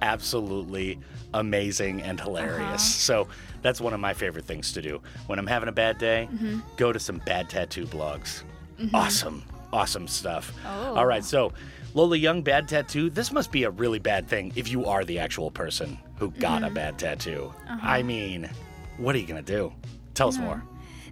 absolutely 0.00 0.98
amazing 1.34 2.00
and 2.02 2.18
hilarious. 2.20 2.60
Uh-huh. 2.62 2.78
So 2.78 3.28
that's 3.62 3.80
one 3.80 3.92
of 3.92 4.00
my 4.00 4.14
favorite 4.14 4.46
things 4.46 4.72
to 4.72 4.80
do. 4.82 5.02
When 5.26 5.38
I'm 5.38 5.46
having 5.46 5.68
a 5.68 5.72
bad 5.72 5.98
day, 5.98 6.28
Mhm. 6.32 6.62
go 6.78 6.92
to 6.92 6.98
some 7.00 7.18
bad 7.26 7.50
tattoo 7.50 7.86
blogs. 7.86 8.42
Mhm. 8.80 8.90
Awesome, 8.94 9.42
awesome 9.72 10.08
stuff. 10.08 10.50
Oh. 10.66 10.94
All 10.94 11.06
right, 11.06 11.24
so 11.24 11.52
Lola 11.94 12.16
Young, 12.16 12.42
bad 12.42 12.66
tattoo. 12.68 13.08
This 13.08 13.30
must 13.32 13.52
be 13.52 13.62
a 13.62 13.70
really 13.70 14.00
bad 14.00 14.26
thing 14.28 14.52
if 14.56 14.68
you 14.68 14.84
are 14.86 15.04
the 15.04 15.20
actual 15.20 15.50
person 15.50 15.96
who 16.16 16.30
got 16.32 16.64
a 16.64 16.66
Mhm. 16.66 16.74
bad 16.74 16.98
tattoo. 16.98 17.54
Uh-huh. 17.68 17.78
I 17.82 18.02
mean, 18.02 18.50
what 18.96 19.14
are 19.14 19.18
you 19.18 19.26
going 19.26 19.44
to 19.44 19.52
do? 19.52 19.72
Tell 20.14 20.28
us 20.28 20.36
more. 20.38 20.62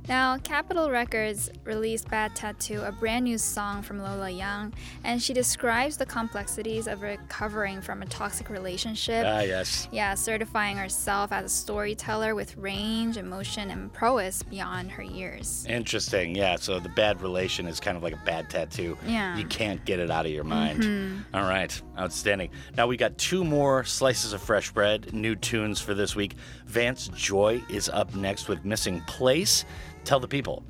Now, 0.09 0.37
Capitol 0.39 0.91
Records 0.91 1.49
released 1.65 2.11
Bad 2.11 2.35
Tattoo, 2.35 2.83
a 2.83 2.91
brand 2.91 3.25
new 3.25 3.39
song 3.39 3.83
from 3.83 4.01
Lola 4.01 4.29
Young, 4.31 4.75
and 5.05 5.23
she 5.23 5.33
describes 5.33 5.97
the 5.97 6.05
complexities 6.05 6.89
of 6.89 7.03
recovering 7.03 7.81
from 7.81 8.03
a 8.03 8.07
toxic 8.07 8.51
relationship. 8.51 9.25
Ah, 9.25 9.41
yes. 9.43 9.89
Yeah, 9.93 10.15
certifying 10.15 10.77
herself 10.77 11.31
as 11.31 11.45
a 11.45 11.49
storyteller 11.49 12.35
with 12.35 12.57
range, 12.57 13.17
emotion, 13.17 13.71
and 13.71 13.93
prowess 13.93 14.43
beyond 14.43 14.91
her 14.91 15.05
years. 15.05 15.65
Interesting. 15.69 16.35
Yeah. 16.35 16.57
So 16.57 16.81
the 16.81 16.89
bad 16.89 17.23
relation 17.23 17.69
is 17.69 17.79
kind 17.79 17.97
of 17.97 18.03
like 18.03 18.15
a 18.15 18.21
bad 18.27 18.51
tattoo. 18.51 18.99
Yeah. 19.07 19.37
You 19.37 19.45
can't 19.47 19.85
get 19.85 20.01
it 20.01 20.11
out 20.11 20.27
of 20.27 20.33
your 20.33 20.45
mind. 20.45 20.83
Mhm. 20.83 21.25
All 21.33 21.49
right. 21.49 21.81
Outstanding. 21.97 22.51
Now 22.77 22.89
we 22.89 22.97
got 22.97 23.17
two 23.19 23.45
more 23.45 23.85
slices 23.85 24.33
of 24.33 24.43
fresh 24.43 24.73
bread, 24.73 25.13
new 25.15 25.37
tunes 25.37 25.81
for 25.81 25.95
this 25.95 26.17
week. 26.17 26.35
Vance 26.67 27.09
Joy 27.15 27.63
is 27.71 27.89
up 27.89 28.15
next 28.17 28.49
with 28.49 28.65
Missing 28.65 29.01
Place. 29.03 29.65
Tell 30.05 30.21
the 30.21 30.29
people. 30.29 30.63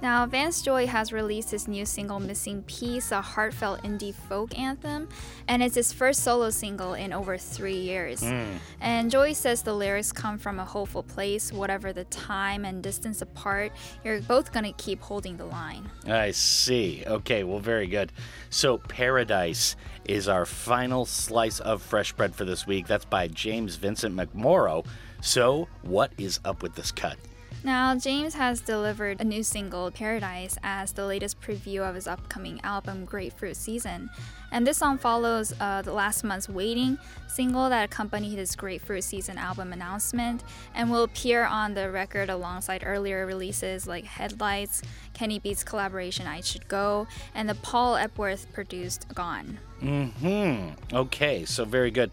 Now, 0.00 0.26
Vance 0.26 0.62
Joy 0.62 0.86
has 0.86 1.12
released 1.12 1.50
his 1.50 1.66
new 1.66 1.84
single 1.84 2.20
Missing 2.20 2.62
Piece, 2.62 3.10
a 3.10 3.20
heartfelt 3.20 3.82
indie 3.82 4.14
folk 4.14 4.56
anthem, 4.56 5.08
and 5.48 5.60
it's 5.60 5.74
his 5.74 5.92
first 5.92 6.22
solo 6.22 6.50
single 6.50 6.94
in 6.94 7.12
over 7.12 7.36
three 7.36 7.76
years. 7.76 8.20
Mm. 8.20 8.58
And 8.80 9.10
Joy 9.10 9.32
says 9.32 9.62
the 9.62 9.74
lyrics 9.74 10.12
come 10.12 10.38
from 10.38 10.60
a 10.60 10.64
hopeful 10.64 11.02
place, 11.02 11.52
whatever 11.52 11.92
the 11.92 12.04
time 12.04 12.64
and 12.64 12.80
distance 12.80 13.22
apart, 13.22 13.72
you're 14.04 14.20
both 14.20 14.52
gonna 14.52 14.72
keep 14.74 15.00
holding 15.00 15.36
the 15.36 15.46
line. 15.46 15.90
I 16.06 16.30
see. 16.30 17.02
Okay, 17.04 17.42
well, 17.42 17.58
very 17.58 17.88
good. 17.88 18.12
So, 18.50 18.78
Paradise 18.78 19.74
is 20.04 20.28
our 20.28 20.46
final 20.46 21.06
slice 21.06 21.58
of 21.58 21.82
fresh 21.82 22.12
bread 22.12 22.36
for 22.36 22.44
this 22.44 22.68
week. 22.68 22.86
That's 22.86 23.04
by 23.04 23.26
James 23.26 23.74
Vincent 23.74 24.14
McMorrow. 24.14 24.86
So, 25.22 25.66
what 25.82 26.12
is 26.18 26.38
up 26.44 26.62
with 26.62 26.76
this 26.76 26.92
cut? 26.92 27.16
Now, 27.64 27.96
James 27.96 28.34
has 28.34 28.60
delivered 28.60 29.20
a 29.20 29.24
new 29.24 29.42
single, 29.42 29.90
Paradise, 29.90 30.56
as 30.62 30.92
the 30.92 31.04
latest 31.04 31.40
preview 31.40 31.80
of 31.80 31.96
his 31.96 32.06
upcoming 32.06 32.60
album, 32.62 33.04
Grapefruit 33.04 33.56
Season. 33.56 34.10
And 34.52 34.66
this 34.66 34.78
song 34.78 34.96
follows 34.96 35.52
uh, 35.60 35.82
the 35.82 35.92
last 35.92 36.22
month's 36.22 36.48
Waiting 36.48 36.98
single 37.26 37.68
that 37.68 37.84
accompanied 37.84 38.38
his 38.38 38.54
Grapefruit 38.54 39.04
Season 39.04 39.36
album 39.36 39.72
announcement 39.72 40.44
and 40.74 40.90
will 40.90 41.02
appear 41.02 41.44
on 41.44 41.74
the 41.74 41.90
record 41.90 42.30
alongside 42.30 42.82
earlier 42.86 43.26
releases 43.26 43.86
like 43.86 44.04
Headlights, 44.04 44.82
Kenny 45.12 45.38
Beats 45.38 45.64
collaboration 45.64 46.26
I 46.26 46.40
Should 46.40 46.68
Go, 46.68 47.08
and 47.34 47.48
the 47.48 47.56
Paul 47.56 47.96
Epworth 47.96 48.52
produced 48.52 49.12
Gone. 49.14 49.58
Hmm. 49.80 50.70
Okay, 50.92 51.44
so 51.44 51.64
very 51.64 51.90
good. 51.90 52.10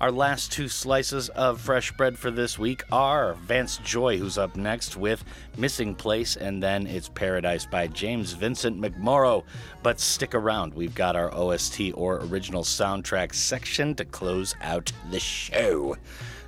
Our 0.00 0.12
last 0.12 0.52
two 0.52 0.68
slices 0.68 1.28
of 1.30 1.60
fresh 1.60 1.90
bread 1.90 2.16
for 2.16 2.30
this 2.30 2.56
week 2.56 2.84
are 2.92 3.34
Vance 3.34 3.78
Joy, 3.78 4.16
who's 4.16 4.38
up 4.38 4.54
next 4.54 4.96
with 4.96 5.24
Missing 5.56 5.96
Place, 5.96 6.36
and 6.36 6.62
then 6.62 6.86
it's 6.86 7.08
Paradise 7.08 7.66
by 7.66 7.88
James 7.88 8.32
Vincent 8.32 8.80
McMorrow. 8.80 9.42
But 9.82 9.98
stick 9.98 10.36
around, 10.36 10.72
we've 10.74 10.94
got 10.94 11.16
our 11.16 11.34
OST 11.34 11.80
or 11.94 12.20
original 12.26 12.62
soundtrack 12.62 13.34
section 13.34 13.96
to 13.96 14.04
close 14.04 14.54
out 14.60 14.92
the 15.10 15.18
show. 15.18 15.96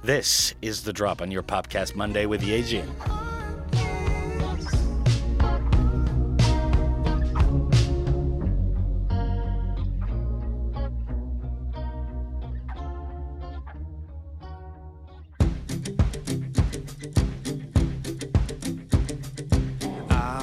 This 0.04 0.54
is 0.62 0.84
the 0.84 0.92
drop 0.92 1.20
on 1.20 1.32
your 1.32 1.42
Popcast 1.42 1.96
Monday 1.96 2.26
with 2.26 2.42
Yejin. 2.42 2.88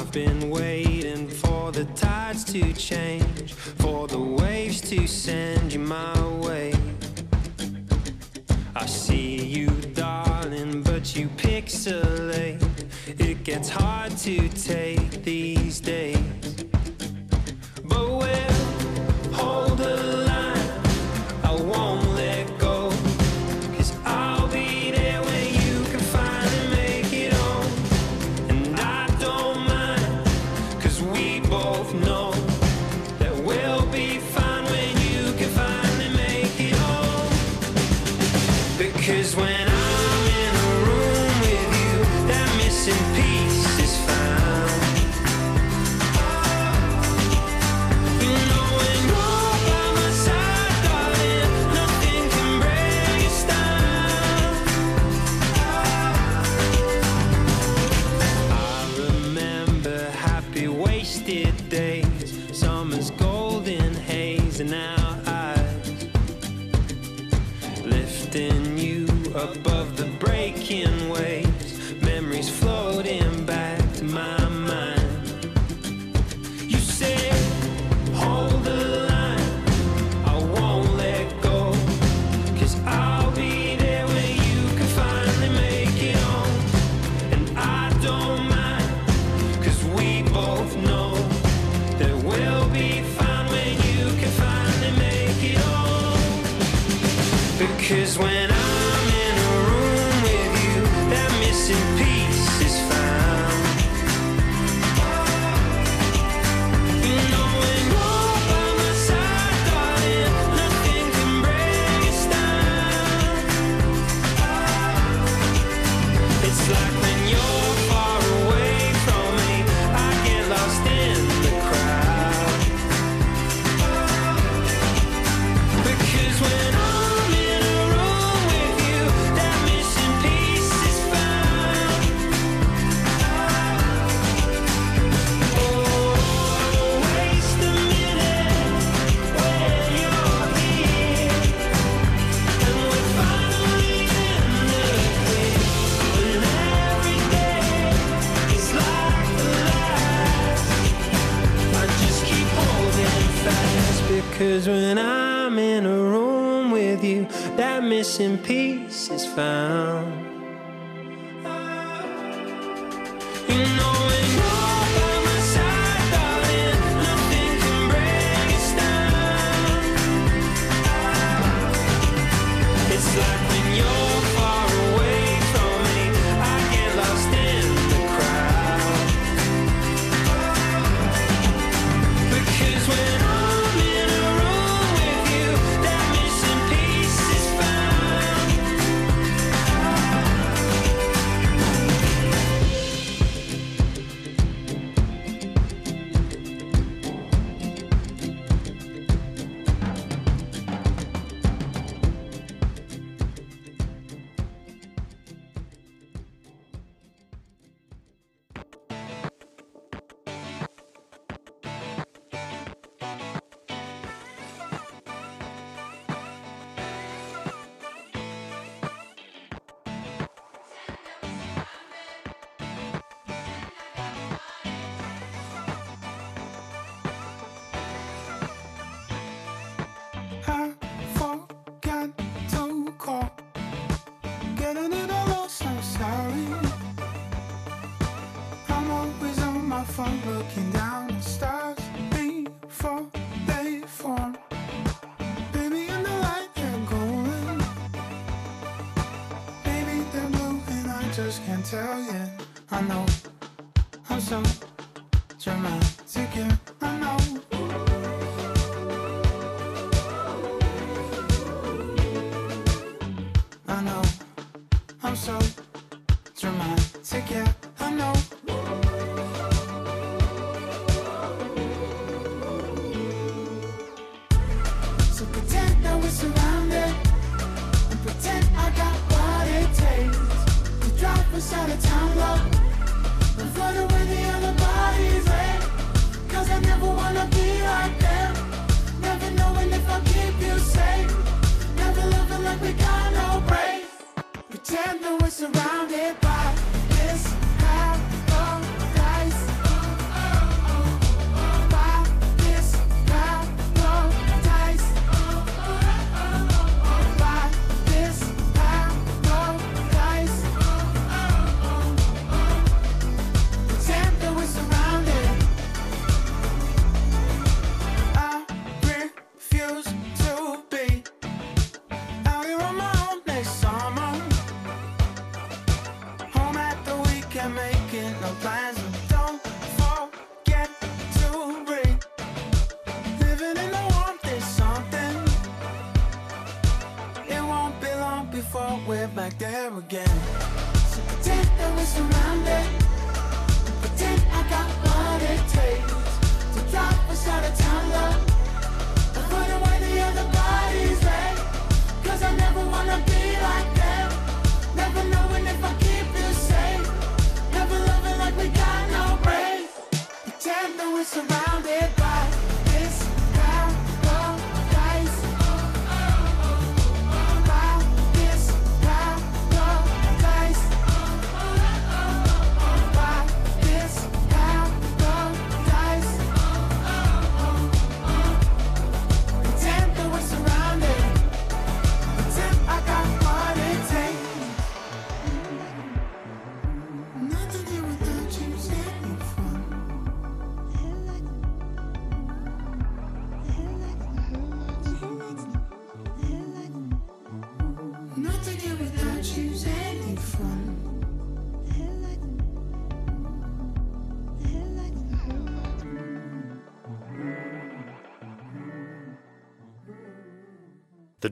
I've 0.08 0.14
been 0.14 0.50
waiting 0.50 1.28
for 1.28 1.70
the 1.74 1.84
tides 1.94 2.46
to 2.54 2.72
change, 2.72 3.52
for 3.52 4.08
the 4.08 4.18
waves 4.18 4.80
to 4.90 5.06
send 5.06 5.74
you 5.74 5.80
my 5.80 6.30
way. 6.38 6.74
I 8.74 8.86
see 8.86 9.44
you, 9.44 9.68
darling, 9.94 10.82
but 10.84 11.14
you 11.14 11.28
pixelate. 11.36 12.64
It 13.20 13.44
gets 13.44 13.68
hard 13.68 14.16
to 14.20 14.48
take 14.48 15.26
these 15.26 15.82
days. 15.82 16.16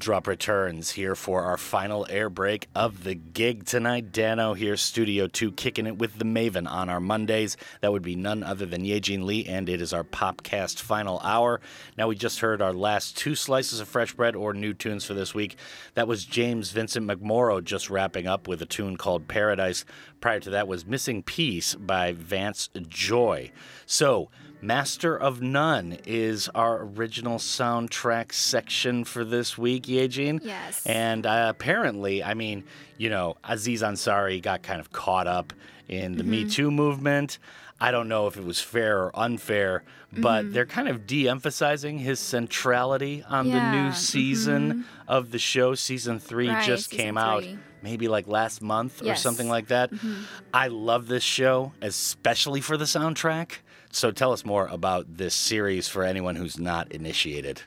Drop 0.06 0.28
returns 0.28 0.92
here 0.92 1.16
for 1.16 1.42
our 1.42 1.58
final 1.58 2.06
air 2.12 2.30
break 2.30 2.68
of 2.76 3.04
the 3.04 3.16
gig 3.16 3.66
tonight. 3.66 4.12
Dano 4.12 4.54
here, 4.54 4.78
Studio 4.78 5.26
2, 5.26 5.54
kicking 5.54 5.88
it 5.88 5.98
with 5.98 6.20
the 6.20 6.26
Maven 6.26 6.70
on 6.70 6.90
our 6.90 7.00
Mondays. 7.00 7.58
That 7.82 7.92
would 7.92 8.04
be 8.04 8.16
none 8.16 8.44
other 8.44 8.68
than 8.68 8.84
Yejin 8.84 9.24
Lee, 9.24 9.48
and 9.48 9.68
it 9.68 9.82
is 9.82 9.94
our 9.94 10.04
Popcast 10.04 10.80
final 10.80 11.20
hour. 11.24 11.60
Now, 11.98 12.08
we 12.08 12.16
just 12.16 12.42
heard 12.42 12.62
our 12.62 12.72
last 12.72 13.18
two 13.18 13.34
slices 13.34 13.80
of 13.80 13.88
fresh 13.88 14.14
bread 14.14 14.36
or 14.36 14.54
new 14.54 14.76
tunes 14.76 15.06
for 15.06 15.16
this 15.16 15.34
week. 15.34 15.58
That 15.96 16.08
was 16.08 16.24
James 16.24 16.70
Vincent 16.70 17.08
McMorrow 17.08 17.64
just 17.64 17.90
wrapping 17.90 18.28
up 18.28 18.48
with 18.48 18.62
a 18.62 18.68
tune 18.68 18.98
called 18.98 19.28
Paradise. 19.28 19.86
Prior 20.22 20.40
to 20.42 20.52
that 20.52 20.68
was 20.68 20.86
Missing 20.86 21.24
Piece 21.24 21.74
by 21.74 22.12
Vance 22.12 22.70
Joy. 22.90 23.52
So, 23.88 24.30
Master 24.66 25.16
of 25.16 25.42
None 25.44 26.00
is 26.06 26.50
our 26.56 26.82
original 26.82 27.38
soundtrack 27.38 28.34
section 28.34 29.04
for 29.04 29.24
this 29.24 29.58
week, 29.58 29.84
Yejin. 29.84 30.40
Yes. 30.44 30.86
And 30.88 31.26
uh, 31.26 31.48
apparently, 31.50 32.24
I 32.24 32.34
mean, 32.34 32.64
you 32.98 33.10
know, 33.10 33.38
Aziz 33.44 33.84
Ansari 33.84 34.42
got 34.42 34.64
kind 34.64 34.80
of 34.80 34.92
caught 34.92 35.28
up 35.28 35.54
in 35.88 36.18
the 36.18 36.24
mm-hmm. 36.24 36.32
Me 36.32 36.50
Too 36.50 36.72
movement. 36.72 37.38
I 37.80 37.92
don't 37.92 38.08
know 38.08 38.26
if 38.26 38.38
it 38.38 38.44
was 38.44 38.60
fair 38.60 39.04
or 39.04 39.12
unfair, 39.14 39.84
but 40.12 40.46
mm-hmm. 40.46 40.54
they're 40.54 40.66
kind 40.66 40.88
of 40.88 41.06
de 41.06 41.28
emphasizing 41.28 42.00
his 42.00 42.20
centrality 42.20 43.24
on 43.28 43.48
yeah. 43.48 43.72
the 43.72 43.78
new 43.78 43.92
season 43.92 44.72
mm-hmm. 44.72 44.82
of 45.08 45.30
the 45.30 45.40
show. 45.40 45.76
Season 45.76 46.18
three 46.18 46.50
right, 46.50 46.66
just 46.66 46.90
season 46.90 47.06
came 47.06 47.16
three. 47.16 47.22
out 47.22 47.44
maybe 47.84 48.08
like 48.08 48.28
last 48.28 48.64
month 48.64 49.02
yes. 49.04 49.20
or 49.20 49.22
something 49.22 49.48
like 49.48 49.68
that. 49.68 49.92
Mm-hmm. 49.92 50.24
I 50.52 50.70
love 50.70 51.08
this 51.08 51.22
show, 51.22 51.74
especially 51.82 52.62
for 52.62 52.78
the 52.78 52.86
soundtrack. 52.86 53.60
So 53.96 54.12
tell 54.12 54.34
us 54.34 54.44
more 54.44 54.68
about 54.68 55.16
this 55.16 55.34
series 55.34 55.88
for 55.88 56.04
anyone 56.04 56.36
who's 56.36 56.60
not 56.60 56.92
initiated. 56.92 57.62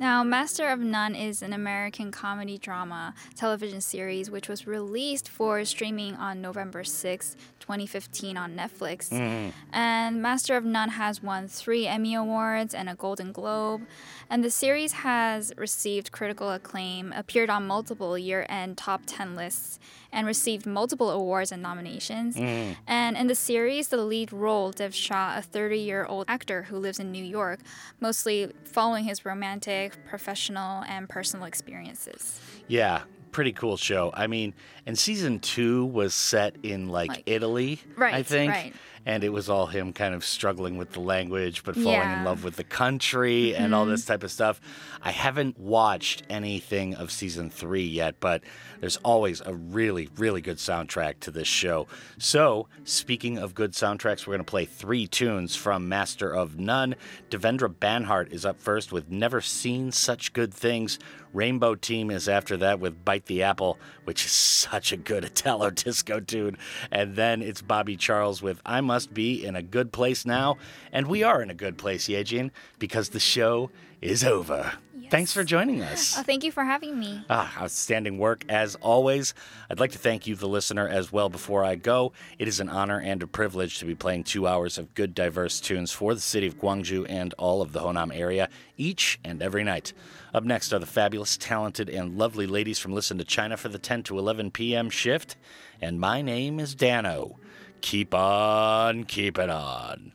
Now, 0.00 0.24
Master 0.24 0.68
of 0.68 0.80
None 0.80 1.14
is 1.14 1.40
an 1.40 1.52
American 1.52 2.10
comedy 2.10 2.58
drama 2.58 3.14
television 3.36 3.80
series 3.80 4.28
which 4.28 4.48
was 4.48 4.66
released 4.66 5.28
for 5.28 5.64
streaming 5.64 6.16
on 6.16 6.40
November 6.40 6.82
6, 6.82 7.36
2015 7.60 8.36
on 8.36 8.56
Netflix. 8.56 9.10
Mm. 9.10 9.52
And 9.72 10.20
Master 10.20 10.56
of 10.56 10.64
None 10.64 10.90
has 10.90 11.22
won 11.22 11.46
three 11.46 11.86
Emmy 11.86 12.14
Awards 12.16 12.74
and 12.74 12.88
a 12.88 12.96
Golden 12.96 13.30
Globe. 13.30 13.82
And 14.28 14.42
the 14.42 14.50
series 14.50 14.92
has 14.92 15.52
received 15.56 16.10
critical 16.10 16.50
acclaim, 16.50 17.12
appeared 17.12 17.50
on 17.50 17.68
multiple 17.68 18.18
year 18.18 18.46
end 18.48 18.78
top 18.78 19.02
10 19.06 19.36
lists, 19.36 19.78
and 20.18 20.26
received 20.26 20.66
multiple 20.66 21.10
awards 21.10 21.52
and 21.52 21.62
nominations. 21.62 22.34
Mm. 22.34 22.74
And 22.88 23.16
in 23.16 23.28
the 23.28 23.36
series, 23.36 23.86
the 23.86 23.98
lead 23.98 24.32
role, 24.32 24.72
Dev 24.72 24.92
Shah, 24.92 25.38
a 25.38 25.42
30 25.42 25.78
year 25.78 26.04
old 26.06 26.24
actor 26.26 26.64
who 26.64 26.76
lives 26.76 26.98
in 26.98 27.12
New 27.12 27.22
York, 27.22 27.60
mostly 28.00 28.50
following 28.64 29.04
his 29.04 29.24
romantic, 29.24 29.96
professional, 30.08 30.82
and 30.88 31.08
personal 31.08 31.44
experiences. 31.46 32.40
Yeah, 32.66 33.02
pretty 33.30 33.52
cool 33.52 33.76
show. 33.76 34.10
I 34.12 34.26
mean, 34.26 34.54
and 34.86 34.98
season 34.98 35.38
two 35.38 35.84
was 35.86 36.14
set 36.14 36.56
in 36.64 36.88
like, 36.88 37.10
Like- 37.10 37.22
Italy, 37.26 37.80
I 37.96 38.24
think. 38.24 38.50
right. 38.52 38.74
And 39.06 39.24
it 39.24 39.30
was 39.30 39.48
all 39.48 39.66
him 39.68 39.94
kind 39.94 40.14
of 40.14 40.22
struggling 40.22 40.76
with 40.76 40.92
the 40.92 41.00
language, 41.00 41.62
but 41.64 41.76
falling 41.76 42.10
in 42.10 42.24
love 42.24 42.44
with 42.44 42.56
the 42.56 42.64
country 42.64 43.54
and 43.56 43.74
all 43.74 43.86
Mhm. 43.86 43.90
this 43.92 44.04
type 44.04 44.22
of 44.22 44.30
stuff. 44.30 44.60
I 45.00 45.12
haven't 45.12 45.58
watched 45.58 46.24
anything 46.28 46.94
of 46.94 47.10
season 47.10 47.48
three 47.48 47.86
yet, 47.86 48.16
but 48.20 48.42
there's 48.80 48.96
always 48.98 49.40
a 49.40 49.54
really, 49.54 50.08
really 50.16 50.40
good 50.40 50.58
soundtrack 50.58 51.20
to 51.20 51.30
this 51.30 51.48
show. 51.48 51.86
So, 52.18 52.68
speaking 52.84 53.38
of 53.38 53.54
good 53.54 53.72
soundtracks, 53.72 54.26
we're 54.26 54.34
going 54.34 54.44
to 54.44 54.44
play 54.44 54.64
three 54.64 55.06
tunes 55.06 55.56
from 55.56 55.88
Master 55.88 56.34
of 56.34 56.58
None. 56.58 56.94
Devendra 57.30 57.72
Banhart 57.72 58.32
is 58.32 58.44
up 58.44 58.60
first 58.60 58.92
with 58.92 59.10
Never 59.10 59.40
Seen 59.40 59.92
Such 59.92 60.32
Good 60.32 60.52
Things. 60.52 60.98
Rainbow 61.32 61.74
Team 61.74 62.10
is 62.10 62.28
after 62.28 62.56
that 62.58 62.80
with 62.80 63.04
Bite 63.04 63.26
the 63.26 63.42
Apple, 63.42 63.78
which 64.04 64.24
is 64.24 64.32
such 64.32 64.92
a 64.92 64.96
good 64.96 65.24
Italo 65.24 65.70
disco 65.70 66.20
tune. 66.20 66.56
And 66.90 67.16
then 67.16 67.42
it's 67.42 67.62
Bobby 67.62 67.96
Charles 67.96 68.42
with 68.42 68.60
I 68.64 68.80
Must 68.80 69.12
Be 69.12 69.44
in 69.44 69.56
a 69.56 69.62
Good 69.62 69.92
Place 69.92 70.24
Now. 70.24 70.56
And 70.92 71.06
we 71.06 71.22
are 71.22 71.42
in 71.42 71.50
a 71.50 71.54
good 71.54 71.78
place, 71.78 72.08
Yejin, 72.08 72.50
because 72.78 73.10
the 73.10 73.20
show 73.20 73.70
is 74.00 74.24
over. 74.24 74.72
Thanks 75.10 75.32
for 75.32 75.42
joining 75.42 75.82
us. 75.82 76.18
Oh, 76.18 76.22
thank 76.22 76.44
you 76.44 76.52
for 76.52 76.64
having 76.64 76.98
me. 76.98 77.24
Ah, 77.30 77.62
outstanding 77.62 78.18
work 78.18 78.44
as 78.48 78.74
always. 78.76 79.32
I'd 79.70 79.80
like 79.80 79.92
to 79.92 79.98
thank 79.98 80.26
you, 80.26 80.34
the 80.34 80.48
listener, 80.48 80.86
as 80.86 81.10
well 81.10 81.28
before 81.28 81.64
I 81.64 81.76
go. 81.76 82.12
It 82.38 82.46
is 82.46 82.60
an 82.60 82.68
honor 82.68 83.00
and 83.00 83.22
a 83.22 83.26
privilege 83.26 83.78
to 83.78 83.86
be 83.86 83.94
playing 83.94 84.24
two 84.24 84.46
hours 84.46 84.76
of 84.76 84.94
good, 84.94 85.14
diverse 85.14 85.60
tunes 85.60 85.92
for 85.92 86.14
the 86.14 86.20
city 86.20 86.46
of 86.46 86.58
Gwangju 86.58 87.06
and 87.08 87.32
all 87.34 87.62
of 87.62 87.72
the 87.72 87.80
Honam 87.80 88.14
area 88.14 88.48
each 88.76 89.18
and 89.24 89.42
every 89.42 89.64
night. 89.64 89.92
Up 90.34 90.44
next 90.44 90.72
are 90.72 90.78
the 90.78 90.86
fabulous, 90.86 91.36
talented, 91.36 91.88
and 91.88 92.18
lovely 92.18 92.46
ladies 92.46 92.78
from 92.78 92.92
Listen 92.92 93.16
to 93.18 93.24
China 93.24 93.56
for 93.56 93.68
the 93.68 93.78
10 93.78 94.02
to 94.04 94.18
11 94.18 94.50
p.m. 94.50 94.90
shift. 94.90 95.36
And 95.80 95.98
my 95.98 96.20
name 96.20 96.60
is 96.60 96.74
Dano. 96.74 97.38
Keep 97.80 98.12
on 98.14 99.04
keeping 99.04 99.50
on. 99.50 100.12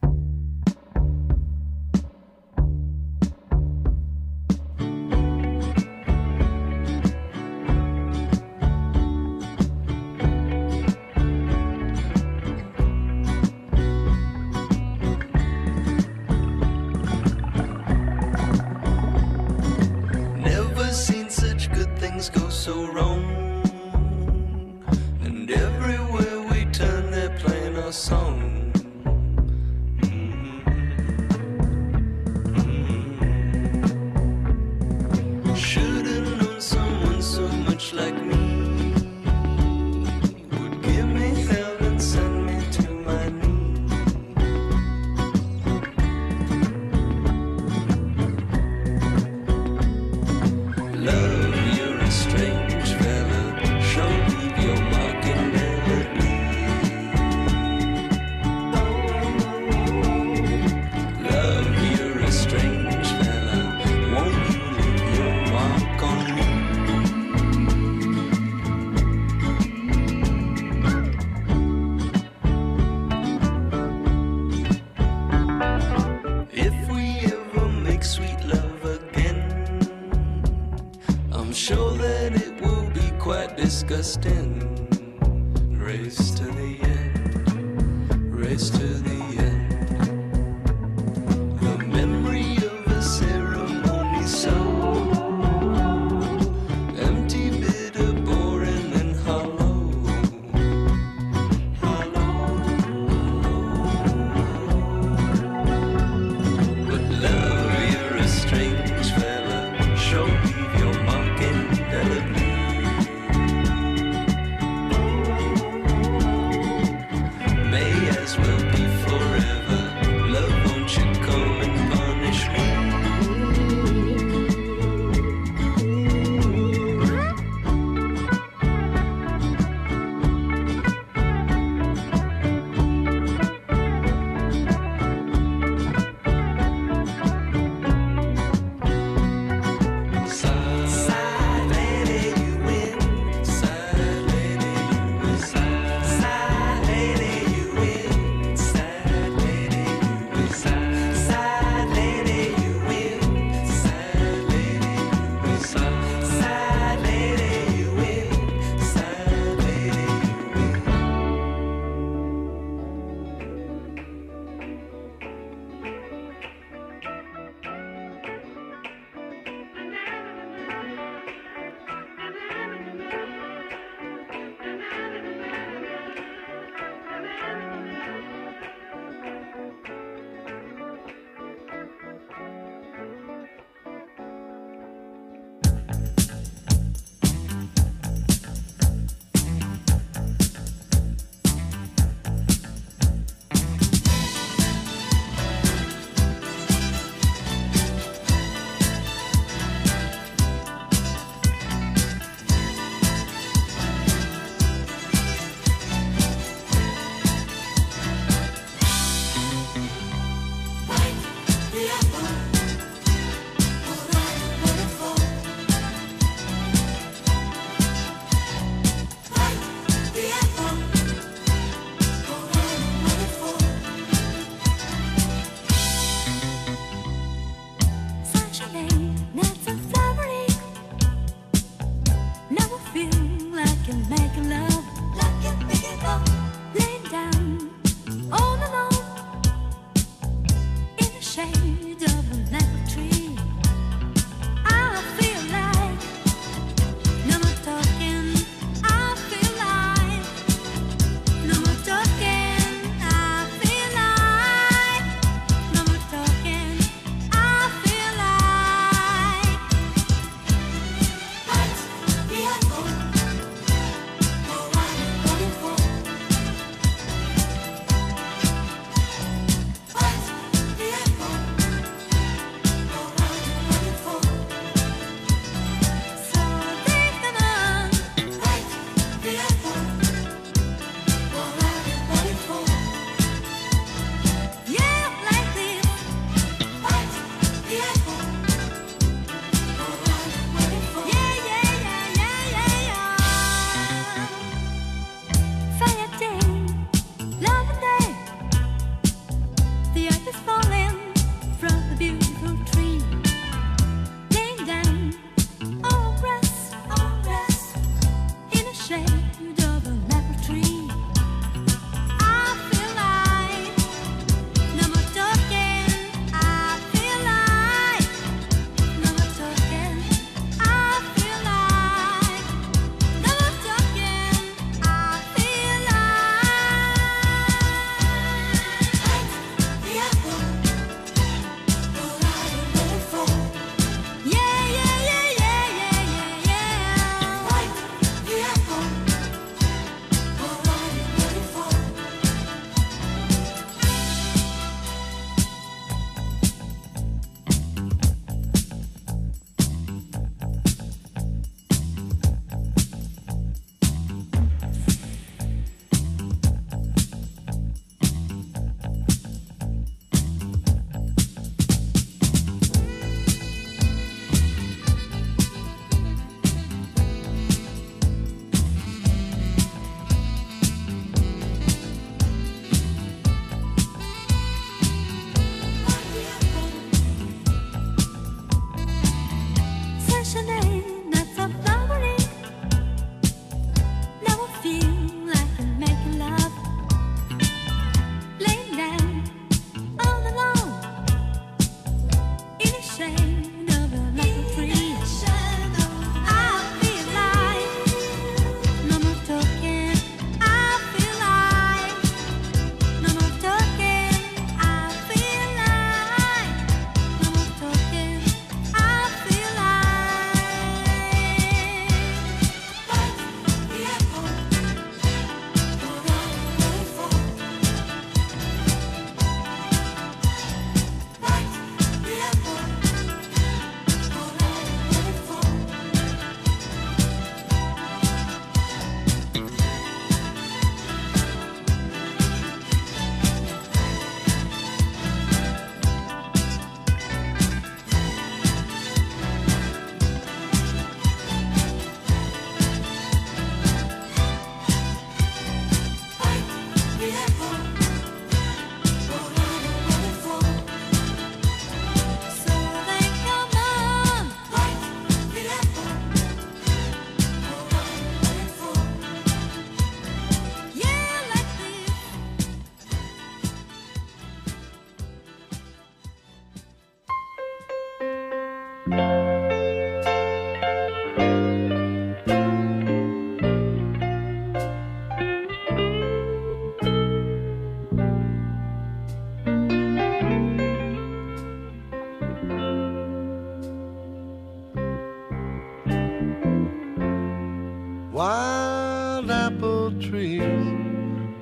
Trees 490.10 490.42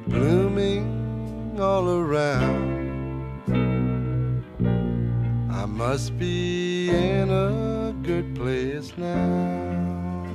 blooming 0.08 1.58
all 1.60 1.90
around. 1.90 2.62
I 5.52 5.66
must 5.66 6.18
be 6.20 6.90
in 6.90 7.30
a 7.30 7.94
good 8.04 8.36
place 8.36 8.94
now. 8.98 10.28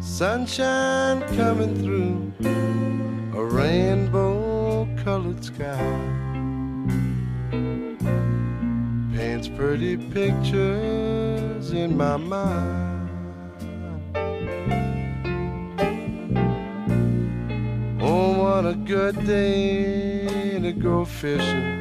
Sunshine 0.00 1.20
coming 1.36 1.74
through 1.82 2.32
a 3.38 3.44
rainbow 3.44 4.88
colored 5.04 5.44
sky 5.44 6.16
paints 9.12 9.48
pretty 9.48 9.96
pictures 9.96 11.72
in 11.72 11.96
my 11.96 12.16
mind. 12.16 12.95
Good 18.86 19.26
day 19.26 20.60
to 20.60 20.72
go 20.72 21.04
fishing. 21.04 21.74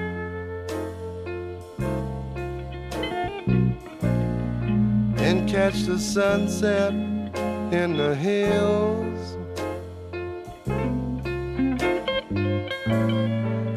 And 5.17 5.47
catch 5.47 5.83
the 5.83 5.99
sunset 5.99 6.93
in 6.93 7.95
the 7.95 8.15
hills. 8.15 9.37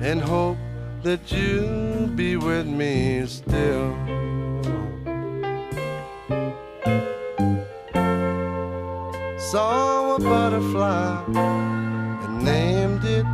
And 0.00 0.20
hope 0.20 0.58
that 1.02 1.32
you'll 1.32 2.06
be 2.06 2.36
with 2.36 2.66
me 2.66 3.26
still. 3.26 4.05
Saw 9.56 10.16
a 10.16 10.18
butterfly 10.20 11.24
and 11.34 12.44
named 12.44 13.04
it 13.06 13.24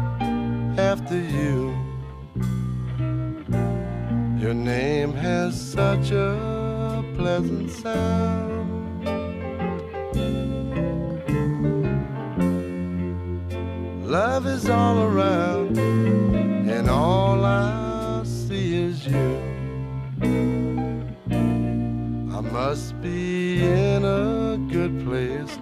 after 0.78 1.18
you. 1.18 1.74
Your 4.38 4.54
name 4.54 5.12
has 5.14 5.60
such 5.60 6.12
a 6.12 7.04
pleasant 7.16 7.72
sound. 7.72 9.04
Love 14.06 14.46
is 14.46 14.70
all 14.70 15.02
around, 15.02 15.76
and 15.76 16.88
all 16.88 17.44
I 17.44 18.22
see 18.22 18.76
is 18.80 19.04
you. 19.08 19.40
I 22.36 22.40
must 22.40 23.00
be 23.00 23.64
in 23.64 24.04
a 24.04 24.31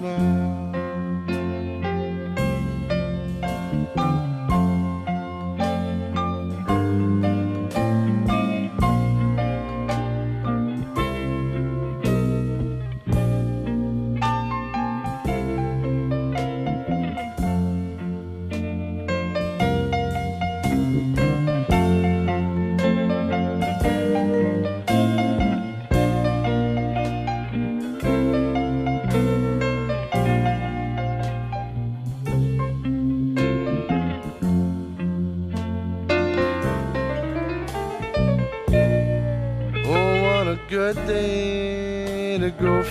now. 0.01 0.60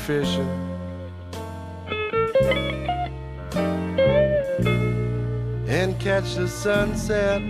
Fishing. 0.09 0.49
And 5.67 5.99
catch 5.99 6.33
the 6.33 6.47
sunset 6.47 7.41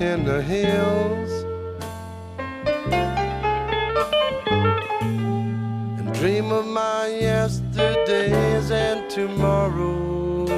in 0.00 0.24
the 0.24 0.40
hills. 0.40 1.30
And 5.98 6.14
dream 6.14 6.50
of 6.50 6.66
my 6.66 7.08
yesterdays 7.08 8.70
and 8.70 9.10
tomorrows. 9.10 10.48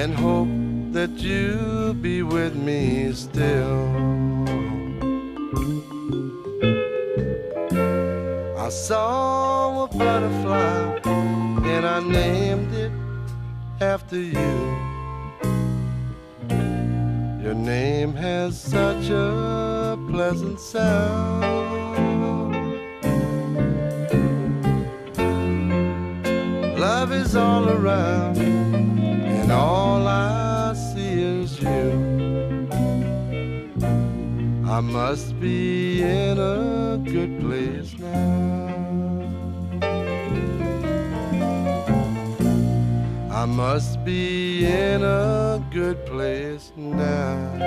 And 0.00 0.14
hope 0.14 0.48
that 0.94 1.10
you'll 1.18 1.92
be 1.92 2.22
with 2.22 2.54
me 2.56 3.12
still. 3.12 4.27
I 8.68 8.70
saw 8.70 9.84
a 9.84 9.88
butterfly 9.88 11.00
and 11.06 11.86
I 11.86 12.00
named 12.00 12.74
it 12.74 12.92
after 13.80 14.18
you. 14.18 14.52
Your 17.42 17.54
name 17.54 18.12
has 18.12 18.60
such 18.60 19.08
a 19.08 19.98
pleasant 20.10 20.60
sound. 20.60 21.44
Love 26.78 27.12
is 27.12 27.34
all 27.36 27.70
around, 27.70 28.36
and 28.36 29.50
all 29.50 30.06
I 30.06 30.47
I 34.78 34.80
must 34.80 35.40
be 35.40 36.02
in 36.02 36.38
a 36.38 37.00
good 37.02 37.40
place 37.40 37.98
now. 37.98 39.08
I 43.32 43.44
must 43.44 44.04
be 44.04 44.64
in 44.64 45.02
a 45.02 45.60
good 45.72 46.06
place 46.06 46.70
now. 46.76 47.58